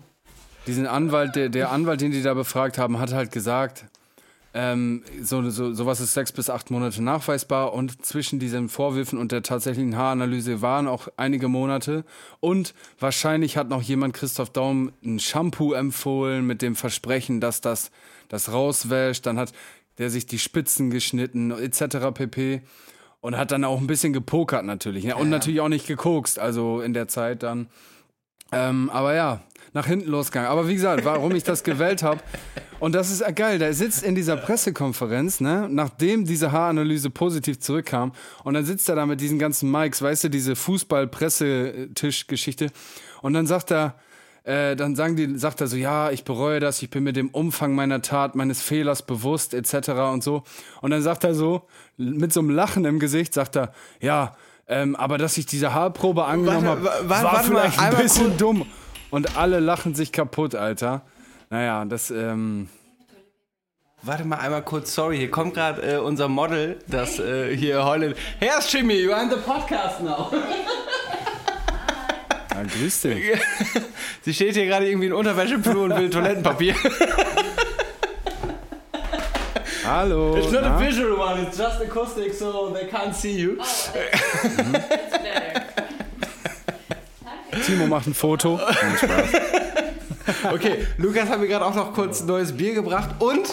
[0.67, 3.85] Diesen Anwalt, der, der Anwalt, den die da befragt haben, hat halt gesagt,
[4.53, 9.31] ähm, so, so, sowas ist sechs bis acht Monate nachweisbar und zwischen diesen Vorwürfen und
[9.31, 12.05] der tatsächlichen Haaranalyse waren auch einige Monate
[12.41, 17.91] und wahrscheinlich hat noch jemand Christoph Daum ein Shampoo empfohlen mit dem Versprechen, dass das
[18.29, 19.53] das rauswäscht, dann hat
[19.99, 22.11] der sich die Spitzen geschnitten etc.
[22.13, 22.63] pp.
[23.21, 25.05] Und hat dann auch ein bisschen gepokert natürlich.
[25.05, 25.17] Ne?
[25.17, 27.69] Und natürlich auch nicht gekokst, also in der Zeit dann.
[28.53, 29.41] Ähm, aber ja,
[29.73, 30.51] nach hinten losgegangen.
[30.51, 32.21] Aber wie gesagt, warum ich das gewählt habe,
[32.79, 38.13] und das ist geil, der sitzt in dieser Pressekonferenz, ne, nachdem diese Haaranalyse positiv zurückkam,
[38.45, 42.71] und dann sitzt er da mit diesen ganzen Mikes, weißt du, diese Fußball-Pressetisch-Geschichte,
[43.23, 43.95] und dann sagt er,
[44.47, 47.29] äh, dann sagen die, sagt er so, ja, ich bereue das, ich bin mir dem
[47.31, 49.91] Umfang meiner Tat, meines Fehlers bewusst, etc.
[50.13, 50.43] und so.
[50.81, 51.63] Und dann sagt er so,
[51.97, 54.37] mit so einem Lachen im Gesicht, sagt er, ja,
[54.69, 57.97] ähm, aber dass ich diese Haarprobe angenommen habe, wa- wa- war warte mal, vielleicht ein
[58.03, 58.67] bisschen dumm.
[59.11, 61.03] Und alle lachen sich kaputt, Alter.
[61.51, 62.69] Naja, das, ähm,
[64.03, 68.15] Warte mal einmal kurz, sorry, hier kommt gerade äh, unser Model, das äh, hier heulen.
[68.39, 70.31] Here's Jimmy, you are in the podcast now.
[72.57, 73.25] ja, grüß dich.
[74.23, 76.75] Sie steht hier gerade irgendwie in Unterwäscheflur und will Toilettenpapier.
[79.85, 80.37] Hallo.
[80.37, 80.77] It's not na?
[80.77, 83.57] a visual one, it's just acoustic, so they can't see you.
[87.65, 88.59] Timo macht ein Foto.
[88.59, 90.53] Nein, Spaß.
[90.53, 93.49] Okay, Lukas hat mir gerade auch noch kurz neues Bier gebracht und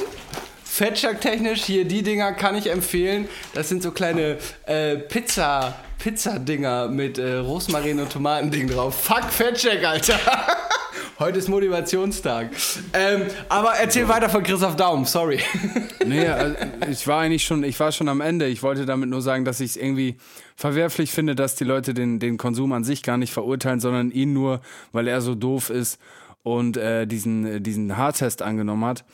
[0.63, 3.29] Fettshack-technisch, hier die Dinger kann ich empfehlen.
[3.53, 9.05] Das sind so kleine äh, Pizza, Pizza-Dinger mit äh, Rosmarin und Tomatending drauf.
[9.05, 10.19] Fuck Fettshack, Alter.
[11.17, 12.49] Heute ist Motivationstag.
[12.91, 15.39] Ähm, aber erzähl weiter von Christoph Daum, sorry.
[16.05, 16.57] Nee, also
[16.91, 18.47] ich war eigentlich schon, ich war schon am Ende.
[18.47, 20.17] Ich wollte damit nur sagen, dass ich es irgendwie
[20.57, 24.33] verwerflich finde, dass die Leute den, den Konsum an sich gar nicht verurteilen, sondern ihn
[24.33, 24.59] nur,
[24.91, 26.01] weil er so doof ist
[26.41, 29.05] und äh, diesen, äh, diesen Haartest angenommen hat.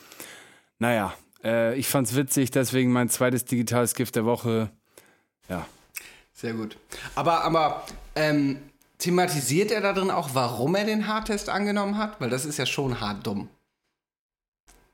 [0.79, 1.13] Naja,
[1.43, 4.71] äh, ich fand's witzig, deswegen mein zweites digitales Gift der Woche.
[5.49, 5.67] Ja.
[6.39, 6.77] Sehr gut.
[7.15, 7.83] Aber, aber
[8.15, 8.59] ähm,
[8.97, 12.21] thematisiert er da drin auch, warum er den Haartest angenommen hat?
[12.21, 13.49] Weil das ist ja schon hart dumm.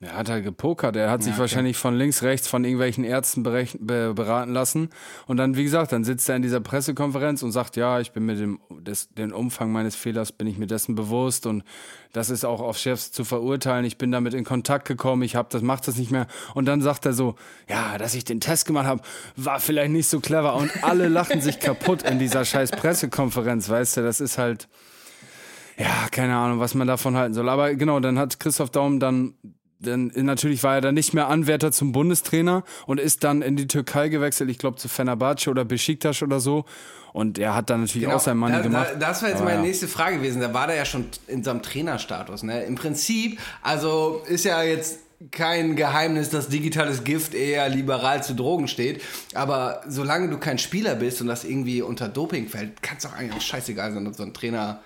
[0.02, 0.98] Er hat halt gepokert.
[0.98, 1.42] Er hat sich okay.
[1.42, 3.66] wahrscheinlich von links, rechts von irgendwelchen Ärzten be
[4.14, 4.90] beraten lassen.
[5.26, 8.26] Und dann, wie gesagt, dann sitzt er in dieser Pressekonferenz und sagt, ja, ich bin
[8.26, 11.64] mir dem des, den Umfang meines Fehlers, bin ich mir dessen bewusst und
[12.12, 13.86] das ist auch auf Chefs zu verurteilen.
[13.86, 16.28] Ich bin damit in Kontakt gekommen, ich habe das, mach das nicht mehr.
[16.54, 17.36] Und dann sagt er so,
[17.70, 19.02] ja, dass ich den Test gemacht habe,
[19.38, 20.56] war vielleicht nicht so clever.
[20.56, 24.68] Und alle lachen sich kaputt in dieser scheiß Pressekonferenz, weißt du, das ist halt,
[25.78, 27.48] ja, keine Ahnung, was man davon halten soll.
[27.48, 29.36] Aber genau, dann hat Christoph Daum dann
[29.80, 33.68] dann natürlich war er dann nicht mehr Anwärter zum Bundestrainer und ist dann in die
[33.68, 36.66] Türkei gewechselt, ich glaube zu Fenerbahce oder Besiktas oder so.
[37.14, 38.64] Und er hat dann natürlich auch sein Money Genau.
[38.64, 39.02] da, gemacht.
[39.02, 39.68] Da, das wäre jetzt Aber meine ja.
[39.68, 40.42] nächste Frage gewesen.
[40.42, 42.44] Da war der ja schon in seinem Trainerstatus.
[42.44, 42.64] Ne?
[42.64, 45.00] Im Prinzip, also ist ja jetzt
[45.32, 49.02] kein Geheimnis, dass digitales Gift eher liberal zu Drogen steht.
[49.34, 53.14] Aber solange du kein Spieler bist und das irgendwie unter Doping fällt, kann es doch
[53.14, 54.82] eigentlich auch scheißegal sein, ob so ein Trainer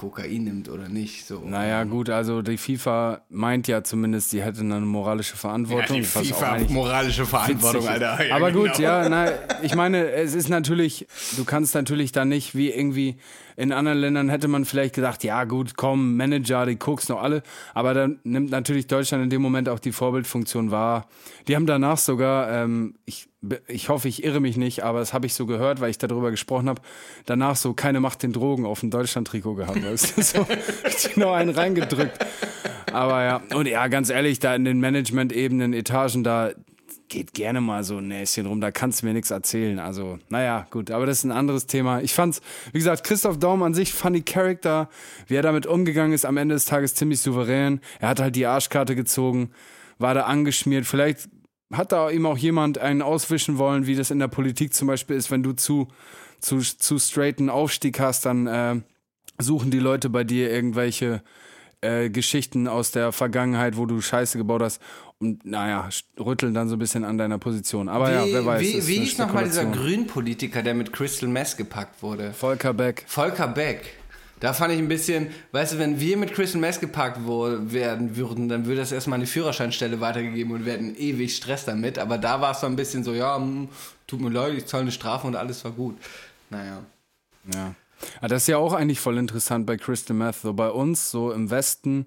[0.00, 1.26] Kokain nimmt oder nicht.
[1.26, 1.42] So.
[1.44, 6.00] Naja, gut, also die FIFA meint ja zumindest, sie hätte eine moralische Verantwortung.
[6.00, 7.86] was auch eigentlich moralische Verantwortung.
[7.86, 8.26] Alter.
[8.26, 8.80] Ja, Aber gut, genau.
[8.80, 9.28] ja, na,
[9.60, 13.18] ich meine, es ist natürlich, du kannst natürlich da nicht wie irgendwie
[13.56, 17.42] in anderen Ländern hätte man vielleicht gedacht, ja gut, komm, Manager, die guckst noch alle.
[17.74, 21.08] Aber dann nimmt natürlich Deutschland in dem Moment auch die Vorbildfunktion wahr.
[21.46, 23.28] Die haben danach sogar, ähm, ich,
[23.68, 26.30] ich hoffe, ich irre mich nicht, aber das habe ich so gehört, weil ich darüber
[26.30, 26.82] gesprochen habe,
[27.24, 29.82] danach so keine Macht den Drogen auf dem Deutschland-Trikot gehabt.
[29.82, 30.22] Weißt du?
[30.22, 30.46] so,
[31.16, 32.18] noch einen reingedrückt.
[32.92, 36.50] Aber ja, und ja, ganz ehrlich, da in den Management-Ebenen, Etagen, da
[37.08, 39.78] geht gerne mal so ein Näschen rum, da kannst du mir nichts erzählen.
[39.78, 42.00] Also, naja, gut, aber das ist ein anderes Thema.
[42.02, 42.40] Ich fand's,
[42.72, 44.88] wie gesagt, Christoph Daum an sich, funny Character,
[45.26, 47.80] wie er damit umgegangen ist, am Ende des Tages ziemlich souverän.
[47.98, 49.50] Er hat halt die Arschkarte gezogen,
[49.98, 50.86] war da angeschmiert.
[50.86, 51.28] Vielleicht
[51.72, 55.16] hat da ihm auch jemand einen auswischen wollen, wie das in der Politik zum Beispiel
[55.16, 55.88] ist, wenn du zu,
[56.40, 58.76] zu, zu straighten Aufstieg hast, dann äh,
[59.38, 61.22] suchen die Leute bei dir irgendwelche
[61.80, 64.82] äh, Geschichten aus der Vergangenheit, wo du Scheiße gebaut hast
[65.18, 67.88] und naja, rütteln dann so ein bisschen an deiner Position.
[67.88, 68.62] Aber wie, ja, wer weiß.
[68.62, 69.66] Wie, ist wie hieß nochmal dieser.
[69.66, 72.32] Grünpolitiker, der mit Crystal Mess gepackt wurde?
[72.32, 73.04] Volker Beck.
[73.06, 73.99] Volker Beck.
[74.40, 78.48] Da fand ich ein bisschen, weißt du, wenn wir mit Crystal Mess gepackt werden würden,
[78.48, 81.98] dann würde das erstmal an die Führerscheinstelle weitergegeben und wir hätten ewig Stress damit.
[81.98, 83.68] Aber da war es so ein bisschen so, ja, hm,
[84.06, 85.98] tut mir leid, ich zahle eine Strafe und alles war gut.
[86.48, 86.82] Naja.
[87.54, 87.74] Ja.
[88.22, 90.36] Ah, das ist ja auch eigentlich voll interessant bei Crystal Meth.
[90.36, 92.06] So bei uns, so im Westen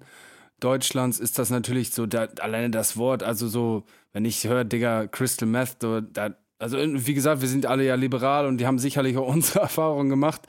[0.58, 5.06] Deutschlands, ist das natürlich so, da, alleine das Wort, also so, wenn ich höre, Digga,
[5.06, 8.78] Crystal Meth, so, da, also wie gesagt, wir sind alle ja liberal und die haben
[8.78, 10.40] sicherlich auch unsere Erfahrungen gemacht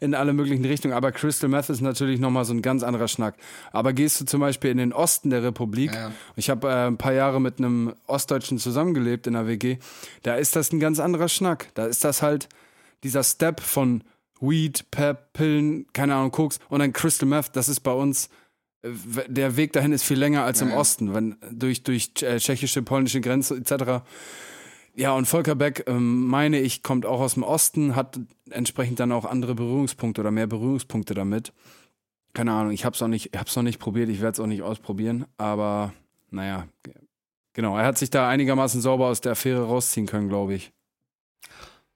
[0.00, 0.94] in alle möglichen Richtungen.
[0.94, 3.34] Aber Crystal Meth ist natürlich nochmal so ein ganz anderer Schnack.
[3.72, 6.12] Aber gehst du zum Beispiel in den Osten der Republik, Ja.
[6.36, 9.78] ich habe äh, ein paar Jahre mit einem Ostdeutschen zusammengelebt in der WG,
[10.22, 11.68] da ist das ein ganz anderer Schnack.
[11.74, 12.48] Da ist das halt
[13.02, 14.02] dieser Step von
[14.40, 18.28] Weed, Pep, Pillen, keine Ahnung, Koks und dann Crystal Meth, das ist bei uns,
[18.82, 18.90] äh,
[19.28, 20.76] der Weg dahin ist viel länger als im Ja.
[20.76, 24.02] Osten, wenn durch, durch äh, tschechische, polnische Grenze etc.
[24.96, 28.20] Ja, und Volker Beck, ähm, meine ich, kommt auch aus dem Osten, hat
[28.50, 31.52] entsprechend dann auch andere Berührungspunkte oder mehr Berührungspunkte damit.
[32.32, 34.62] Keine Ahnung, ich hab's noch nicht, hab's noch nicht probiert, ich werde es auch nicht
[34.62, 35.92] ausprobieren, aber
[36.30, 36.68] naja,
[37.52, 40.72] genau, er hat sich da einigermaßen sauber aus der Affäre rausziehen können, glaube ich.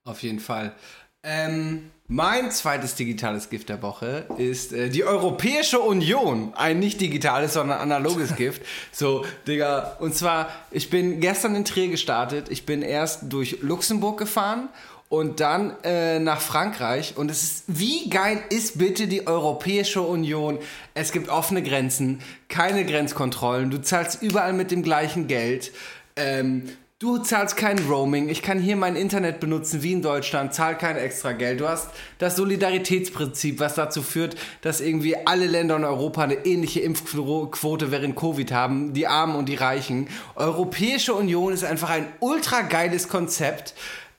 [0.04, 0.74] Auf jeden Fall.
[1.22, 6.54] Ähm, mein zweites digitales Gift der Woche ist äh, die Europäische Union.
[6.56, 8.62] Ein nicht digitales, sondern analoges Gift.
[8.90, 9.98] So, Digga.
[10.00, 12.48] Und zwar, ich bin gestern in Trier gestartet.
[12.48, 14.70] Ich bin erst durch Luxemburg gefahren
[15.10, 17.14] und dann äh, nach Frankreich.
[17.18, 20.58] Und es ist, wie geil ist bitte die Europäische Union?
[20.94, 23.70] Es gibt offene Grenzen, keine Grenzkontrollen.
[23.70, 25.72] Du zahlst überall mit dem gleichen Geld.
[26.16, 26.70] Ähm,
[27.00, 30.96] Du zahlst kein Roaming, ich kann hier mein Internet benutzen wie in Deutschland, zahl kein
[30.96, 31.60] extra Geld.
[31.60, 36.80] Du hast das Solidaritätsprinzip, was dazu führt, dass irgendwie alle Länder in Europa eine ähnliche
[36.80, 40.08] Impfquote während Covid haben, die Armen und die Reichen.
[40.34, 43.74] Europäische Union ist einfach ein ultra geiles Konzept.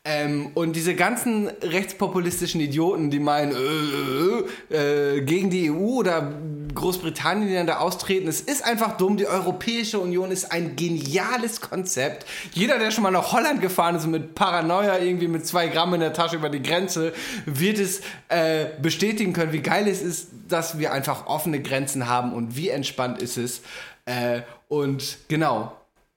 [0.05, 6.31] Ähm, und diese ganzen rechtspopulistischen Idioten, die meinen, äh, äh, äh, gegen die EU oder
[6.79, 8.27] Großbritannien, die dann da austreten.
[8.27, 9.17] Es ist einfach dumm.
[9.17, 12.25] Die Europäische Union ist ein geniales Konzept.
[12.53, 15.93] Jeder, der schon mal nach Holland gefahren ist und mit Paranoia irgendwie mit zwei Gramm
[15.93, 17.13] in der Tasche über die Grenze,
[17.45, 22.33] wird es äh, bestätigen können, wie geil es ist, dass wir einfach offene Grenzen haben
[22.33, 23.61] und wie entspannt ist es.
[24.05, 25.73] Äh, und genau,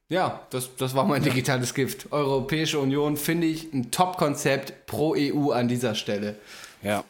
[0.09, 2.13] ja, das, das war mein digitales Gift.
[2.13, 6.37] Europäische Union finde ich ein Top-Konzept pro EU an dieser Stelle.
[6.83, 7.03] Ja.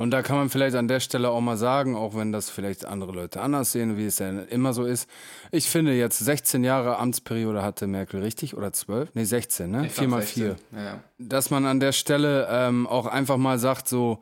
[0.00, 2.86] Und da kann man vielleicht an der Stelle auch mal sagen, auch wenn das vielleicht
[2.86, 5.06] andere Leute anders sehen, wie es ja immer so ist.
[5.50, 9.10] Ich finde jetzt 16 Jahre Amtsperiode hatte Merkel richtig oder 12?
[9.12, 9.84] Nee, 16, ne?
[9.84, 10.48] Ich 4 glaub mal 4.
[10.52, 10.66] 16.
[10.74, 11.00] Ja.
[11.18, 14.20] Dass man an der Stelle ähm, auch einfach mal sagt, so,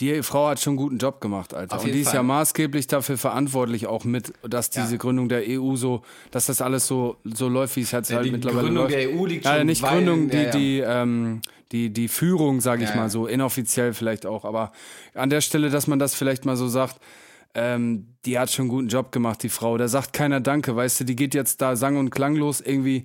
[0.00, 1.76] die Frau hat schon einen guten Job gemacht, Alter.
[1.76, 2.16] Auf Und die ist Fall.
[2.16, 4.96] ja maßgeblich dafür verantwortlich auch mit, dass diese Ja.
[4.98, 8.30] Gründung der EU so, dass das alles so, so läuft, wie es jetzt halt die
[8.30, 8.94] mittlerweile Gründung läuft.
[8.94, 10.50] der EU liegt ja, schon nicht Weilen- Gründung, die, ja, ja.
[10.50, 11.40] die, ähm,
[11.72, 13.02] die, die Führung, sage ich Ja, ja.
[13.02, 14.44] mal so, inoffiziell vielleicht auch.
[14.44, 14.72] Aber
[15.14, 17.00] an der Stelle, dass man das vielleicht mal so sagt,
[17.54, 19.76] ähm, die hat schon einen guten Job gemacht, die Frau.
[19.78, 23.04] Da sagt keiner Danke, weißt du, die geht jetzt da sang- und klanglos irgendwie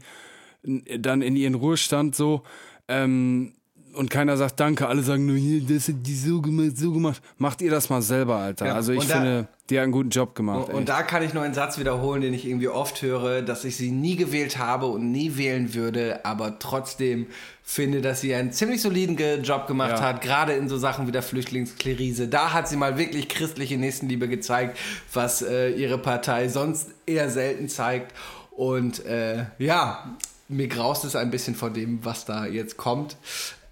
[0.63, 2.43] dann in ihren Ruhestand so.
[2.87, 3.53] Ähm,
[3.95, 4.87] und keiner sagt Danke.
[4.87, 7.21] Alle sagen nur, hier, das hat die so gemacht, so gemacht.
[7.37, 8.67] Macht ihr das mal selber, Alter.
[8.67, 10.69] Ja, Also ich da- finde, die hat einen guten Job gemacht.
[10.69, 13.63] Und, und da kann ich nur einen Satz wiederholen, den ich irgendwie oft höre, dass
[13.65, 17.27] ich sie nie gewählt habe und nie wählen würde, aber trotzdem
[17.63, 20.01] finde, dass sie einen ziemlich soliden Job gemacht Ja.
[20.01, 22.27] hat, gerade in so Sachen wie der Flüchtlingskrise.
[22.27, 24.77] Da hat sie mal wirklich christliche Nächstenliebe gezeigt,
[25.13, 28.13] was äh, ihre Partei sonst eher selten zeigt.
[28.51, 30.15] Und äh, ja,
[30.49, 33.15] mir graust es ein bisschen vor dem, was da jetzt kommt.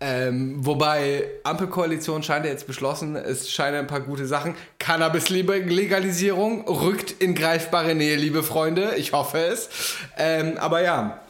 [0.03, 4.55] Ähm, wobei Ampelkoalition scheint ja jetzt beschlossen, es scheinen ein paar gute Sachen.
[4.79, 8.95] Cannabis-Legalisierung rückt in greifbare Nähe, liebe Freunde.
[8.97, 9.69] Ich hoffe es.
[10.17, 11.21] Ähm, aber ja,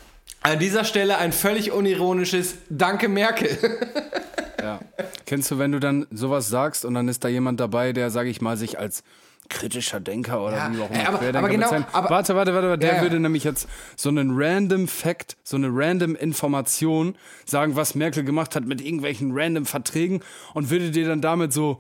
[0.42, 3.58] an dieser Stelle ein völlig unironisches Danke Merkel.
[4.62, 4.80] Ja.
[5.26, 8.30] Kennst du, wenn du dann sowas sagst und dann ist da jemand dabei, der, sage
[8.30, 9.04] ich mal, sich als
[9.52, 11.90] kritischer Denker oder Ja, wie auch immer aber- Querdenker aber genau, bezeichnet.
[11.94, 13.02] aber- warte, warte, warte, warte, der ja.
[13.04, 18.56] würde nämlich jetzt so einen random Fact, so eine random Information sagen, was Merkel gemacht
[18.56, 20.22] hat mit irgendwelchen random Verträgen
[20.54, 21.80] und würde dir dann damit so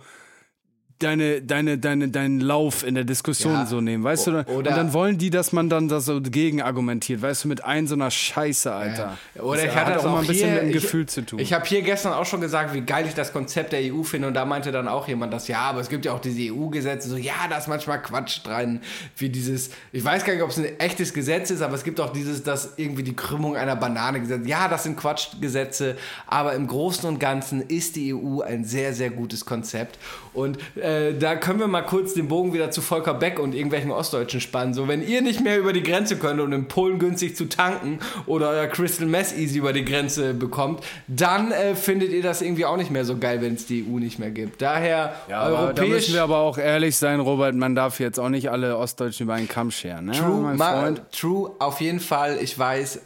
[1.03, 3.65] deine, deine, deine, deinen Lauf in der Diskussion Ja.
[3.65, 4.31] so nehmen, weißt du?
[4.31, 7.47] O- oder- und dann wollen die, dass man dann das so gegen argumentiert, weißt du,
[7.47, 9.17] mit ein so einer Scheiße, Alter.
[9.41, 11.05] Oder Das ich hatte hat das auch mal ein bisschen hier, mit dem ich, Gefühl
[11.05, 11.39] zu tun.
[11.39, 14.27] Ich habe hier gestern auch schon gesagt, wie geil ich das Konzept der EU finde
[14.27, 17.09] und da meinte dann auch jemand das, ja, aber es gibt ja auch diese EU-Gesetze,
[17.09, 18.81] so ja, da ist manchmal Quatsch dran,
[19.17, 21.99] wie dieses, ich weiß gar nicht, ob es ein echtes Gesetz ist, aber es gibt
[21.99, 25.95] auch dieses, dass irgendwie die Krümmung einer Banane gesetzt, ja, das sind Quatschgesetze,
[26.27, 29.97] aber im Großen und Ganzen ist die EU ein sehr, sehr gutes Konzept
[30.33, 33.91] und äh, da können wir mal kurz den Bogen wieder zu Volker Beck und irgendwelchen
[33.91, 37.35] Ostdeutschen spannen, so wenn ihr nicht mehr über die Grenze könnt und in Polen günstig
[37.35, 42.23] zu tanken oder euer Crystal Mess easy über die Grenze bekommt, dann äh, findet ihr
[42.23, 44.61] das irgendwie auch nicht mehr so geil, wenn es die EU nicht mehr gibt.
[44.61, 45.89] Daher Ja, aber da europäisch.
[45.89, 49.33] müssen wir aber auch ehrlich sein, Robert, man darf jetzt auch nicht alle Ostdeutschen über
[49.33, 50.11] einen Kamm scheren, ne?
[50.13, 52.37] True, ma- true, auf jeden Fall.
[52.41, 52.99] Ich weiß,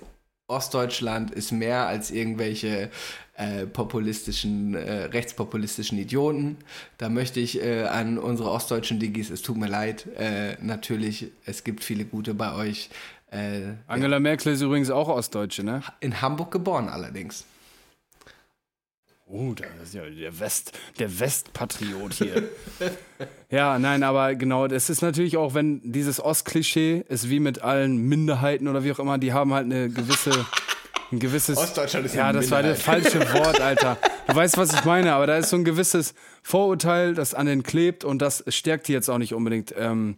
[0.47, 2.89] Ostdeutschland ist mehr als irgendwelche
[3.37, 6.57] äh, populistischen, äh, rechtspopulistischen Idioten.
[6.97, 11.63] Da möchte ich äh, an unsere ostdeutschen Digis, es tut mir leid, äh, natürlich, es
[11.63, 12.89] gibt viele gute bei euch.
[13.31, 15.83] Äh, Angela Merkel ist übrigens auch Ostdeutsche, ne?
[15.99, 17.45] in Hamburg geboren allerdings.
[19.27, 22.43] Oh, das ist ja der West, der Westpatriot hier.
[23.49, 27.97] ja, nein, aber genau, das ist natürlich auch, wenn dieses Ostklischee ist wie mit allen
[27.97, 30.31] Minderheiten oder wie auch immer, die haben halt eine gewisse,
[31.11, 31.57] ein gewisses.
[31.57, 33.97] Ostdeutschland ist Ja, das war das falsche Wort, Alter.
[34.27, 37.63] Du weißt, was ich meine, aber da ist so ein gewisses Vorurteil, das an den
[37.63, 39.73] klebt und das stärkt die jetzt auch nicht unbedingt.
[39.77, 40.17] Ähm,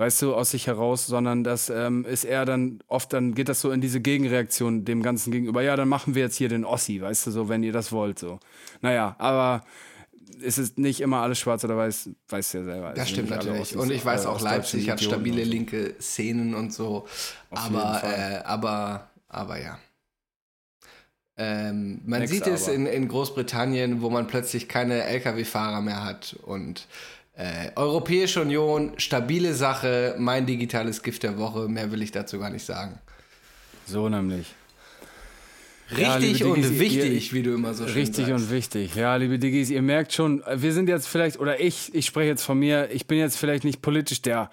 [0.00, 3.60] weißt du, aus sich heraus, sondern das ähm, ist eher dann, oft dann geht das
[3.60, 5.62] so in diese Gegenreaktion dem Ganzen gegenüber.
[5.62, 8.18] Ja, dann machen wir jetzt hier den Ossi, weißt du, so, wenn ihr das wollt,
[8.18, 8.40] so.
[8.80, 9.62] Naja, aber
[10.42, 12.92] es ist nicht immer alles schwarz oder weiß, weißt du ja selber.
[12.94, 13.76] Das stimmt natürlich.
[13.76, 15.50] Und ich weiß alle auch, Leipzig hat stabile so.
[15.50, 17.06] linke Szenen und so.
[17.50, 19.78] aber, äh, aber, aber ja.
[21.42, 22.74] Ähm, man Nix sieht es aber.
[22.74, 26.36] in, in Großbritannien, wo man plötzlich keine Lkw-Fahrer mehr hat.
[26.42, 26.86] Und
[27.36, 31.66] äh, Europäische Union, stabile Sache, mein digitales Gift der Woche.
[31.68, 32.98] Mehr will ich dazu gar nicht sagen.
[33.86, 34.54] So nämlich.
[35.96, 38.44] Ja, Richtig liebe und Diggis, ihr- wichtig, wie du immer so schön Richtig sagst.
[38.44, 38.94] und wichtig.
[38.94, 42.44] Ja, liebe Diggis, ihr merkt schon, wir sind jetzt vielleicht, oder ich, ich spreche jetzt
[42.44, 44.50] von mir, ich bin jetzt vielleicht nicht politisch der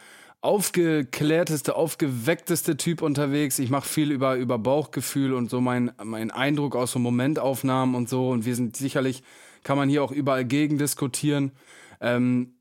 [0.47, 3.59] aufgeklärteste, aufgeweckteste Typ unterwegs.
[3.59, 8.07] Ich mache viel über, über Bauchgefühl und so mein, mein Eindruck aus so Momentaufnahmen und
[8.07, 8.29] so.
[8.29, 9.23] Und wir sind sicherlich,
[9.63, 11.51] kann man hier auch überall gegen diskutieren.
[11.99, 12.53] Ähm,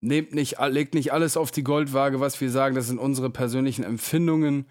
[0.00, 2.74] nehmt nicht, legt nicht alles auf die Goldwaage, was wir sagen.
[2.74, 4.64] Das sind unsere persönlichen Empfindungen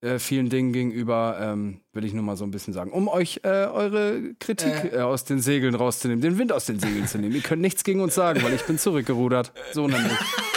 [0.00, 3.40] äh, vielen Dingen gegenüber, ähm, will ich nur mal so ein bisschen sagen, um euch
[3.42, 5.00] äh, eure Kritik äh.
[5.00, 7.34] aus den Segeln rauszunehmen, den Wind aus den Segeln zu nehmen.
[7.34, 9.52] Ihr könnt nichts gegen uns sagen, weil ich bin zurückgerudert.
[9.72, 10.12] So nämlich.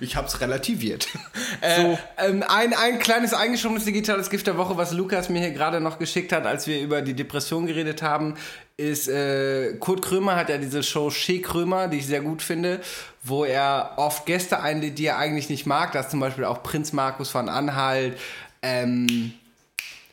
[0.00, 1.08] Ich hab's relativiert.
[1.62, 5.80] Äh, ähm, ein, ein kleines eingeschobenes digitales Gift der Woche, was Lukas mir hier gerade
[5.80, 8.34] noch geschickt hat, als wir über die Depression geredet haben,
[8.76, 12.80] ist, äh, Kurt Krömer hat ja diese Show Shea Krömer, die ich sehr gut finde,
[13.22, 15.92] wo er oft Gäste einlädt, die er eigentlich nicht mag.
[15.92, 18.18] Das ist zum Beispiel auch Prinz Markus von Anhalt,
[18.60, 19.32] ähm,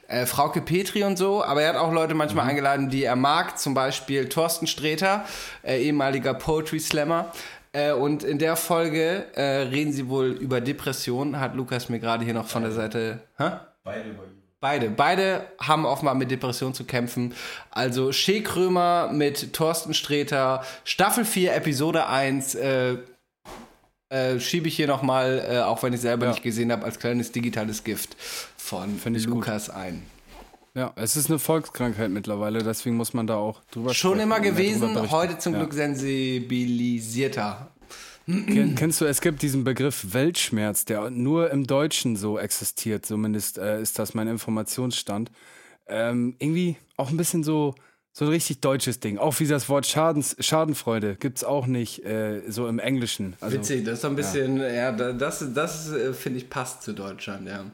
[0.08, 3.60] äh, Frauke Petri und so, aber er hat auch Leute manchmal eingeladen, die er mag,
[3.60, 5.26] zum Beispiel Thorsten Sträter,
[5.64, 7.32] äh, ehemaliger Poetry Slammer.
[7.74, 12.24] Äh, und in der Folge äh, reden sie wohl über Depressionen, hat Lukas mir gerade
[12.24, 13.20] hier noch von der Seite.
[13.38, 13.50] Hä?
[13.84, 14.24] Beide über
[14.64, 14.90] Beide.
[14.90, 17.34] Beide haben offenbar mit Depressionen zu kämpfen.
[17.70, 22.56] Also Shea Krömer mit Thorsten Sträter, Staffel 4, Episode 1.
[22.56, 22.96] Äh,
[24.08, 26.32] äh, schiebe ich hier nochmal, äh, auch wenn ich selber Ja.
[26.32, 28.16] nicht gesehen habe, als kleines digitales Gift
[28.56, 29.26] von ich gut.
[29.26, 30.06] Lukas ein.
[30.76, 35.12] Ja, es ist eine Volkskrankheit mittlerweile, deswegen muss man da auch drüber Schon immer gewesen,
[35.12, 35.60] heute zum Ja.
[35.60, 37.70] Glück sensibilisierter.
[38.26, 43.58] Ken- Kennst du, es gibt diesen Begriff Weltschmerz, der nur im Deutschen so existiert, zumindest
[43.58, 45.30] äh, ist das mein Informationsstand.
[45.88, 47.76] Ähm, irgendwie auch ein bisschen so,
[48.14, 49.18] so ein richtig deutsches Ding.
[49.18, 53.36] Auch wie das Wort Schadens, Schadenfreude gibt es auch nicht äh, so im Englischen.
[53.42, 56.82] Also, Witzig, das ist so ein bisschen, ja, da- das, das äh, finde ich passt
[56.84, 57.66] zu Deutschland, ja.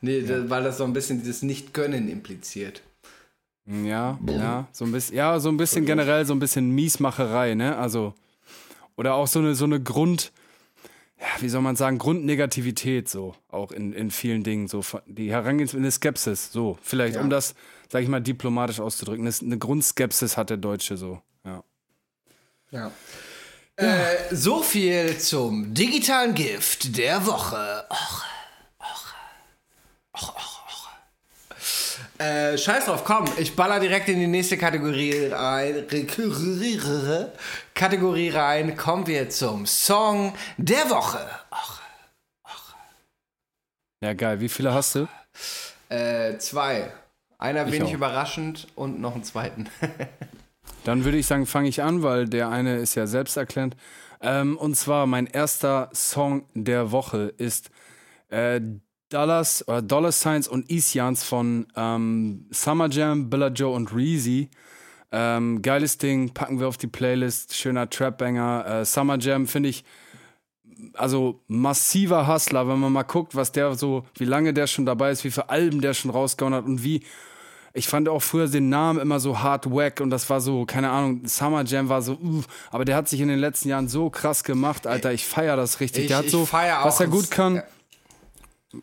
[0.00, 2.82] Nee, da- weil das so ein bisschen dieses Nicht-Gönnen impliziert.
[3.66, 7.76] Ja, ja, so ein bisschen, ja, so ein bisschen generell so ein bisschen Miesmacherei, ne?
[7.76, 8.14] Also,
[8.96, 10.30] oder auch so eine, so eine Grund,
[11.18, 15.78] ja, wie soll man sagen, Grundnegativität, so, auch in, in vielen Dingen, so, die Herangehensweise,
[15.82, 17.22] eine Skepsis, so, vielleicht, Ja.
[17.22, 17.54] um das,
[17.90, 21.64] sag ich mal, diplomatisch auszudrücken, eine, Grundskepsis hat der Deutsche, so, ja.
[22.70, 22.92] Ja.
[23.76, 27.84] Äh, so viel zum digitalen Gift der Woche.
[27.90, 28.24] Och, och,
[30.16, 32.20] och, och, och.
[32.20, 35.84] Äh, scheiß drauf, komm, ich baller direkt in die nächste Kategorie rein.
[37.74, 38.76] Kategorie rein.
[38.76, 41.18] Kommen wir zum Song der Woche.
[41.50, 41.80] Och.
[44.02, 45.08] Ja, geil, wie viele hast du?
[45.88, 46.92] Äh, zwei.
[47.38, 47.94] Einer Ich wenig auch.
[47.94, 49.68] überraschend und noch einen zweiten.
[50.84, 53.76] Dann würde ich sagen, fange ich an, weil der eine ist ja selbsterklärend.
[54.20, 57.70] Ähm, und zwar mein erster Song der Woche ist
[58.28, 58.60] äh,
[59.08, 64.50] Dollars oder Dollar Signs und Isians von ähm, Summer Jam, Billa Joe und Reezy.
[65.12, 67.54] Ähm, geiles Ding, packen wir auf die Playlist.
[67.56, 68.66] Schöner Trap-Banger.
[68.80, 69.84] Äh, Summer Jam finde ich
[70.94, 75.10] also massiver Hustler, wenn man mal guckt, was der so, wie lange der schon dabei
[75.10, 77.02] ist, wie viele Alben der schon rausgehauen hat und wie.
[77.72, 80.88] Ich fand auch früher den Namen immer so hard wack und das war so, keine
[80.90, 84.08] Ahnung, Summer Jam war so, uh, aber der hat sich in den letzten Jahren so
[84.08, 85.12] krass gemacht, Alter.
[85.12, 86.04] Ich feier das richtig.
[86.04, 86.46] Ich- der hat so,
[86.84, 87.56] was er gut kann.
[87.56, 87.62] ja.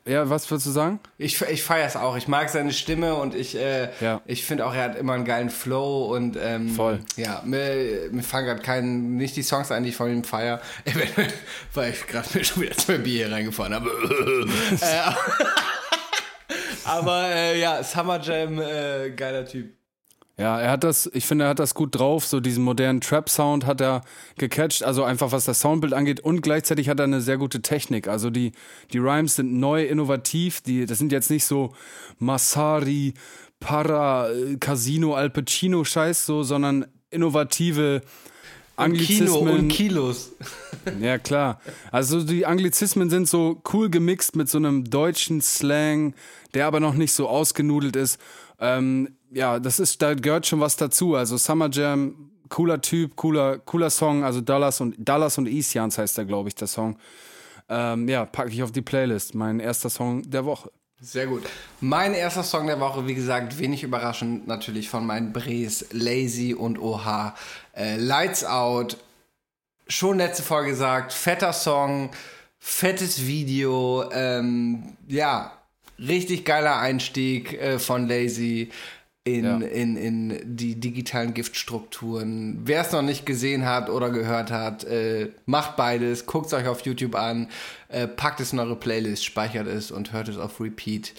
[0.06, 1.00] Ja, was würdest du sagen?
[1.18, 2.16] Ich, ich feiere es auch.
[2.18, 4.22] Ich mag seine Stimme und ich, äh, Ja.
[4.26, 7.00] ich finde auch, er hat immer einen geilen Flow und ähm, Voll.
[7.18, 10.62] Ja, mir, mir fallen gerade keinen, nicht die Songs ein, die ich von ihm feiere,
[11.74, 13.90] weil ich gerade mir schon wieder zwei Bier hier reingefahren habe.
[14.82, 15.12] äh,
[16.86, 19.74] aber äh, ja, Summer Jam, äh, geiler Typ.
[20.38, 22.26] Ja, er hat das, ich finde, er hat das gut drauf.
[22.26, 24.02] So diesen modernen Trap-Sound hat er
[24.38, 26.22] gecatcht, also einfach was das Soundbild angeht.
[26.22, 28.08] Und gleichzeitig hat er eine sehr gute Technik.
[28.08, 28.52] Also die,
[28.92, 30.62] die Rhymes sind neu, innovativ.
[30.62, 31.74] Die, das sind jetzt nicht so
[32.18, 33.14] Masari,
[33.60, 34.30] Para,
[34.60, 39.48] Casino, Al Pacino-Scheiß, so, sondern innovative Kino Anglizismen.
[39.60, 40.32] und Kilos.
[41.00, 41.62] Ja, klar.
[41.92, 46.14] Also die Anglizismen sind so cool gemixt mit so einem deutschen Slang,
[46.54, 48.20] der aber noch nicht so ausgenudelt ist.
[48.64, 51.16] Ähm, ja, das ist, da gehört schon was dazu.
[51.16, 54.24] Also Summer Jam, cooler Typ, cooler, cooler Song.
[54.24, 56.98] Also Dallas und Dallas und Isians heißt der, glaube ich, der Song.
[57.68, 59.36] Ähm, ja, packe ich auf die Playlist.
[59.36, 60.72] Mein erster Song der Woche.
[61.02, 61.44] Sehr gut.
[61.82, 66.80] Mein erster Song der Woche, wie gesagt, wenig überraschend, natürlich von meinen Brees, Lazy und
[66.80, 67.34] OH.
[67.76, 68.96] Äh, Lights Out,
[69.90, 72.12] schon letzte Folge gesagt, fetter Song,
[72.58, 75.52] fettes Video, ähm, ja,
[76.08, 78.70] richtig geiler Einstieg äh, von Lazy
[79.26, 79.58] in, Ja.
[79.60, 82.60] in, in die digitalen Giftstrukturen.
[82.66, 86.68] Wer es noch nicht gesehen hat oder gehört hat, äh, macht beides, guckt es euch
[86.68, 87.48] auf YouTube an,
[87.88, 91.14] äh, packt es in eure Playlist, speichert es und hört es auf Repeat.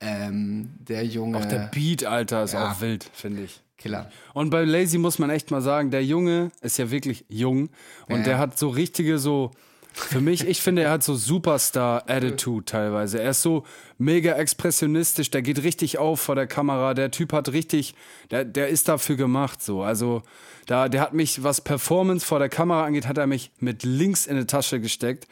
[0.00, 2.70] Ähm, der Junge Auch der Beat, Alter, ist ja.
[2.72, 3.60] auch wild, finde ich.
[3.76, 4.10] Killer.
[4.34, 7.68] Und bei Lazy muss man echt mal sagen, der Junge ist ja wirklich jung
[8.08, 8.22] und Ja.
[8.22, 9.50] der hat so richtige so
[9.94, 13.20] für mich, ich finde, er hat so Superstar-Attitude teilweise.
[13.20, 13.64] Er ist so
[13.98, 16.94] mega expressionistisch, der geht richtig auf vor der Kamera.
[16.94, 17.94] Der Typ hat richtig,
[18.30, 19.82] der, der ist dafür gemacht so.
[19.82, 20.22] Also,
[20.66, 24.26] da, der hat mich, was Performance vor der Kamera angeht, hat er mich mit links
[24.26, 25.26] in die Tasche gesteckt.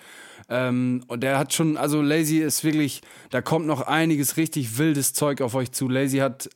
[0.49, 5.15] Ähm, und der hat schon, also Lazy ist wirklich, da kommt noch einiges richtig wildes
[5.15, 5.89] Zeug auf euch zu.
[5.89, 6.51] Lazy hat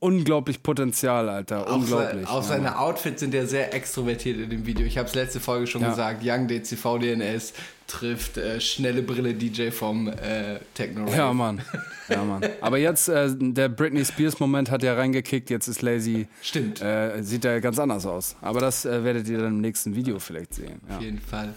[0.00, 1.68] unglaublich Potenzial, Alter.
[1.68, 2.26] Auch, unglaublich.
[2.26, 4.86] se- auch ja, seine Outfits sind ja sehr extrovertiert in dem Video.
[4.86, 5.90] Ich habe es letzte Folge schon Ja.
[5.90, 6.22] gesagt.
[6.24, 7.52] Young DCV DNS
[7.86, 11.60] trifft äh, schnelle Brille DJ vom äh, Techno Ja, Mann.
[12.08, 12.42] Ja, Mann.
[12.60, 16.26] Aber jetzt, äh, der Britney Spears-Moment hat ja reingekickt, jetzt ist Lazy.
[16.42, 16.82] Stimmt.
[16.82, 18.34] Äh, sieht ja ganz anders aus.
[18.40, 20.80] Aber das äh, werdet ihr dann im nächsten Video vielleicht sehen.
[20.88, 21.54] Ja, Auf jeden Fall.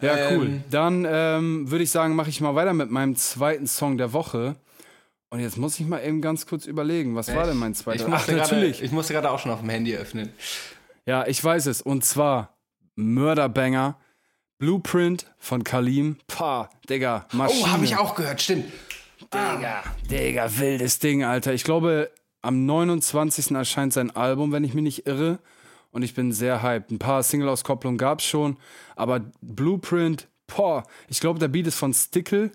[0.00, 0.46] ja cool.
[0.46, 4.12] Ähm, Dann ähm, würde ich sagen, mache ich mal weiter mit meinem zweiten Song der
[4.12, 4.56] Woche.
[5.36, 7.98] Und jetzt muss ich mal eben ganz kurz überlegen, was war denn mein zweiter?
[7.98, 8.82] Ich Ach, musste gerade- natürlich.
[8.82, 10.30] Ich musste gerade auch schon auf dem Handy öffnen.
[11.04, 11.82] Ja, ich weiß es.
[11.82, 12.56] Und zwar
[12.94, 13.98] Mörderbanger,
[14.56, 16.16] Blueprint von Kalim.
[16.26, 17.64] Pah, Digga, Maschine.
[17.64, 18.64] Oh, habe ich auch gehört, stimmt.
[19.20, 21.52] Digga, Digga, wildes Ding, Alter.
[21.52, 22.10] Ich glaube,
[22.40, 23.50] am 29.
[23.50, 25.38] erscheint sein Album, wenn ich mich nicht irre.
[25.90, 26.90] Und ich bin sehr hyped.
[26.90, 28.56] Ein paar Single-Auskopplungen gab es schon.
[28.96, 32.52] Aber Blueprint, boah, ich glaube, der Beat ist von Stickle.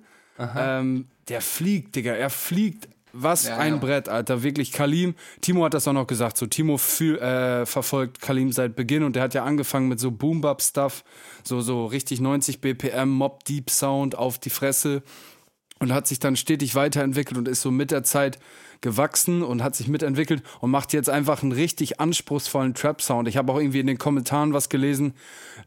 [0.57, 2.87] Ähm, der fliegt, Digga, er fliegt.
[3.13, 3.79] Was Ja, ein ja.
[3.79, 4.41] Brett, Alter.
[4.41, 5.15] Wirklich, Kalim.
[5.41, 6.37] Timo hat das auch noch gesagt.
[6.37, 10.11] So, Timo fühl, äh, verfolgt Kalim seit Beginn und der hat ja angefangen mit so
[10.11, 11.03] Boom-Bap-Stuff.
[11.43, 15.03] So, so richtig 90 BPM, Mob Deep Sound auf die Fresse
[15.79, 18.39] und hat sich dann stetig weiterentwickelt und ist so mit der Zeit
[18.81, 23.27] gewachsen und hat sich mitentwickelt und macht jetzt einfach einen richtig anspruchsvollen Trap-Sound.
[23.27, 25.13] Ich habe auch irgendwie in den Kommentaren was gelesen,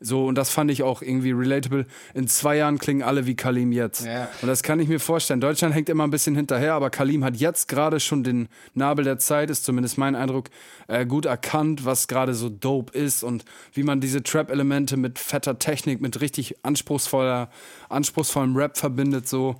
[0.00, 1.86] so und das fand ich auch irgendwie relatable.
[2.12, 4.04] In zwei Jahren klingen alle wie Kalim jetzt.
[4.04, 4.28] Ja.
[4.42, 5.40] Und das kann ich mir vorstellen.
[5.40, 9.18] Deutschland hängt immer ein bisschen hinterher, aber Kalim hat jetzt gerade schon den Nabel der
[9.18, 10.50] Zeit, ist zumindest mein Eindruck,
[10.88, 15.58] äh, gut erkannt, was gerade so dope ist und wie man diese Trap-Elemente mit fetter
[15.58, 17.48] Technik, mit richtig anspruchsvoller,
[17.88, 19.56] anspruchsvollem Rap verbindet, so.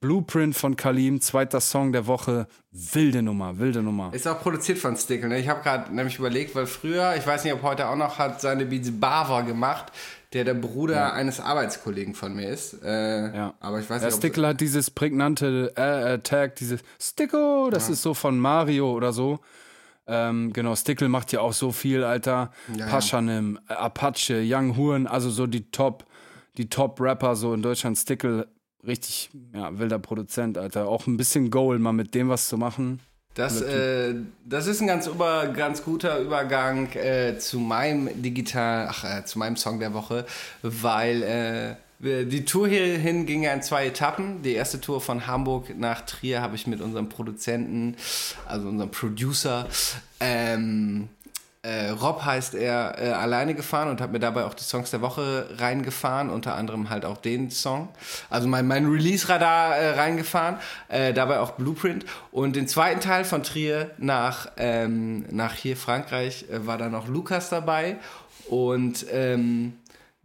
[0.00, 2.46] Blueprint von Kalim, zweiter Song der Woche.
[2.70, 4.12] Wilde Nummer, wilde Nummer.
[4.12, 5.28] Ist auch produziert von Stickle.
[5.28, 5.38] Ne?
[5.38, 8.40] Ich habe gerade nämlich überlegt, weil früher, ich weiß nicht, ob heute auch noch, hat
[8.40, 9.92] seine Beats Bava gemacht,
[10.32, 12.82] der der Bruder eines Arbeitskollegen von mir ist.
[12.82, 13.54] Äh, Ja.
[13.60, 18.02] Aber ich weiß nicht, Stickle hat dieses prägnante äh, äh, Tag, dieses Sticko, das ist
[18.02, 19.38] so von Mario oder so.
[20.06, 22.50] Ähm, genau, Stickle macht ja auch so viel, Alter.
[22.72, 22.86] Ja, ja.
[22.88, 26.04] Paschanim, Apache, Young Huren, also so die Top,
[26.58, 27.96] die Top-Rapper so in Deutschland.
[27.96, 28.48] Stickle,
[28.86, 30.88] richtig, ja, wilder Produzent, Alter.
[30.88, 33.00] Auch ein bisschen Goal, mal mit dem was zu machen.
[33.34, 34.14] Das, äh,
[34.44, 39.40] das ist ein ganz, über, ganz guter Übergang äh, zu meinem digital, ach, äh, zu
[39.40, 40.24] meinem Song der Woche,
[40.62, 44.42] weil äh, die Tour hierhin ging ja in zwei Etappen.
[44.42, 47.96] Die erste Tour von Hamburg nach Trier habe ich mit unserem Produzenten,
[48.46, 49.66] also unserem Producer,
[50.20, 51.08] ähm,
[51.64, 55.00] äh, Rob heißt er, äh, alleine gefahren und habe mir dabei auch die Songs der
[55.00, 57.88] Woche reingefahren, unter anderem halt auch den Song.
[58.28, 60.56] Also mein, mein Release-Radar äh, reingefahren,
[60.88, 62.04] äh, dabei auch Blueprint.
[62.30, 67.08] Und den zweiten Teil von Trier nach, ähm, nach hier Frankreich äh, war dann noch
[67.08, 67.96] Lukas dabei.
[68.50, 69.78] Und ähm,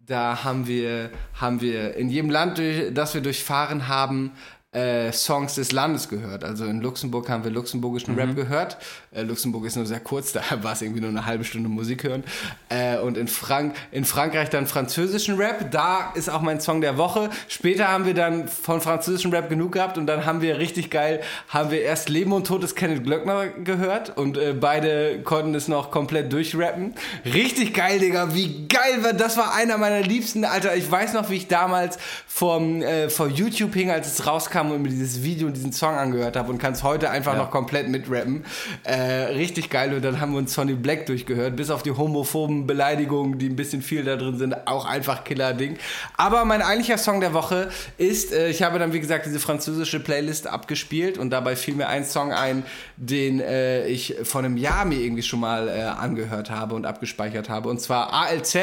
[0.06, 4.34] da haben wir, haben wir in jedem Land, durch, das wir durchfahren haben,
[4.72, 6.44] äh, Songs des Landes gehört.
[6.44, 8.78] Also in Luxemburg haben wir luxemburgischen Rap gehört.
[9.12, 12.04] Äh, Luxemburg ist nur sehr kurz, da war es irgendwie nur eine halbe Stunde Musik
[12.04, 12.24] hören.
[12.70, 15.72] Äh, und in, Frank in Frankreich dann französischen Rap.
[15.72, 17.30] Da ist auch mein Song der Woche.
[17.48, 21.22] Später haben wir dann von französischem Rap genug gehabt und dann haben wir richtig geil,
[21.48, 25.68] haben wir erst Leben und Tod des Kenneth Glöckner gehört und äh, beide konnten es
[25.68, 26.94] noch komplett durchrappen.
[27.26, 28.34] Richtig geil, Digga.
[28.36, 29.40] Wie geil war das?
[29.40, 30.76] war einer meiner liebsten, Alter.
[30.76, 31.98] Ich weiß noch, wie ich damals
[32.28, 35.96] vom, äh, vor YouTube hing, als es rauskam und mir dieses Video und diesen Song
[35.96, 38.44] angehört habe und kann es heute einfach noch komplett mitrappen.
[38.84, 39.94] Äh, richtig geil.
[39.94, 43.56] Und dann haben wir uns Sonny Black durchgehört, bis auf die homophoben Beleidigungen, die ein
[43.56, 44.68] bisschen viel da drin sind.
[44.68, 45.78] Auch einfach Killer-Ding.
[46.18, 50.00] Aber mein eigentlicher Song der Woche ist, äh, ich habe dann, wie gesagt, diese französische
[50.00, 52.64] Playlist abgespielt und dabei fiel mir ein Song ein,
[52.98, 57.50] den äh, ich vor einem Jahr mir irgendwie schon mal äh, angehört habe und abgespeichert
[57.50, 57.70] habe.
[57.70, 58.58] Und zwar ALZ,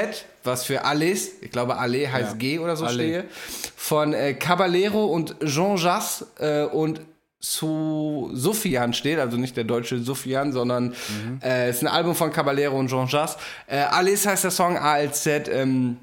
[0.44, 2.36] was für Alles, ich glaube Ale heißt Ja.
[2.36, 2.94] G oder so Ale.
[2.94, 3.24] stehe,
[3.76, 7.00] von äh, Caballero und Jean Jass äh, und
[7.38, 10.94] zu Sofian steht, also nicht der deutsche Sofian, sondern
[11.42, 13.36] äh, ist ein Album von Caballero und Jean Jass.
[13.66, 15.98] Äh, Alles heißt der Song, ALZ, ähm,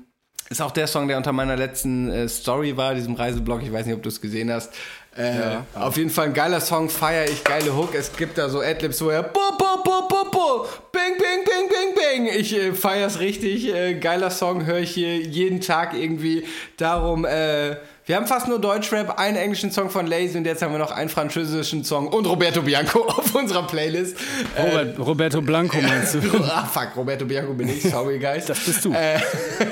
[0.50, 3.64] ist auch der Song, der unter meiner letzten äh, Story war, diesem Reiseblog.
[3.64, 4.74] Ich weiß nicht, ob du es gesehen hast.
[5.16, 7.94] Äh, Auf jeden Fall ein geiler Song, feier ich, geile Hook.
[7.94, 11.70] Es gibt da so Adlibs, wo er bo, bo, bo, bo, bo, bing, bing, bing,
[11.70, 12.40] bing, bing.
[12.40, 13.68] Ich äh, feier's richtig.
[13.74, 16.46] Äh, geiler Song, höre ich hier jeden Tag irgendwie.
[16.78, 17.76] Darum, äh,
[18.06, 20.91] wir haben fast nur Deutschrap, einen englischen Song von Lazy und jetzt haben wir noch
[20.91, 24.18] einen französischen Song und Roberto Bianco auf unserer Playlist.
[24.58, 26.20] Robert, Roberto Blanco meinst du?
[26.43, 28.45] ah, fuck, Roberto Bianco bin ich, sorry, guys.
[28.45, 28.91] Das bist du.
[28.91, 29.20] Äh,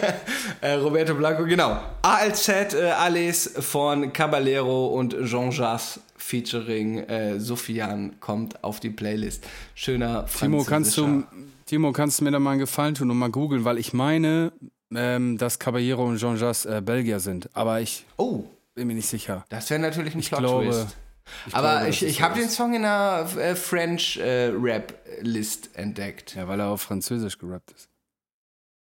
[0.61, 1.81] äh, Roberto Blanco, genau.
[2.03, 9.43] ALZ, äh, Alles von Caballero und Jean Jass featuring äh, Sofian kommt auf die Playlist.
[9.75, 11.23] Schöner Timo, kannst du,
[11.65, 14.53] Timo, kannst du mir da mal einen Gefallen tun und mal googeln, weil ich meine,
[14.95, 18.43] ähm, dass Caballero und Jean Jas äh, Belgier sind, aber ich Oh,
[18.75, 19.45] bin mir nicht sicher.
[19.49, 20.95] das wäre natürlich ein Ich Plot-Twist.
[21.51, 26.35] Aber glaube, ich, ich habe den Song in einer äh, French äh, Rap List entdeckt.
[26.35, 27.87] Ja, weil er auf Französisch gerappt ist.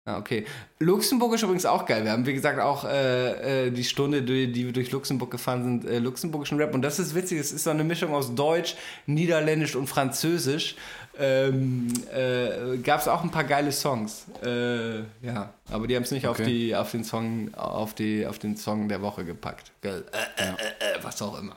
[0.07, 0.45] Ah, okay.
[0.77, 2.03] Luxemburg ist übrigens auch geil.
[2.03, 5.63] Wir haben, wie gesagt, auch äh, äh, die Stunde, die, die wir durch Luxemburg gefahren
[5.63, 6.75] sind, äh, luxemburgischen Rap.
[6.75, 7.39] Und das ist witzig.
[7.39, 8.75] Es ist so eine Mischung aus Deutsch,
[9.07, 10.75] Niederländisch und Französisch.
[11.17, 14.25] Ähm, äh, Gab es auch ein paar geile Songs.
[14.43, 16.49] Äh, ja, aber die haben es nicht auf, Okay.
[16.49, 19.71] die, auf, den Song, auf, die, auf den Song der Woche gepackt.
[19.81, 21.55] Äh, äh, äh, äh, was auch immer.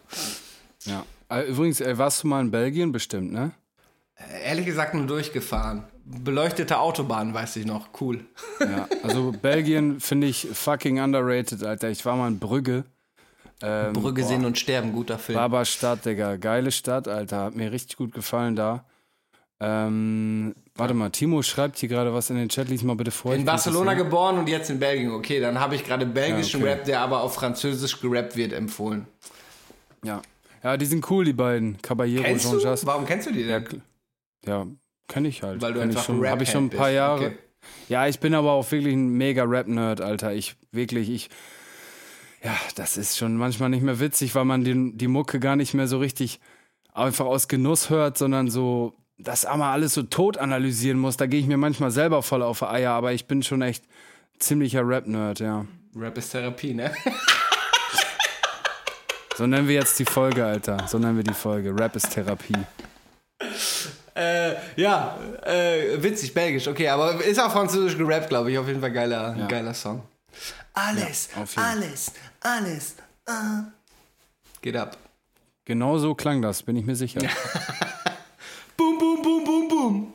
[0.84, 1.04] Ja.
[1.28, 3.50] Äh, Übrigens, äh, warst du mal in Belgien bestimmt, ne?
[4.44, 5.84] Ehrlich gesagt nur durchgefahren.
[6.04, 7.88] Beleuchtete Autobahn, weiß ich noch.
[8.00, 8.24] Cool.
[8.60, 8.88] Ja.
[9.02, 11.90] Also Belgien finde ich fucking underrated, Alter.
[11.90, 12.84] Ich war mal in Brügge.
[13.60, 15.36] Ähm, Brügge boah, sehen und sterben, guter Film.
[15.36, 16.36] Barberstadt, Digga.
[16.36, 17.44] Geile Stadt, Alter.
[17.44, 18.84] Hat mir richtig gut gefallen da.
[19.60, 22.68] Ähm, warte mal, Timo schreibt hier gerade was in den Chat.
[22.68, 23.34] Lies mal bitte vor.
[23.34, 25.10] In Barcelona geboren und jetzt in Belgien.
[25.10, 26.74] Okay, dann habe ich gerade belgischen Ja, okay.
[26.76, 29.06] Rap, der aber auf Französisch gerappt wird, empfohlen.
[30.04, 30.22] Ja.
[30.62, 31.80] Ja, die sind cool, die beiden.
[31.82, 32.50] Caballero Kennst?
[32.50, 32.86] Jean-Jas.
[32.86, 33.82] Warum kennst du die Ja, denn?
[34.46, 34.66] ja
[35.08, 35.60] kenne ich halt.
[35.60, 36.96] Weil du Kenn einfach ich schon, Rap Habe ich schon ein paar bist.
[36.96, 37.26] Jahre.
[37.26, 37.38] Okay.
[37.88, 40.32] Ja, ich bin aber auch wirklich ein mega Rap-Nerd, Alter.
[40.34, 41.30] Ich wirklich, ich.
[42.44, 45.74] Ja, das ist schon manchmal nicht mehr witzig, weil man den, die Mucke gar nicht
[45.74, 46.38] mehr so richtig
[46.94, 51.16] einfach aus Genuss hört, sondern so das einmal alles so tot analysieren muss.
[51.16, 53.84] Da gehe ich mir manchmal selber voll auf die Eier, aber ich bin schon echt
[54.38, 55.66] ziemlicher Rap-Nerd, ja.
[55.96, 56.92] Rap ist Therapie, ne?
[59.36, 60.88] So nennen wir jetzt die Folge, Alter.
[60.88, 61.72] So nennen wir die Folge.
[61.78, 62.56] Rap ist Therapie.
[64.16, 68.58] äh, ja, äh, witzig, belgisch, okay, aber ist auch französisch gerappt, glaube ich.
[68.58, 69.46] Auf jeden Fall geiler, Ja.
[69.46, 70.02] geiler Song.
[70.74, 71.62] Alles, jeden.
[71.62, 72.96] alles, alles.
[73.26, 73.62] ah.
[74.60, 74.96] Geht ab.
[75.64, 77.20] Genau so klang das, bin ich mir sicher.
[79.08, 80.12] Boom, boom, boom, boom.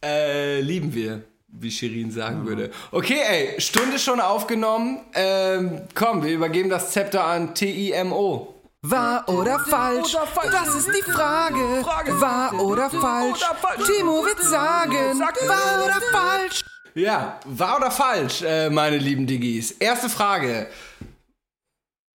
[0.00, 2.70] Äh, lieben wir, wie Shirin sagen würde.
[2.92, 5.00] Okay, ey, Stunde schon aufgenommen.
[5.14, 8.54] Ähm, komm, wir übergeben das Zepter an TIMO.
[8.82, 10.16] Wahr oder falsch?
[10.52, 11.84] Das ist die Frage.
[12.20, 13.40] Wahr oder falsch?
[13.86, 15.18] Timo wird sagen.
[15.18, 16.64] Wahr oder falsch?
[16.94, 19.72] Ja, wahr oder falsch, äh, meine lieben Diggis.
[19.72, 20.68] Erste Frage.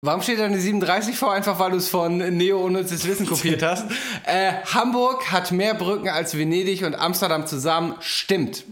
[0.02, 1.34] Warum steht da eine 37 vor?
[1.34, 3.86] Einfach weil du es von Neo Unnützes Wissen kopiert hast.
[4.26, 7.96] Äh, Hamburg hat mehr Brücken als Venedig und Amsterdam zusammen.
[8.00, 8.64] Stimmt.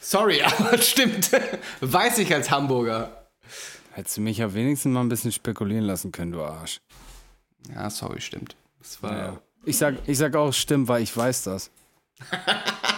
[0.00, 1.30] Sorry, aber stimmt.
[1.80, 3.26] Weiß ich als Hamburger.
[3.92, 6.80] Hättest du mich ja wenigstens mal ein bisschen spekulieren lassen können, du Arsch.
[7.74, 8.56] Ja, sorry, stimmt.
[8.80, 9.40] Das war Ja.
[9.66, 11.70] Ich sag, ich sag auch stimmt, weil ich weiß das.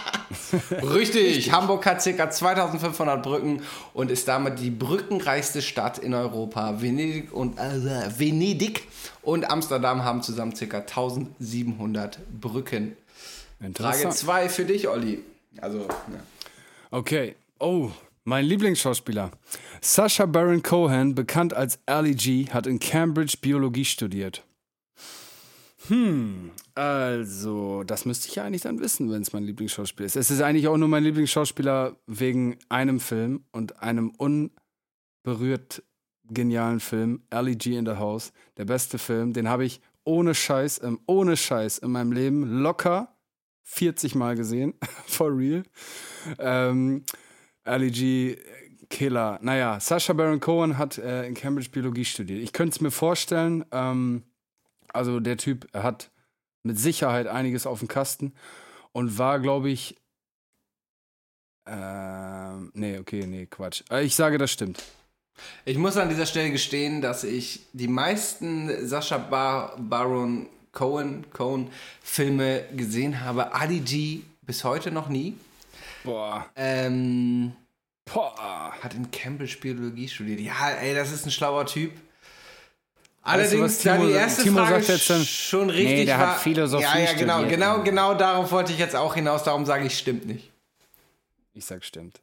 [0.93, 1.51] richtig.
[1.51, 2.29] Hamburg hat ca.
[2.29, 3.61] 2500 Brücken
[3.93, 6.81] und ist damit die brückenreichste Stadt in Europa.
[6.81, 8.83] Venedig und, äh, Venedig
[9.21, 10.77] und Amsterdam haben zusammen ca.
[10.77, 12.95] 1700 Brücken.
[13.59, 14.13] Frage Interessant.
[14.13, 15.23] 2 für dich, Olli.
[15.59, 16.19] Also, ja.
[16.91, 17.35] Okay.
[17.59, 17.89] Oh,
[18.23, 19.31] mein Lieblingsschauspieler.
[19.81, 24.43] Sacha Baron Cohen, bekannt als Ali G, hat in Cambridge Biologie studiert.
[25.87, 30.15] Hm, also, das müsste ich ja eigentlich dann wissen, wenn es mein Lieblingsschauspieler ist.
[30.15, 35.83] Es ist eigentlich auch nur mein Lieblingsschauspieler wegen einem Film und einem unberührt
[36.29, 38.33] genialen Film, Ali G in the House.
[38.57, 43.15] Der beste Film, den habe ich ohne Scheiß, ähm, ohne Scheiß in meinem Leben locker
[43.63, 44.73] 40 Mal gesehen.
[45.07, 45.63] For real.
[46.39, 47.03] Ähm,
[47.63, 48.37] Ali G,
[48.89, 49.39] Killer.
[49.41, 52.41] Naja, Sacha Baron Cohen hat äh, in Cambridge Biologie studiert.
[52.41, 54.23] Ich könnte es mir vorstellen, ähm,
[54.97, 56.11] also der Typ hat
[56.63, 58.33] mit Sicherheit einiges auf dem Kasten
[58.91, 59.95] und war, glaube ich,
[61.67, 63.83] ähm, nee, okay, nee, Quatsch.
[63.91, 64.83] Äh, ich sage, das stimmt.
[65.65, 71.69] Ich muss an dieser Stelle gestehen, dass ich die meisten Sascha Bar Baron Cohen, Cohen
[72.01, 73.53] Filme gesehen habe.
[73.53, 75.35] Ali G bis heute noch nie.
[76.03, 76.45] Boah.
[76.55, 77.53] Ähm,
[78.05, 78.73] Boah.
[78.81, 80.39] hat in Cambridge Biologie studiert.
[80.39, 81.91] Ja, ey, das ist ein schlauer Typ.
[83.27, 84.23] Weißt du, Allerdings, was da Timo die sagt?
[84.23, 86.27] erste Timo Frage sagt jetzt dann, schon richtig nee, der war.
[86.35, 87.59] hat Philosophie ja, ja, genau, studiert.
[87.59, 89.43] genau, genau darauf wollte ich jetzt auch hinaus.
[89.43, 90.49] Darum sage ich, stimmt nicht.
[91.53, 92.21] Ich sag stimmt.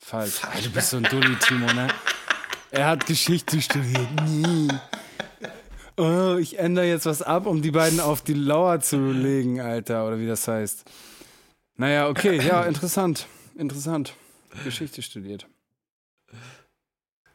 [0.00, 0.40] Falsch.
[0.52, 1.86] Ey, du bist so ein Dulli, Timo, ne?
[2.72, 4.08] Er hat Geschichte studiert.
[4.26, 4.68] Nie.
[5.96, 10.08] Oh, ich ändere jetzt was ab, um die beiden auf die Lauer zu legen, Alter,
[10.08, 10.84] oder wie das heißt.
[11.76, 13.26] Naja, okay, ja, interessant.
[13.56, 14.14] Interessant.
[14.64, 15.46] Geschichte studiert.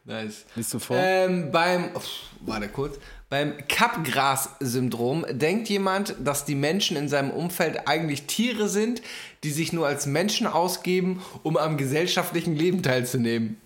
[0.10, 0.46] Nice.
[0.56, 0.98] Liest du vor?
[0.98, 2.08] Ähm, beim, uff,
[2.40, 2.98] warte kurz,
[3.30, 9.04] beim Kappgras-Syndrom denkt jemand, dass die Menschen in seinem Umfeld eigentlich Tiere sind,
[9.44, 13.62] die sich nur als Menschen ausgeben, um am gesellschaftlichen Leben teilzunehmen.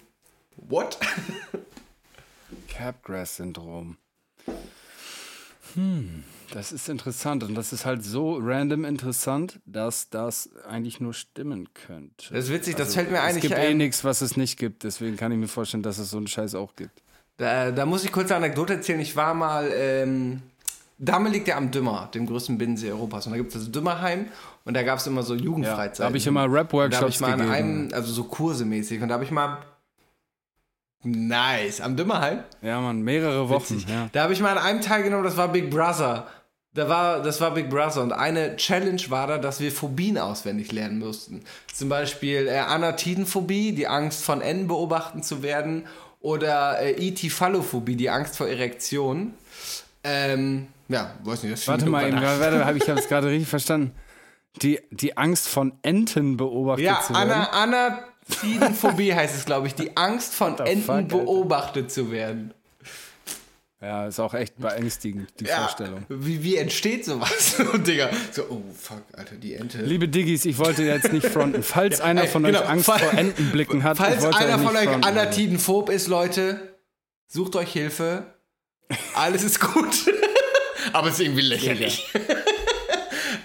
[0.57, 0.97] What?
[2.67, 3.95] Capgrass-Syndrom.
[5.75, 7.43] Hm, das ist interessant.
[7.43, 12.33] Und das ist halt so random interessant, dass das eigentlich nur stimmen könnte.
[12.33, 13.77] Das ist witzig, das fällt mir Also, Es eigentlich gibt eh ein.
[13.77, 14.83] nichts, was es nicht gibt.
[14.83, 17.01] Deswegen kann ich mir vorstellen, dass es so einen Scheiß auch gibt.
[17.37, 18.99] Da, da muss ich kurz eine Anekdote erzählen.
[18.99, 20.41] Ich war mal ähm,
[20.99, 23.25] Damme liegt ja am Dümmer, dem größten Binnensee Europas.
[23.25, 24.27] Und da gibt es das Dümmerheim
[24.63, 26.03] und da gab es immer so Jugendfreizeiten.
[26.03, 27.51] da habe ich immer Und da habe Rap-Workshops ich mal gegeben.
[27.51, 29.57] einem, also so Kurse mäßig, und da habe ich mal.
[31.05, 32.43] Nice, am Dümmerheim?
[32.61, 33.83] ja, man, mehrere Wochen.
[33.89, 34.07] Ja.
[34.13, 36.27] Da habe ich mal an einem teilgenommen, das war Big Brother.
[36.75, 40.71] Da war, das war Big Brother und eine Challenge war da, dass wir Phobien auswendig
[40.71, 41.41] lernen mussten.
[41.71, 45.85] Zum Beispiel äh, Anatidenphobie, die Angst von N beobachten zu werden,
[46.23, 49.33] oder äh, Itiphalophobie, die Angst vor Erektion.
[50.03, 53.91] Ähm, ja, weiß nicht, das Warte mal, eben, warte, habe ich es gerade richtig verstanden.
[54.61, 57.31] Die, die Angst von Enten beobachtet Ja, zu werden.
[57.31, 57.97] Ana,
[58.29, 59.75] Anatidenphobie heißt es, glaube ich.
[59.75, 61.17] Die Angst von Enten fuck, Alter?
[61.17, 62.53] beobachtet zu werden.
[63.83, 66.05] Ja, ist auch echt beängstigend, die Vorstellung.
[66.07, 67.59] Wie, wie entsteht sowas?
[67.73, 69.79] Und Digga, so, oh fuck, Alter, die Ente.
[69.81, 71.61] Liebe Diggis, ich wollte jetzt nicht fronten.
[71.63, 74.85] Falls einer ey, von genau, euch Angst fall- vor Entenblicken hat, Falls einer von euch
[74.85, 75.03] fronten.
[75.03, 76.77] Anatidophob ist, Leute,
[77.27, 78.33] sucht euch Hilfe.
[79.15, 79.93] Alles ist gut.
[80.93, 82.09] Aber es ist irgendwie lächerlich.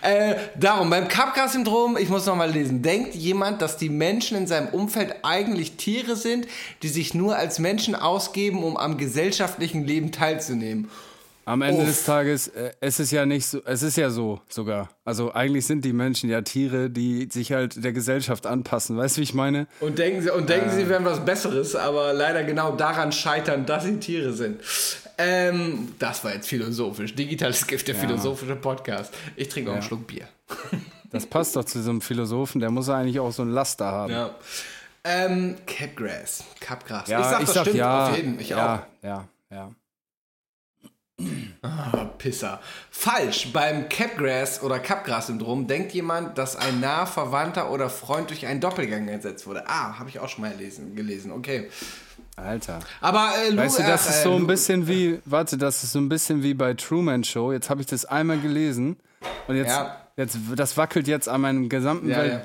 [0.08, 4.68] Äh, darum, beim Capgras-Syndrom, ich muss nochmal lesen, denkt jemand, dass die Menschen in seinem
[4.68, 6.46] Umfeld eigentlich Tiere sind,
[6.82, 10.90] die sich nur als Menschen ausgeben, um am gesellschaftlichen Leben teilzunehmen?
[11.48, 11.88] Am Ende Uff.
[11.88, 14.90] des Tages, äh, es ist ja nicht so, es ist ja so sogar.
[15.06, 18.98] Also eigentlich sind die Menschen ja Tiere, die sich halt der Gesellschaft anpassen.
[18.98, 19.66] Weißt du, wie ich meine?
[19.80, 23.84] Und denken sie, und denken sie wären was Besseres, aber leider genau daran scheitern, dass
[23.84, 24.60] sie Tiere sind.
[25.16, 27.14] Ähm, das war jetzt philosophisch.
[27.14, 29.14] Digitales Gift, der philosophische Podcast.
[29.34, 30.28] Ich trinke auch einen Schluck Bier.
[31.10, 34.12] Das passt doch zu so einem Philosophen, der muss eigentlich auch so ein Laster haben.
[34.12, 34.34] Ja.
[35.04, 36.44] Ähm, Capgrass.
[36.60, 37.08] Capgras.
[37.08, 39.70] Ja, ich sag, das stimmt ja, auf jeden Ich ja, ja, ja.
[41.68, 42.60] Ah, Pisser.
[42.90, 43.52] Falsch.
[43.52, 49.12] Beim Capgrass oder Capgras-Syndrom denkt jemand, dass ein naher Verwandter oder Freund durch einen Doppelgänger
[49.12, 49.64] ersetzt wurde.
[49.66, 51.30] Ah, habe ich auch schon mal lesen, gelesen.
[51.32, 51.68] Okay.
[52.36, 52.78] Alter.
[53.00, 55.58] Aber äh, Lu- Weißt du, das ach, ist äh, so ein Lu- bisschen wie, warte,
[55.58, 57.52] das ist so ein bisschen wie bei Truman Show.
[57.52, 58.96] Jetzt habe ich das einmal gelesen
[59.48, 59.96] und jetzt, Ja.
[60.16, 62.40] jetzt das wackelt jetzt an meinem gesamten Ja, ja.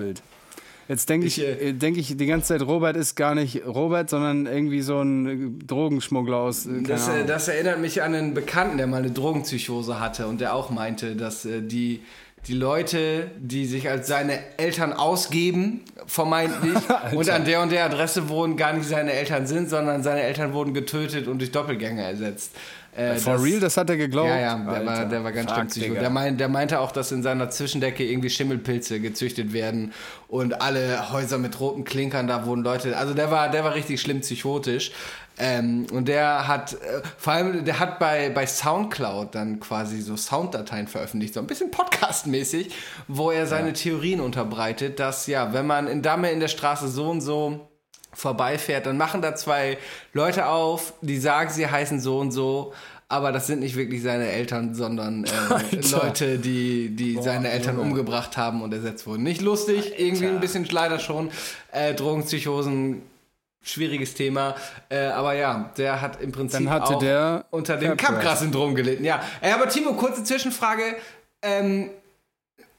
[0.93, 3.65] Jetzt denke ich, Ich, äh, äh, denke ich die ganze Zeit, Robert ist gar nicht
[3.65, 6.67] Robert, sondern irgendwie so ein äh, Drogenschmuggler aus.
[6.67, 10.39] äh, Das, äh, das erinnert mich an einen Bekannten, der mal eine Drogenpsychose hatte und
[10.39, 12.01] der auch meinte, dass äh, die,
[12.47, 16.77] die Leute, die sich als seine Eltern ausgeben, vermeintlich,
[17.15, 20.53] und an der und der Adresse wohnen, gar nicht seine Eltern sind, sondern seine Eltern
[20.53, 22.51] wurden getötet und durch Doppelgänger ersetzt.
[22.95, 24.29] Äh, For das- real, das hat er geglaubt.
[24.29, 25.09] Ja, ja, der, war, Alter.
[25.09, 25.93] der war ganz schlimm psycho.
[25.95, 29.93] Der, mein, der meinte auch, dass in seiner Zwischendecke irgendwie Schimmelpilze gezüchtet werden
[30.27, 32.95] und alle Häuser mit roten Klinkern, da wohnen Leute.
[32.95, 34.91] Also der war, der war richtig schlimm psychotisch.
[35.39, 40.15] Ähm, und der hat, äh, vor allem, der hat bei, bei Soundcloud dann quasi so
[40.15, 42.71] Sounddateien veröffentlicht, so ein bisschen Podcast-mäßig,
[43.07, 47.09] wo er seine Theorien unterbreitet, dass ja, wenn man in Damme in der Straße so
[47.09, 47.67] und so
[48.13, 49.77] vorbeifährt, dann machen da zwei
[50.13, 52.73] Leute auf, die sagen, sie heißen so und so,
[53.09, 58.37] aber das sind nicht wirklich seine Eltern, sondern äh, Leute, die, die seine Eltern umgebracht
[58.37, 59.23] haben und ersetzt wurden.
[59.23, 61.29] Nicht lustig, irgendwie ein bisschen leider schon.
[61.71, 63.03] Äh, Drogenpsychosen,
[63.61, 64.55] schwieriges Thema.
[64.89, 68.15] Äh, aber ja, der hat im Prinzip Dann hatte auch der unter dem Capgras.
[68.15, 69.05] Capgras-Syndrom gelitten.
[69.05, 70.95] Ja, aber Timo, kurze Zwischenfrage.
[71.43, 71.91] Ähm,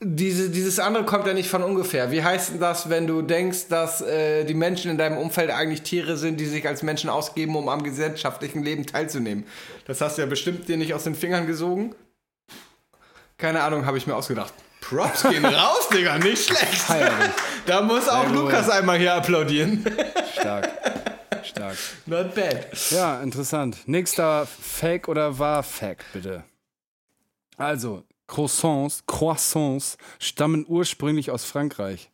[0.04, 2.10] diese, dieses andere kommt ja nicht von ungefähr.
[2.10, 5.82] Wie heißt denn das, wenn du denkst, dass äh, die Menschen in deinem Umfeld eigentlich
[5.82, 9.46] Tiere sind, die sich als Menschen ausgeben, um am gesellschaftlichen Leben teilzunehmen?
[9.86, 11.94] Das hast du ja bestimmt dir nicht aus den Fingern gesogen.
[13.38, 14.52] Keine Ahnung, habe ich mir ausgedacht.
[14.80, 16.74] Props gehen raus, Digga, nicht schlecht.
[16.74, 17.30] Feierlich.
[17.66, 18.34] Da muss auch gut.
[18.34, 19.84] Lukas einmal hier applaudieren.
[20.38, 20.68] Stark.
[21.42, 21.76] Stark.
[22.06, 22.66] Not bad.
[22.90, 23.78] Ja, interessant.
[23.86, 26.44] Nächster Fake oder wahr Fact, bitte.
[27.56, 32.10] Also, Croissants, Croissants stammen ursprünglich aus Frankreich.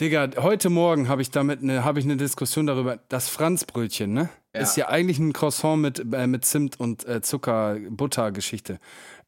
[0.00, 2.98] Digga, heute Morgen habe ich damit eine, habe ich eine Diskussion darüber.
[3.08, 4.30] Das Franzbrötchen, ne?
[4.54, 4.60] Ja.
[4.60, 8.80] Ist ja eigentlich ein Croissant mit, äh, mit Zimt und äh, Zucker, Butter-Geschichte.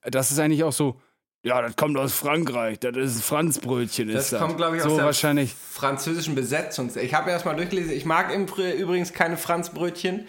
[0.03, 1.01] Das ist eigentlich auch so,
[1.45, 4.09] ja, das kommt aus Frankreich, das ist Franzbrötchen.
[4.11, 4.41] Das ist das.
[4.41, 5.53] kommt, glaube ich, so aus der wahrscheinlich.
[5.55, 6.91] französischen Besetzung.
[6.97, 7.93] Ich habe erst mal durchgelesen.
[7.93, 10.27] Ich mag im, übrigens keine Franzbrötchen.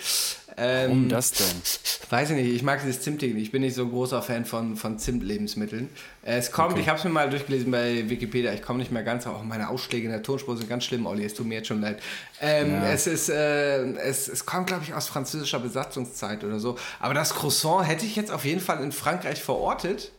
[0.57, 2.09] Ähm, Warum das denn?
[2.09, 3.43] Weiß ich nicht, ich mag dieses Zimtige nicht.
[3.43, 5.89] Ich bin nicht so ein großer Fan von, von Zimt-Lebensmitteln.
[6.21, 9.27] Es kommt, ich habe es mir mal durchgelesen bei Wikipedia, ich komme nicht mehr ganz,
[9.27, 11.81] auch meine Ausschläge in der Tonspur sind ganz schlimm, Olli, es tut mir jetzt schon
[11.81, 12.01] leid.
[12.41, 16.77] Ähm, Es ist, äh, es, es kommt, glaube ich, aus französischer Besatzungszeit oder so.
[16.99, 20.11] Aber das Croissant hätte ich jetzt auf jeden Fall in Frankreich verortet.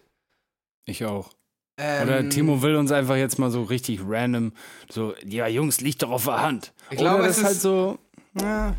[0.84, 1.30] Ich auch.
[1.78, 4.52] Ähm, Oder Timo will uns einfach jetzt mal so richtig random,
[4.90, 6.72] so, ja, Jungs, liegt doch auf der Hand.
[6.90, 7.98] Ich glaube, Oder es ist halt so,
[8.40, 8.74] ja.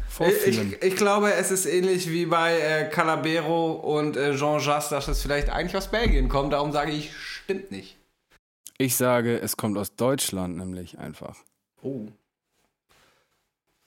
[0.46, 5.08] Ich, ich glaube, es ist ähnlich wie bei äh, Calabero und äh, Jean Jass, dass
[5.08, 6.54] es vielleicht eigentlich aus Belgien kommt.
[6.54, 7.98] Darum sage ich, stimmt nicht.
[8.78, 11.36] Ich sage, es kommt aus Deutschland nämlich einfach.
[11.82, 12.08] Oh.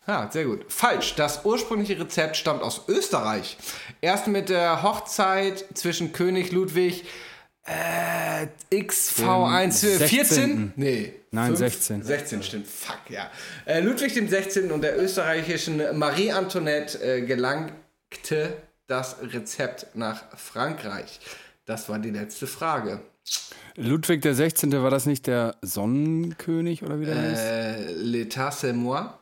[0.06, 0.64] Ja, sehr gut.
[0.68, 1.14] Falsch.
[1.14, 3.56] Das ursprüngliche Rezept stammt aus Österreich.
[4.00, 7.04] Erst mit der Hochzeit zwischen König Ludwig
[7.70, 10.08] äh, XV1 Dem 14?
[10.08, 10.72] 16..
[10.76, 11.12] Nee.
[11.30, 12.02] Nein, 16.
[12.02, 12.66] 16 stimmt.
[12.66, 13.30] Fuck, ja.
[13.64, 14.72] Äh, Ludwig dem 16.
[14.72, 18.56] und der österreichischen Marie Antoinette äh, gelangte
[18.86, 21.20] das Rezept nach Frankreich.
[21.64, 23.00] Das war die letzte Frage.
[23.76, 24.72] Ludwig der 16.
[24.82, 27.42] war das nicht der Sonnenkönig oder wie der heißt?
[27.42, 29.14] Äh, L'état c'est moi.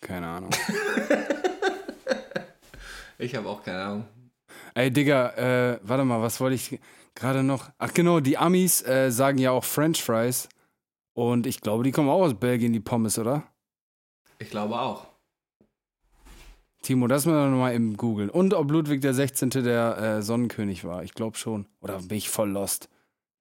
[0.00, 0.50] Keine Ahnung.
[3.20, 4.04] Ich habe auch keine Ahnung.
[4.78, 6.78] Ey, Digga, äh, warte mal, was wollte ich
[7.16, 7.68] gerade noch?
[7.78, 10.48] Ach genau, die Amis äh, sagen ja auch French Fries.
[11.14, 13.42] Und ich glaube, die kommen auch aus Belgien, die Pommes, oder?
[14.38, 15.08] Ich glaube auch.
[16.82, 18.30] Timo, das müssen wir nochmal eben googeln.
[18.30, 19.50] Und ob Ludwig der 16.
[19.50, 21.02] der äh, Sonnenkönig war.
[21.02, 21.66] Ich glaube schon.
[21.80, 22.88] Oder bin ich voll lost?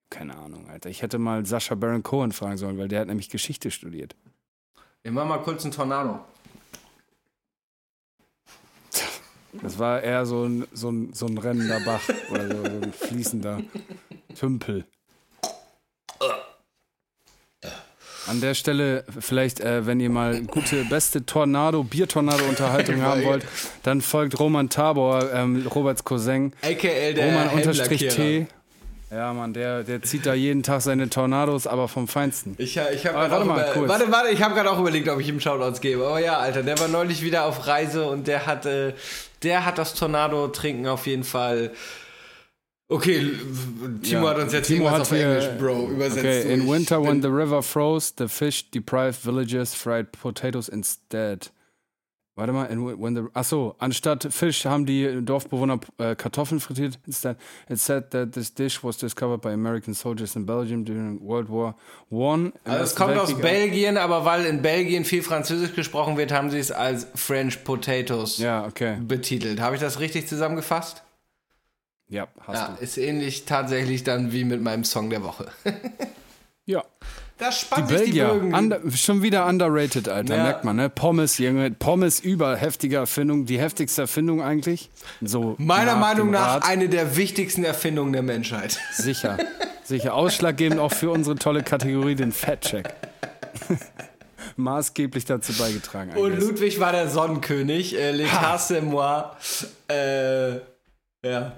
[0.09, 0.89] Keine Ahnung, Alter.
[0.89, 4.15] Ich hätte mal Sascha Baron Cohen fragen sollen, weil der hat nämlich Geschichte studiert.
[5.03, 6.19] Wir machen mal kurz einen Tornado.
[9.53, 12.93] Das war eher so ein, so ein, so ein rennender Bach oder so, so ein
[12.93, 13.61] fließender
[14.35, 14.85] Tümpel.
[18.27, 23.45] An der Stelle vielleicht, äh, wenn ihr mal gute, beste Tornado, Biertornado-Unterhaltung haben wollt,
[23.83, 26.51] dann folgt Roman Tabor, ähm, Roberts Cousin.
[26.61, 28.07] AKA der Roman unterstrich.
[28.09, 28.47] T.
[29.09, 32.55] Ja, Mann, der, der zieht da jeden Tag seine Tornados, aber vom Feinsten.
[32.57, 33.89] Ich, ich habe gerade warte auch, mal, über, kurz.
[33.89, 36.05] warte, warte, ich hab auch überlegt, ob ich ihm Shoutouts gebe.
[36.05, 38.93] Aber ja, Alter, der war neulich wieder auf Reise und der hat, äh,
[39.43, 41.71] der hat das Tornado-Trinken auf jeden Fall.
[42.89, 43.33] Okay,
[44.01, 47.21] Timo Ja, hat uns jetzt Timo irgendwas auf Englisch, Bro, übersetzt Okay, in winter when
[47.21, 51.51] the river froze, the fish deprived villages fried potatoes instead.
[52.37, 56.99] Warte mal, when the, achso, anstatt Fisch haben die Dorfbewohner äh, Kartoffeln frittiert.
[57.07, 57.35] Instead,
[57.67, 61.75] it said that this dish was discovered by American soldiers in Belgium during World War
[62.11, 62.53] One.
[62.63, 66.59] Also es kommt aus Belgien, aber weil in Belgien viel Französisch gesprochen wird, haben sie
[66.59, 68.97] es als French Potatoes Ja, okay.
[69.01, 69.59] betitelt.
[69.59, 71.01] Habe ich das richtig zusammengefasst?
[72.07, 75.47] Ja, hast Ja, ist ähnlich tatsächlich dann wie mit meinem Song der Woche.
[75.63, 75.71] du.
[76.69, 76.83] Ja.
[77.39, 78.53] Da Die spannt die Belgier, Bögen.
[78.55, 80.43] under, schon wieder underrated, Alter, Ja.
[80.43, 80.89] merkt man, ne?
[80.89, 84.89] Pommes, Junge, Pommes über heftige Erfindung, die heftigste Erfindung eigentlich.
[85.21, 86.65] So Meiner nach Meinung nach Rat.
[86.65, 88.79] eine der wichtigsten Erfindungen der Menschheit.
[88.91, 89.37] Sicher.
[89.83, 90.15] Sicher.
[90.15, 92.89] Ausschlaggebend auch für unsere tolle Kategorie, den Fat-Check.
[94.55, 96.11] Maßgeblich dazu beigetragen.
[96.15, 96.43] Und guess.
[96.43, 97.95] Ludwig war der Sonnenkönig.
[97.97, 99.35] Äh, L'état c'est moi.
[99.89, 100.55] Äh,
[101.23, 101.57] ja.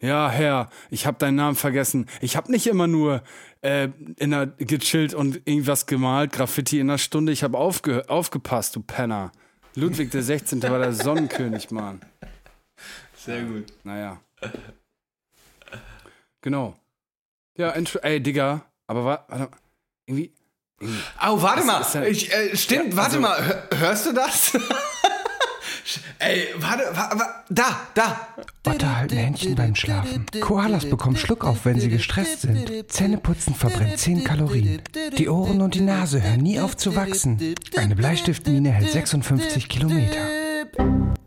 [0.00, 2.06] Ja, Herr, ich habe deinen Namen vergessen.
[2.20, 3.22] Ich habe nicht immer nur
[3.64, 3.88] äh,
[4.18, 7.32] in der, gechillt und irgendwas gemalt, Graffiti in einer Stunde.
[7.32, 9.32] Ich habe aufge, aufgepasst, du Penner.
[9.74, 10.62] Ludwig der 16.
[10.62, 12.00] war der Sonnenkönig, Mann.
[13.16, 13.64] Sehr gut.
[13.82, 14.20] Naja.
[16.42, 16.76] Genau.
[17.56, 17.70] Ja,
[18.02, 19.48] ey, Digga, aber wa- warte,
[20.06, 20.32] irgendwie,
[20.80, 21.80] irgendwie Oh, warte mal.
[21.80, 23.46] ist ja- ich, äh, stimmt, Ja, warte also- mal.
[23.46, 24.52] Hör, hörst du das?
[26.18, 27.34] Ey, warte, warte, warte.
[27.50, 28.28] Da, da.
[28.66, 30.24] Otter halten Händchen beim Schlafen.
[30.40, 32.90] Koalas bekommen Schluckauf, wenn sie gestresst sind.
[32.90, 34.80] Zähneputzen verbrennt 10 Kalorien.
[35.18, 37.54] Die Ohren und die Nase hören nie auf zu wachsen.
[37.76, 40.20] Eine Bleistiftmine hält 56 Kilometer.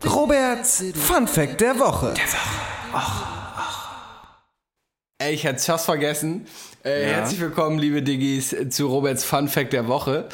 [0.04, 2.14] Roberts Fun Fact der Woche.
[5.18, 6.46] Ey, ich hätte es fast vergessen.
[6.84, 10.28] Äh, Herzlich willkommen, liebe Diggis, zu Roberts Fun Fact der Woche.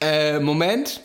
[0.00, 1.00] Äh, Moment.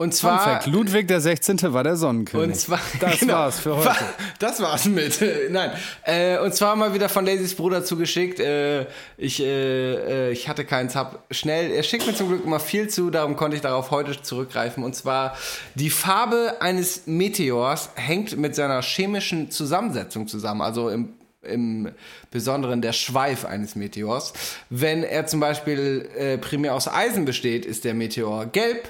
[0.00, 0.38] Und zwar.
[0.38, 1.60] Fact, Ludwig der 16.
[1.72, 2.46] war der Sonnenkönig.
[2.46, 3.34] Und zwar, das genau.
[3.34, 3.88] war's für heute.
[3.88, 3.96] Wa-
[4.38, 5.18] Das war's mit.
[5.50, 5.72] Nein.
[6.04, 8.38] Äh, und zwar mal wieder von Lazys Bruder zugeschickt.
[8.38, 11.72] Äh, ich, äh, äh, ich hatte keins, hab schnell.
[11.72, 14.84] Er schickt mir zum Glück immer viel zu, darum konnte ich darauf heute zurückgreifen.
[14.84, 15.36] Und zwar
[15.74, 20.60] die Farbe eines Meteors hängt mit seiner chemischen Zusammensetzung zusammen.
[20.62, 21.92] Also im im
[22.30, 24.32] Besonderen der Schweif eines Meteors.
[24.70, 28.88] Wenn er zum Beispiel äh, primär aus Eisen besteht, ist der Meteor gelb.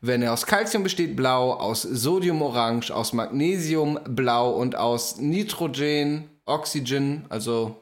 [0.00, 6.28] Wenn er aus Calcium besteht, blau, aus Sodium orange, aus Magnesium blau und aus Nitrogen,
[6.44, 7.76] Oxygen, also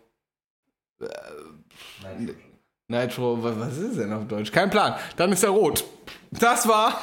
[1.01, 1.07] äh,
[2.89, 4.53] Nitro, wa- was ist denn auf Deutsch?
[4.53, 4.95] Kein Plan.
[5.17, 5.85] Dann ist er rot.
[6.31, 7.01] Das war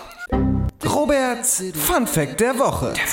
[0.85, 2.93] Roberts Fun Fact der Woche.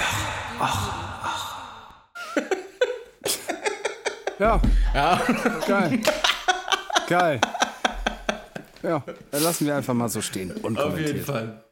[4.39, 4.61] Ja.
[5.67, 6.01] Geil.
[7.09, 7.41] Geil.
[8.83, 9.03] Ja,
[9.33, 10.53] dann lassen wir einfach mal so stehen.
[10.53, 11.25] Unkommentiert.
[11.27, 11.65] Fall.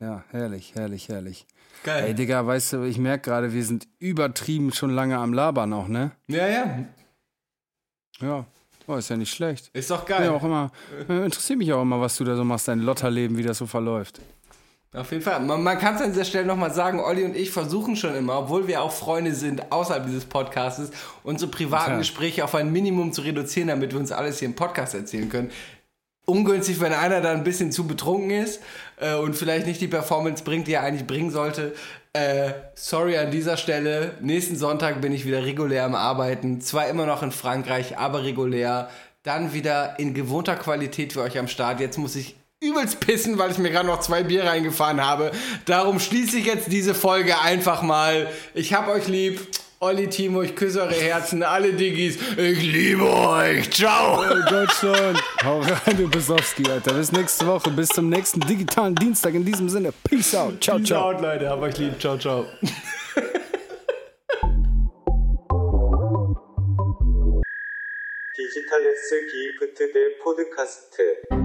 [0.00, 1.46] Ja, herrlich, herrlich, herrlich.
[1.82, 2.04] Geil.
[2.06, 5.88] Ey, Digga, weißt du, ich merke gerade, wir sind übertrieben schon lange am Labern auch,
[5.88, 6.12] ne?
[6.28, 6.78] Ja, ja.
[8.20, 8.44] Ja.
[8.86, 9.70] Oh, ist ja nicht schlecht.
[9.72, 10.28] Ist doch Ja, geil.
[10.30, 10.70] auch immer,
[11.08, 13.66] äh, interessiert mich auch immer, was du da so machst, dein Lotterleben, wie das so
[13.66, 14.20] verläuft.
[14.92, 15.40] Auf jeden Fall.
[15.40, 18.38] Man, man kann es an dieser Stelle nochmal sagen, Olli und ich versuchen schon immer,
[18.38, 20.92] obwohl wir auch Freunde sind außerhalb dieses Podcastes,
[21.24, 21.98] unsere privaten Ja.
[21.98, 25.50] Gespräche auf ein Minimum zu reduzieren, damit wir uns alles hier im Podcast erzählen können.
[26.26, 28.60] Ungünstig, wenn einer da ein bisschen zu betrunken ist
[28.98, 31.74] äh, und vielleicht nicht die Performance bringt, die er eigentlich bringen sollte.
[32.12, 34.12] Äh, sorry an dieser Stelle.
[34.20, 36.60] Nächsten Sonntag bin ich wieder regulär am Arbeiten.
[36.60, 38.88] Zwar immer noch in Frankreich, aber regulär.
[39.24, 41.80] Dann wieder in gewohnter Qualität für euch am Start.
[41.80, 45.32] Jetzt muss ich übelst pissen, weil ich mir gerade noch zwei Bier reingefahren habe.
[45.66, 48.28] Darum schließe ich jetzt diese Folge einfach mal.
[48.54, 49.40] Ich hab euch lieb.
[49.83, 52.17] Olli, Timo, ich küsse eure Herzen, alle Diggis.
[52.35, 53.69] Ich liebe euch.
[53.71, 54.23] Ciao.
[54.49, 55.23] Deutschland.
[55.43, 56.93] Hau rein, du Besowski, Alter.
[56.95, 57.69] Bis nächste Woche.
[57.71, 59.35] Bis zum nächsten digitalen Dienstag.
[59.35, 60.59] In diesem Sinne, Peace out.
[60.59, 61.13] Ciao, ciao.
[61.13, 61.49] Ciao, Leute.
[61.49, 61.97] Hab euch lieb.
[61.97, 62.45] Ciao, ciao.
[68.35, 71.42] 디지털 S 기프트 대 포드카스트